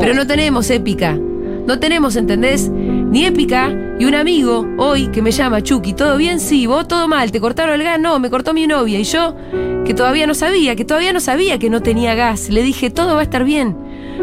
Pero 0.00 0.14
no 0.14 0.26
tenemos 0.26 0.70
épica. 0.70 1.18
No 1.66 1.78
tenemos, 1.78 2.16
¿entendés? 2.16 2.68
Ni 2.68 3.24
épica. 3.24 3.70
Y 3.98 4.04
un 4.04 4.14
amigo 4.14 4.66
hoy 4.78 5.08
que 5.08 5.22
me 5.22 5.30
llama 5.30 5.62
Chucky, 5.62 5.92
¿todo 5.92 6.16
bien? 6.16 6.40
Sí, 6.40 6.66
vos 6.66 6.88
todo 6.88 7.06
mal, 7.06 7.30
te 7.30 7.40
cortaron 7.40 7.74
el 7.74 7.84
gas, 7.84 8.00
no, 8.00 8.18
me 8.18 8.30
cortó 8.30 8.52
mi 8.52 8.66
novia. 8.66 8.98
Y 8.98 9.04
yo, 9.04 9.36
que 9.84 9.94
todavía 9.94 10.26
no 10.26 10.34
sabía, 10.34 10.74
que 10.74 10.84
todavía 10.84 11.12
no 11.12 11.20
sabía 11.20 11.58
que 11.58 11.70
no 11.70 11.82
tenía 11.82 12.14
gas, 12.14 12.48
le 12.48 12.62
dije, 12.62 12.90
todo 12.90 13.14
va 13.14 13.20
a 13.20 13.24
estar 13.24 13.44
bien. 13.44 13.76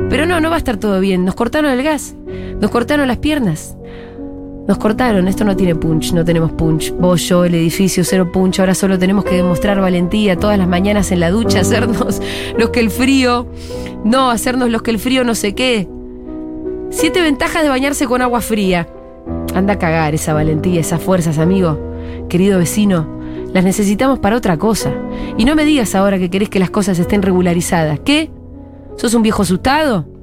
Pero 0.09 0.25
no, 0.25 0.41
no 0.41 0.49
va 0.49 0.55
a 0.55 0.57
estar 0.57 0.77
todo 0.77 0.99
bien. 0.99 1.23
Nos 1.23 1.35
cortaron 1.35 1.71
el 1.71 1.83
gas, 1.83 2.15
nos 2.59 2.71
cortaron 2.71 3.07
las 3.07 3.17
piernas. 3.17 3.77
Nos 4.69 4.77
cortaron, 4.77 5.27
esto 5.27 5.43
no 5.45 5.55
tiene 5.55 5.73
punch, 5.73 6.13
no 6.13 6.23
tenemos 6.23 6.51
punch. 6.51 6.93
Vos, 6.93 7.27
yo, 7.27 7.43
el 7.43 7.55
edificio, 7.55 8.03
cero 8.03 8.32
punch. 8.32 8.60
Ahora 8.60 8.75
solo 8.75 8.99
tenemos 8.99 9.25
que 9.25 9.34
demostrar 9.34 9.82
valentía 9.82 10.38
todas 10.38 10.60
las 10.60 10.67
mañanas 10.67 11.12
en 11.12 11.21
la 11.21 11.32
ducha, 11.32 11.60
hacernos 11.62 12.21
los 12.55 12.69
que 12.69 12.79
el 12.79 12.91
frío, 12.91 13.47
no, 14.03 14.29
hacernos 14.29 14.69
los 14.69 14.84
que 14.84 14.91
el 14.91 14.99
frío 14.99 15.23
no 15.23 15.34
sé 15.34 15.55
qué. 15.55 15.89
Siete 16.91 17.19
ventajas 17.19 17.63
de 17.63 17.69
bañarse 17.69 18.05
con 18.05 18.21
agua 18.21 18.41
fría. 18.41 18.88
Anda 19.55 19.73
a 19.73 19.79
cagar 19.79 20.13
esa 20.13 20.36
valentía, 20.36 20.82
esas 20.82 21.01
fuerzas, 21.01 21.39
amigo. 21.39 21.79
Querido 22.29 22.60
vecino, 22.60 23.08
las 23.51 23.63
necesitamos 23.63 24.19
para 24.19 24.38
otra 24.38 24.58
cosa. 24.58 24.93
Y 25.36 25.45
no 25.45 25.55
me 25.55 25.65
digas 25.65 25.95
ahora 25.95 26.19
que 26.19 26.29
querés 26.29 26.49
que 26.49 26.60
las 26.60 26.69
cosas 26.69 26.99
estén 26.99 27.23
regularizadas. 27.23 28.01
¿Qué? 28.01 28.29
¿Sos 28.97 29.15
un 29.15 29.23
viejo 29.23 29.41
asustado? 29.41 30.18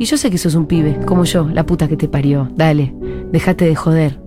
Y 0.00 0.06
yo 0.06 0.16
sé 0.16 0.30
que 0.30 0.38
sos 0.38 0.54
un 0.54 0.64
pibe, 0.64 0.98
como 1.04 1.26
yo, 1.26 1.46
la 1.52 1.66
puta 1.66 1.86
que 1.86 1.94
te 1.94 2.08
parió. 2.08 2.48
Dale, 2.56 2.94
déjate 3.30 3.66
de 3.66 3.76
joder. 3.76 4.18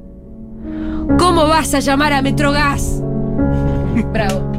¿Cómo 1.18 1.48
vas 1.48 1.74
a 1.74 1.80
llamar 1.80 2.14
a 2.14 2.22
Metrogas? 2.22 3.02
Bravo. 4.14 4.52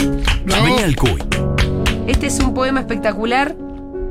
Este 2.08 2.26
es 2.26 2.40
un 2.40 2.52
poema 2.52 2.80
espectacular. 2.80 3.54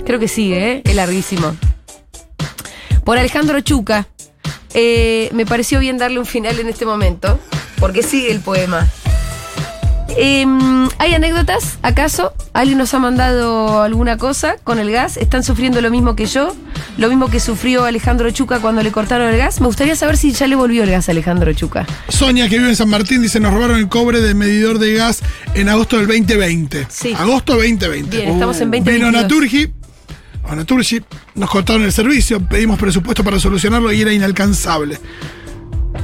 Creo 0.05 0.17
que 0.17 0.29
sigue, 0.29 0.71
¿eh? 0.71 0.81
Es 0.85 0.95
larguísimo. 0.95 1.53
Por 3.03 3.17
Alejandro 3.17 3.59
Chuca. 3.59 4.07
Eh, 4.73 5.29
me 5.33 5.45
pareció 5.45 5.79
bien 5.79 5.97
darle 5.97 6.19
un 6.19 6.25
final 6.25 6.57
en 6.57 6.69
este 6.69 6.85
momento, 6.85 7.37
porque 7.81 8.01
sigue 8.01 8.31
el 8.31 8.39
poema. 8.39 8.87
Em, 10.17 10.89
¿Hay 10.99 11.13
anécdotas? 11.13 11.77
¿Acaso? 11.81 12.33
¿Alguien 12.53 12.77
nos 12.77 12.93
ha 12.93 12.99
mandado 12.99 13.81
alguna 13.81 14.17
cosa 14.17 14.55
con 14.63 14.79
el 14.79 14.91
gas? 14.91 15.17
¿Están 15.17 15.43
sufriendo 15.43 15.81
lo 15.81 15.89
mismo 15.89 16.15
que 16.15 16.25
yo? 16.25 16.55
¿Lo 16.97 17.09
mismo 17.09 17.29
que 17.29 17.39
sufrió 17.39 17.85
Alejandro 17.85 18.29
Chuca 18.31 18.59
cuando 18.59 18.83
le 18.83 18.91
cortaron 18.91 19.29
el 19.29 19.37
gas? 19.37 19.59
Me 19.59 19.67
gustaría 19.67 19.95
saber 19.95 20.17
si 20.17 20.31
ya 20.31 20.47
le 20.47 20.55
volvió 20.55 20.83
el 20.83 20.91
gas 20.91 21.09
a 21.09 21.11
Alejandro 21.11 21.51
Chuca. 21.53 21.85
Sonia, 22.09 22.47
que 22.47 22.57
vive 22.57 22.69
en 22.69 22.75
San 22.75 22.89
Martín, 22.89 23.21
dice: 23.21 23.39
Nos 23.39 23.53
robaron 23.53 23.77
el 23.77 23.89
cobre 23.89 24.21
del 24.21 24.35
medidor 24.35 24.79
de 24.79 24.93
gas 24.93 25.21
en 25.55 25.69
agosto 25.69 25.97
del 25.97 26.07
2020. 26.07 26.87
Sí. 26.89 27.13
Agosto 27.17 27.53
2020. 27.55 28.15
Bien, 28.15 28.29
estamos 28.29 28.59
en 28.61 28.71
Vino 28.71 28.85
2022. 28.85 29.21
Naturgi. 29.21 29.73
A 30.47 30.55
Naturgi 30.55 31.01
nos 31.35 31.49
cortaron 31.49 31.83
el 31.83 31.91
servicio, 31.93 32.39
pedimos 32.41 32.77
presupuesto 32.77 33.23
para 33.23 33.39
solucionarlo 33.39 33.91
y 33.93 34.01
era 34.01 34.11
inalcanzable. 34.11 34.99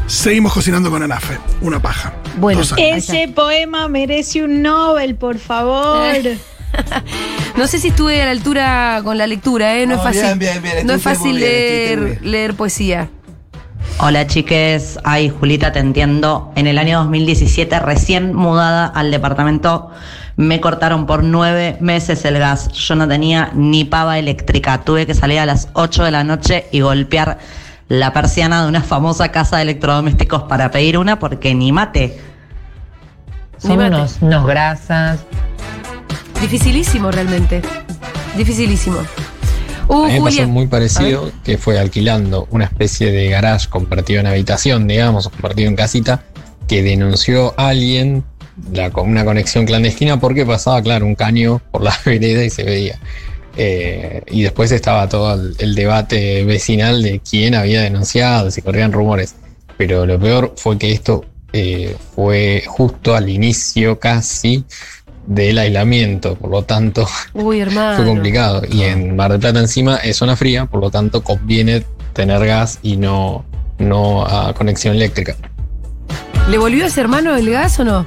Seguimos 0.09 0.53
cocinando 0.53 0.89
con 0.89 1.03
anafe. 1.03 1.37
Una 1.61 1.79
paja. 1.79 2.11
Bueno. 2.37 2.61
Ese 2.77 3.27
poema 3.27 3.87
merece 3.87 4.43
un 4.43 4.63
Nobel, 4.63 5.15
por 5.15 5.37
favor. 5.37 6.03
No 7.57 7.67
sé 7.67 7.79
si 7.79 7.89
estuve 7.89 8.21
a 8.21 8.25
la 8.25 8.31
altura 8.31 9.01
con 9.03 9.17
la 9.17 9.27
lectura, 9.27 9.75
¿eh? 9.75 9.85
No, 9.85 9.95
No, 9.95 9.97
es 9.97 10.03
fácil. 10.03 10.21
bien, 10.37 10.61
bien, 10.61 10.61
bien, 10.61 10.87
no 10.87 10.93
es 10.93 11.01
fácil 11.01 11.39
leer, 11.39 12.19
leer 12.23 12.53
poesía. 12.53 13.09
Hola 13.97 14.27
chiques, 14.27 14.97
ay 15.03 15.29
Julita, 15.29 15.71
te 15.73 15.79
entiendo. 15.79 16.53
En 16.55 16.67
el 16.67 16.77
año 16.77 16.99
2017, 16.99 17.79
recién 17.79 18.33
mudada 18.33 18.85
al 18.85 19.11
departamento, 19.11 19.89
me 20.37 20.61
cortaron 20.61 21.05
por 21.05 21.23
nueve 21.23 21.75
meses 21.81 22.23
el 22.23 22.37
gas. 22.39 22.71
Yo 22.71 22.95
no 22.95 23.07
tenía 23.07 23.51
ni 23.55 23.83
pava 23.83 24.17
eléctrica. 24.19 24.81
Tuve 24.81 25.05
que 25.05 25.15
salir 25.15 25.39
a 25.39 25.45
las 25.45 25.67
8 25.73 26.03
de 26.05 26.11
la 26.11 26.23
noche 26.23 26.67
y 26.71 26.79
golpear 26.81 27.39
la 27.89 28.13
persiana 28.13 28.61
de 28.61 28.69
una 28.69 28.83
famosa 28.83 29.29
casa 29.31 29.57
de 29.57 29.63
electrodomésticos 29.63 30.43
para 30.43 30.71
pedir 30.71 30.97
una 30.97 31.19
porque 31.19 31.53
ni 31.53 31.71
mate. 31.71 32.17
Ni 33.63 33.75
mate. 33.75 34.07
unos 34.21 34.45
grasas. 34.45 35.19
Dificilísimo 36.39 37.11
realmente. 37.11 37.61
Dificilísimo. 38.37 38.99
Uh, 39.87 40.03
A 40.03 40.07
mí 40.07 40.13
me 40.13 40.21
pasó 40.21 40.47
muy 40.47 40.67
parecido, 40.67 41.31
que 41.43 41.57
fue 41.57 41.79
alquilando 41.79 42.47
una 42.51 42.65
especie 42.65 43.11
de 43.11 43.27
garage 43.27 43.67
compartido 43.69 44.19
en 44.19 44.27
habitación, 44.27 44.87
digamos, 44.87 45.27
compartido 45.27 45.67
en 45.67 45.75
casita, 45.75 46.21
que 46.67 46.83
denunció 46.83 47.55
a 47.57 47.69
alguien 47.69 48.23
la, 48.71 48.91
con 48.91 49.09
una 49.09 49.25
conexión 49.25 49.65
clandestina 49.65 50.19
porque 50.19 50.45
pasaba, 50.45 50.79
claro, 50.83 51.07
un 51.07 51.15
caño 51.15 51.59
por 51.71 51.81
la 51.81 51.93
vereda 52.05 52.43
y 52.43 52.51
se 52.51 52.63
veía. 52.63 52.99
Eh, 53.57 54.23
y 54.27 54.43
después 54.43 54.71
estaba 54.71 55.09
todo 55.09 55.33
el, 55.33 55.55
el 55.59 55.75
debate 55.75 56.43
vecinal 56.45 57.01
de 57.01 57.19
quién 57.19 57.55
había 57.55 57.81
denunciado, 57.81 58.51
si 58.51 58.61
corrían 58.61 58.91
rumores. 58.91 59.35
Pero 59.77 60.05
lo 60.05 60.19
peor 60.19 60.53
fue 60.57 60.77
que 60.77 60.91
esto 60.91 61.25
eh, 61.51 61.95
fue 62.15 62.63
justo 62.67 63.15
al 63.15 63.27
inicio 63.27 63.99
casi 63.99 64.63
del 65.25 65.57
aislamiento, 65.57 66.35
por 66.35 66.51
lo 66.51 66.63
tanto 66.63 67.07
Uy, 67.33 67.59
hermano. 67.61 67.97
fue 67.97 68.05
complicado. 68.05 68.61
Y 68.69 68.83
en 68.83 69.15
Mar 69.15 69.31
del 69.31 69.39
Plata 69.39 69.59
encima 69.59 69.97
es 69.97 70.17
zona 70.17 70.35
fría, 70.35 70.65
por 70.65 70.81
lo 70.81 70.91
tanto 70.91 71.23
conviene 71.23 71.83
tener 72.13 72.45
gas 72.45 72.79
y 72.83 72.97
no, 72.97 73.45
no 73.79 74.25
a 74.25 74.53
conexión 74.53 74.95
eléctrica. 74.95 75.35
¿Le 76.49 76.57
volvió 76.57 76.83
a 76.83 76.87
ese 76.87 77.01
hermano 77.01 77.35
el 77.35 77.49
gas 77.49 77.79
o 77.79 77.83
no? 77.83 78.05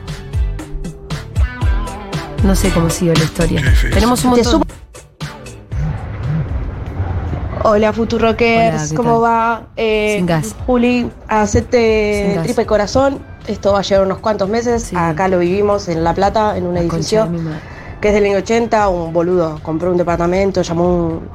No 2.45 2.57
sé 2.57 2.71
cómo 2.71 2.91
siguió 2.91 3.15
la 3.15 3.25
historia. 3.25 3.63
Tenemos 3.93 4.25
un 4.25 4.31
montón. 4.31 4.63
Hola, 7.65 7.93
Futurockers, 7.93 8.75
Hola, 8.77 8.87
¿qué 8.91 8.95
¿cómo 8.97 9.21
va? 9.21 9.63
Eh, 9.77 10.15
Sin 10.17 10.27
gas. 10.27 10.55
Juli, 10.67 11.11
hacete 11.29 12.33
gas. 12.37 12.45
tripe 12.45 12.67
corazón. 12.67 13.21
Esto 13.47 13.73
va 13.73 13.81
a 13.81 13.83
llevar 13.83 14.07
unos 14.07 14.19
cuantos 14.19 14.49
meses. 14.49 14.83
Sí. 14.85 14.97
Acá 14.99 15.29
lo 15.29 15.39
vivimos 15.39 15.89
en 15.89 16.03
La 16.03 16.15
Plata, 16.15 16.57
en 16.57 16.67
un 16.67 16.75
La 16.75 16.81
edificio 16.81 17.29
que 18.01 18.09
es 18.09 18.15
del 18.15 18.25
año 18.25 18.39
80. 18.39 18.89
Un 18.89 19.13
boludo 19.13 19.61
compró 19.63 19.91
un 19.93 19.97
departamento, 19.97 20.63
llamó 20.63 20.85
un- 20.97 21.29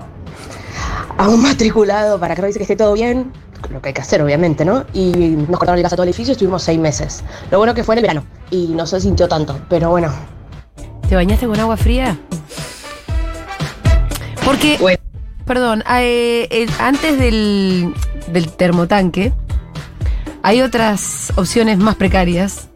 a 1.17 1.29
un 1.29 1.41
matriculado 1.41 2.19
para 2.19 2.35
que 2.35 2.41
revise 2.41 2.59
que 2.59 2.63
esté 2.63 2.75
todo 2.75 2.93
bien. 2.93 3.31
Lo 3.69 3.81
que 3.81 3.89
hay 3.89 3.93
que 3.93 4.01
hacer, 4.01 4.21
obviamente, 4.21 4.63
¿no? 4.65 4.85
Y 4.93 5.11
nos 5.11 5.57
cortaron 5.57 5.77
el 5.77 5.83
gas 5.83 5.93
a 5.93 5.95
todo 5.95 6.03
el 6.03 6.09
edificio 6.09 6.31
y 6.31 6.33
estuvimos 6.33 6.61
seis 6.61 6.79
meses. 6.79 7.23
Lo 7.51 7.57
bueno 7.57 7.73
que 7.73 7.83
fue 7.83 7.95
en 7.95 7.99
el 7.99 8.01
verano 8.03 8.23
y 8.51 8.67
no 8.67 8.85
se 8.85 8.99
sintió 8.99 9.27
tanto, 9.27 9.57
pero 9.69 9.89
bueno, 9.89 10.11
¿Te 11.09 11.15
bañaste 11.15 11.47
con 11.47 11.57
agua 11.57 11.77
fría? 11.77 12.17
Porque, 14.43 14.77
perdón, 15.47 15.83
eh, 15.99 16.47
el- 16.51 16.69
antes 16.79 17.17
del, 17.17 17.93
del 18.31 18.49
termotanque, 18.51 19.31
hay 20.43 20.61
otras 20.61 21.33
opciones 21.35 21.77
más 21.77 21.95
precarias 21.95 22.67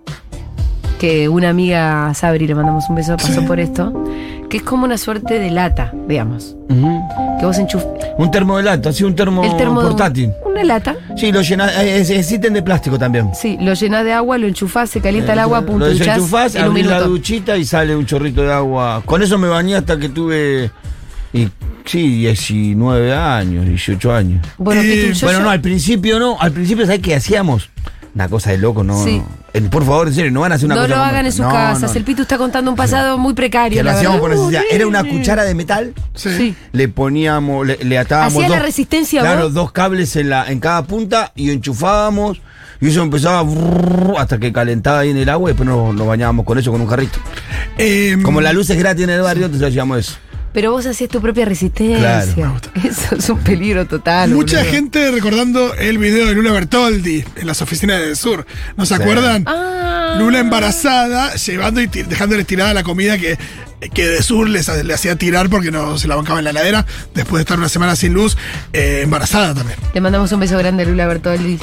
que 1.00 1.30
una 1.30 1.50
amiga, 1.50 2.14
Sabri, 2.14 2.48
le 2.48 2.56
mandamos 2.56 2.90
un 2.90 2.96
beso, 2.96 3.18
pasó 3.18 3.44
por 3.46 3.60
esto, 3.60 3.92
que 4.50 4.58
es 4.58 4.64
como 4.64 4.86
una 4.86 4.98
suerte 4.98 5.40
de 5.40 5.50
lata, 5.50 5.92
digamos. 6.08 6.56
Que 7.40 7.46
vos 7.46 7.58
enchufas. 7.58 7.88
Un 8.18 8.30
termo 8.30 8.58
de 8.58 8.64
lata, 8.64 8.94
sí, 8.94 9.04
un 9.04 9.16
termo, 9.16 9.44
El 9.44 9.58
termo 9.58 9.82
portátil. 9.82 10.32
Una 10.46 10.64
lata. 10.64 10.96
Sí, 11.18 11.32
lo 11.32 11.42
llena, 11.42 11.82
eh, 11.82 12.02
existen 12.02 12.54
de 12.54 12.62
plástico 12.62 13.00
también. 13.00 13.32
Sí, 13.34 13.58
lo 13.60 13.74
llenás 13.74 14.04
de 14.06 14.14
agua, 14.14 14.38
lo 14.38 14.46
enchufás, 14.48 14.92
se 14.92 15.02
calienta 15.02 15.34
el 15.34 15.40
Eh, 15.40 15.42
agua, 15.42 15.62
punto, 15.62 15.80
Lo 15.80 15.86
desenchufás, 15.88 16.54
en 16.56 16.68
un 16.68 16.88
la 16.88 17.00
duchita 17.02 17.58
y 17.58 17.66
sale 17.66 17.96
un 17.96 18.06
chorrito 18.06 18.44
de 18.44 18.54
agua. 18.54 19.02
Con 19.06 19.24
eso 19.24 19.40
me 19.40 19.48
bañé 19.48 19.76
hasta 19.78 19.98
que 19.98 20.10
tuve, 20.10 20.70
y, 21.34 21.48
sí, 21.86 22.18
19 22.20 23.14
años, 23.14 23.66
18 23.66 24.14
años. 24.14 24.46
Bueno, 24.58 24.82
Eh, 24.82 24.86
Pitu, 25.06 25.14
yo 25.14 25.28
bueno, 25.28 25.40
ya- 25.40 25.46
no, 25.46 25.50
al 25.52 25.62
principio 25.62 26.20
no. 26.20 26.38
Al 26.40 26.52
principio, 26.52 26.86
¿sabes 26.86 27.02
qué 27.02 27.16
hacíamos? 27.16 27.70
Una 28.14 28.28
cosa 28.28 28.52
de 28.52 28.58
loco, 28.58 28.84
no. 28.84 29.02
Sí. 29.04 29.20
no. 29.20 29.42
Eh, 29.54 29.62
Por 29.62 29.86
favor, 29.86 30.08
en 30.08 30.14
serio, 30.14 30.32
no 30.32 30.42
van 30.42 30.52
a 30.54 30.56
hacer 30.56 30.66
una 30.66 30.76
no 30.76 30.82
cosa 30.82 30.90
lo 30.90 30.96
como 30.96 31.06
hagan 31.08 31.20
en 31.22 31.26
esta. 31.28 31.38
sus 31.44 31.46
No, 31.46 31.52
casas. 31.54 31.92
no. 31.92 31.98
El 31.98 32.04
Pitu 32.06 32.22
está 32.24 32.38
contando 32.38 32.72
un 32.72 32.78
pasado 32.78 33.18
muy 33.18 33.34
precario. 33.34 33.78
Que 33.78 33.84
lo 33.84 33.90
la 33.92 33.98
hacíamos 33.98 34.22
verdad. 34.22 34.36
por 34.38 34.52
necesidad. 34.52 34.64
Era 34.76 34.88
una 34.88 35.04
cuchara 35.06 35.44
de 35.44 35.56
metal. 35.56 35.94
Sí. 36.14 36.30
Sí. 36.38 36.56
Le 36.74 36.88
poníamos, 36.90 37.66
le, 37.68 37.78
le 37.82 37.98
atábamos. 37.98 38.34
Hacía 38.34 38.50
la 38.50 38.56
dos- 38.58 38.66
resistencia 38.66 39.22
Claro, 39.22 39.44
vos. 39.44 39.54
dos 39.54 39.72
cables 39.72 40.16
en, 40.18 40.30
la, 40.30 40.50
en 40.52 40.60
cada 40.60 40.84
punta 40.84 41.32
y 41.36 41.52
enchufábamos. 41.52 42.42
Y 42.82 42.88
eso 42.90 43.02
empezaba 43.04 43.44
brrr, 43.44 44.16
hasta 44.18 44.40
que 44.40 44.52
calentaba 44.52 45.00
ahí 45.00 45.12
en 45.12 45.18
el 45.18 45.30
agua 45.30 45.50
y 45.50 45.54
después 45.54 45.70
nos, 45.70 45.94
nos 45.94 46.08
bañábamos 46.08 46.46
con 46.46 46.58
eso, 46.58 46.72
con 46.72 46.82
un 46.82 46.88
jarrito. 46.88 47.20
Eh, 47.78 48.18
Como 48.24 48.42
la 48.42 48.52
luz 48.54 48.70
es 48.72 48.78
gratis 48.80 49.04
en 49.04 49.12
el 49.12 49.22
barrio, 49.22 49.46
entonces 49.46 49.70
hacíamos 49.70 50.00
eso. 50.00 50.16
Pero 50.54 50.72
vos 50.72 50.86
hacías 50.86 51.10
tu 51.10 51.22
propia 51.22 51.46
resistencia. 51.46 51.98
Claro, 51.98 52.32
me 52.36 52.48
gusta. 52.48 52.72
Eso 52.88 53.16
es 53.16 53.30
un 53.30 53.40
peligro 53.40 53.86
total. 53.86 54.32
Mucha 54.32 54.58
boludo. 54.58 54.72
gente 54.72 55.12
recordando 55.12 55.74
el 55.76 55.98
video 55.98 56.28
de 56.28 56.34
Lula 56.34 56.52
Bertoldi 56.52 57.24
en 57.38 57.48
las 57.48 57.62
oficinas 57.62 58.02
del 58.02 58.18
sur. 58.18 58.46
¿No 58.76 58.86
se 58.86 58.96
acuerdan? 58.96 59.44
Ah. 59.48 60.16
Lula 60.20 60.40
embarazada, 60.40 61.36
llevando 61.36 61.82
y 61.82 61.88
dejándole 61.88 62.44
tirada 62.44 62.74
la 62.74 62.84
comida 62.84 63.18
que, 63.18 63.38
que 63.94 64.08
de 64.08 64.22
sur 64.24 64.50
les, 64.50 64.68
le 64.84 64.94
hacía 64.94 65.16
tirar 65.16 65.50
porque 65.50 65.72
no 65.72 65.98
se 65.98 66.08
la 66.08 66.16
bancaba 66.16 66.40
en 66.40 66.46
la 66.46 66.52
heladera. 66.52 66.86
Después 67.14 67.40
de 67.40 67.42
estar 67.42 67.58
una 67.58 67.70
semana 67.70 67.96
sin 67.96 68.14
luz, 68.14 68.38
eh, 68.74 69.02
embarazada 69.04 69.54
también. 69.54 69.80
Le 69.94 70.02
mandamos 70.02 70.32
un 70.34 70.42
beso 70.42 70.58
grande 70.58 70.84
a 70.84 70.86
Lula 70.86 71.08
Bertoldi. 71.08 71.60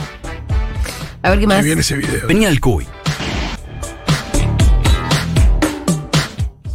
A 1.22 1.30
ver 1.30 1.40
qué 1.40 1.46
más. 1.46 1.58
Ahí 1.58 1.64
viene 1.64 1.82
ese 1.82 1.96
video. 1.96 2.26
Venía 2.26 2.48
el 2.48 2.60
cuy. 2.60 2.86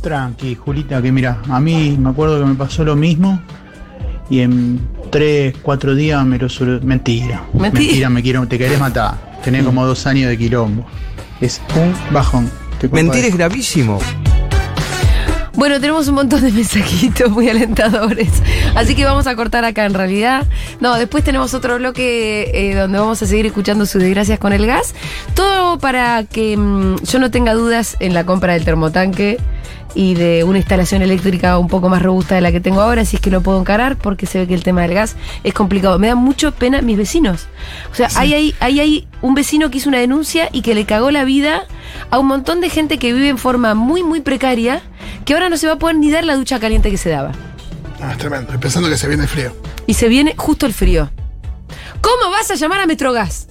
Tranqui, 0.03 0.55
Julita, 0.55 1.01
que 1.01 1.11
mira, 1.13 1.39
a 1.49 1.59
mí 1.61 1.97
me 1.97 2.09
acuerdo 2.09 2.37
que 2.39 2.45
me 2.45 2.55
pasó 2.55 2.83
lo 2.83 2.95
mismo 2.95 3.39
y 4.29 4.41
en 4.41 4.79
tres, 5.09 5.55
cuatro 5.61 5.95
días 5.95 6.25
me 6.25 6.37
lo 6.37 6.47
solu- 6.49 6.81
Mentira. 6.81 7.41
Mentira. 7.53 8.09
me 8.09 8.21
quiero, 8.21 8.45
te 8.47 8.57
querés 8.57 8.79
matar. 8.79 9.15
Tenés 9.43 9.63
como 9.63 9.85
dos 9.85 10.05
años 10.05 10.27
de 10.29 10.37
quilombo. 10.37 10.85
Es 11.41 11.61
un 11.75 11.93
bajón. 12.13 12.49
Te 12.79 12.89
culpa 12.89 12.95
Mentir 13.03 13.21
de- 13.21 13.27
es 13.29 13.35
gravísimo. 13.37 13.99
Bueno, 15.55 15.79
tenemos 15.79 16.07
un 16.07 16.15
montón 16.15 16.41
de 16.41 16.51
mensajitos 16.51 17.29
muy 17.29 17.47
alentadores. 17.47 18.31
Así 18.73 18.95
que 18.95 19.05
vamos 19.05 19.27
a 19.27 19.35
cortar 19.35 19.63
acá 19.65 19.85
en 19.85 19.93
realidad. 19.93 20.47
No, 20.79 20.95
después 20.95 21.23
tenemos 21.23 21.53
otro 21.53 21.77
bloque 21.77 22.49
eh, 22.53 22.75
donde 22.75 22.97
vamos 22.97 23.21
a 23.21 23.27
seguir 23.27 23.45
escuchando 23.45 23.85
sus 23.85 24.01
desgracias 24.01 24.39
con 24.39 24.51
el 24.51 24.65
gas. 24.65 24.95
Todo 25.35 25.77
para 25.77 26.23
que 26.23 26.57
mm, 26.57 27.03
yo 27.03 27.19
no 27.19 27.29
tenga 27.29 27.53
dudas 27.53 27.97
en 27.99 28.15
la 28.15 28.25
compra 28.25 28.53
del 28.53 28.65
termotanque 28.65 29.37
y 29.93 30.15
de 30.15 30.43
una 30.43 30.57
instalación 30.57 31.03
eléctrica 31.03 31.59
un 31.59 31.67
poco 31.67 31.87
más 31.87 32.01
robusta 32.01 32.33
de 32.33 32.41
la 32.41 32.51
que 32.51 32.59
tengo 32.59 32.81
ahora, 32.81 33.05
si 33.05 33.17
es 33.17 33.21
que 33.21 33.29
lo 33.29 33.41
puedo 33.41 33.59
encarar, 33.59 33.95
porque 33.95 34.25
se 34.25 34.39
ve 34.39 34.47
que 34.47 34.55
el 34.55 34.63
tema 34.63 34.81
del 34.81 34.95
gas 34.95 35.15
es 35.43 35.53
complicado. 35.53 35.99
Me 35.99 36.07
da 36.07 36.15
mucho 36.15 36.51
pena 36.51 36.81
mis 36.81 36.97
vecinos. 36.97 37.47
O 37.91 37.95
sea, 37.95 38.09
hay, 38.15 38.33
hay, 38.33 38.55
hay, 38.59 38.79
hay 38.79 39.07
un 39.21 39.35
vecino 39.35 39.69
que 39.69 39.77
hizo 39.77 39.89
una 39.89 39.99
denuncia 39.99 40.49
y 40.51 40.63
que 40.63 40.73
le 40.73 40.85
cagó 40.85 41.11
la 41.11 41.23
vida 41.25 41.67
a 42.09 42.19
un 42.19 42.27
montón 42.27 42.61
de 42.61 42.69
gente 42.69 42.97
que 42.99 43.13
vive 43.13 43.29
en 43.29 43.37
forma 43.37 43.73
muy, 43.73 44.03
muy 44.03 44.21
precaria, 44.21 44.81
que 45.25 45.33
ahora 45.33 45.49
no 45.49 45.57
se 45.57 45.67
va 45.67 45.73
a 45.73 45.79
poder 45.79 45.97
ni 45.97 46.11
dar 46.11 46.23
la 46.23 46.35
ducha 46.35 46.59
caliente 46.59 46.89
que 46.91 46.97
se 46.97 47.09
daba. 47.09 47.31
Ah, 48.01 48.11
es 48.11 48.17
tremendo. 48.17 48.59
Pensando 48.59 48.89
que 48.89 48.97
se 48.97 49.07
viene 49.07 49.23
el 49.23 49.29
frío. 49.29 49.55
Y 49.87 49.93
se 49.93 50.07
viene 50.07 50.35
justo 50.37 50.65
el 50.65 50.73
frío. 50.73 51.09
¿Cómo 52.01 52.31
vas 52.31 52.51
a 52.51 52.55
llamar 52.55 52.81
a 52.81 52.85
Metrogas? 52.85 53.47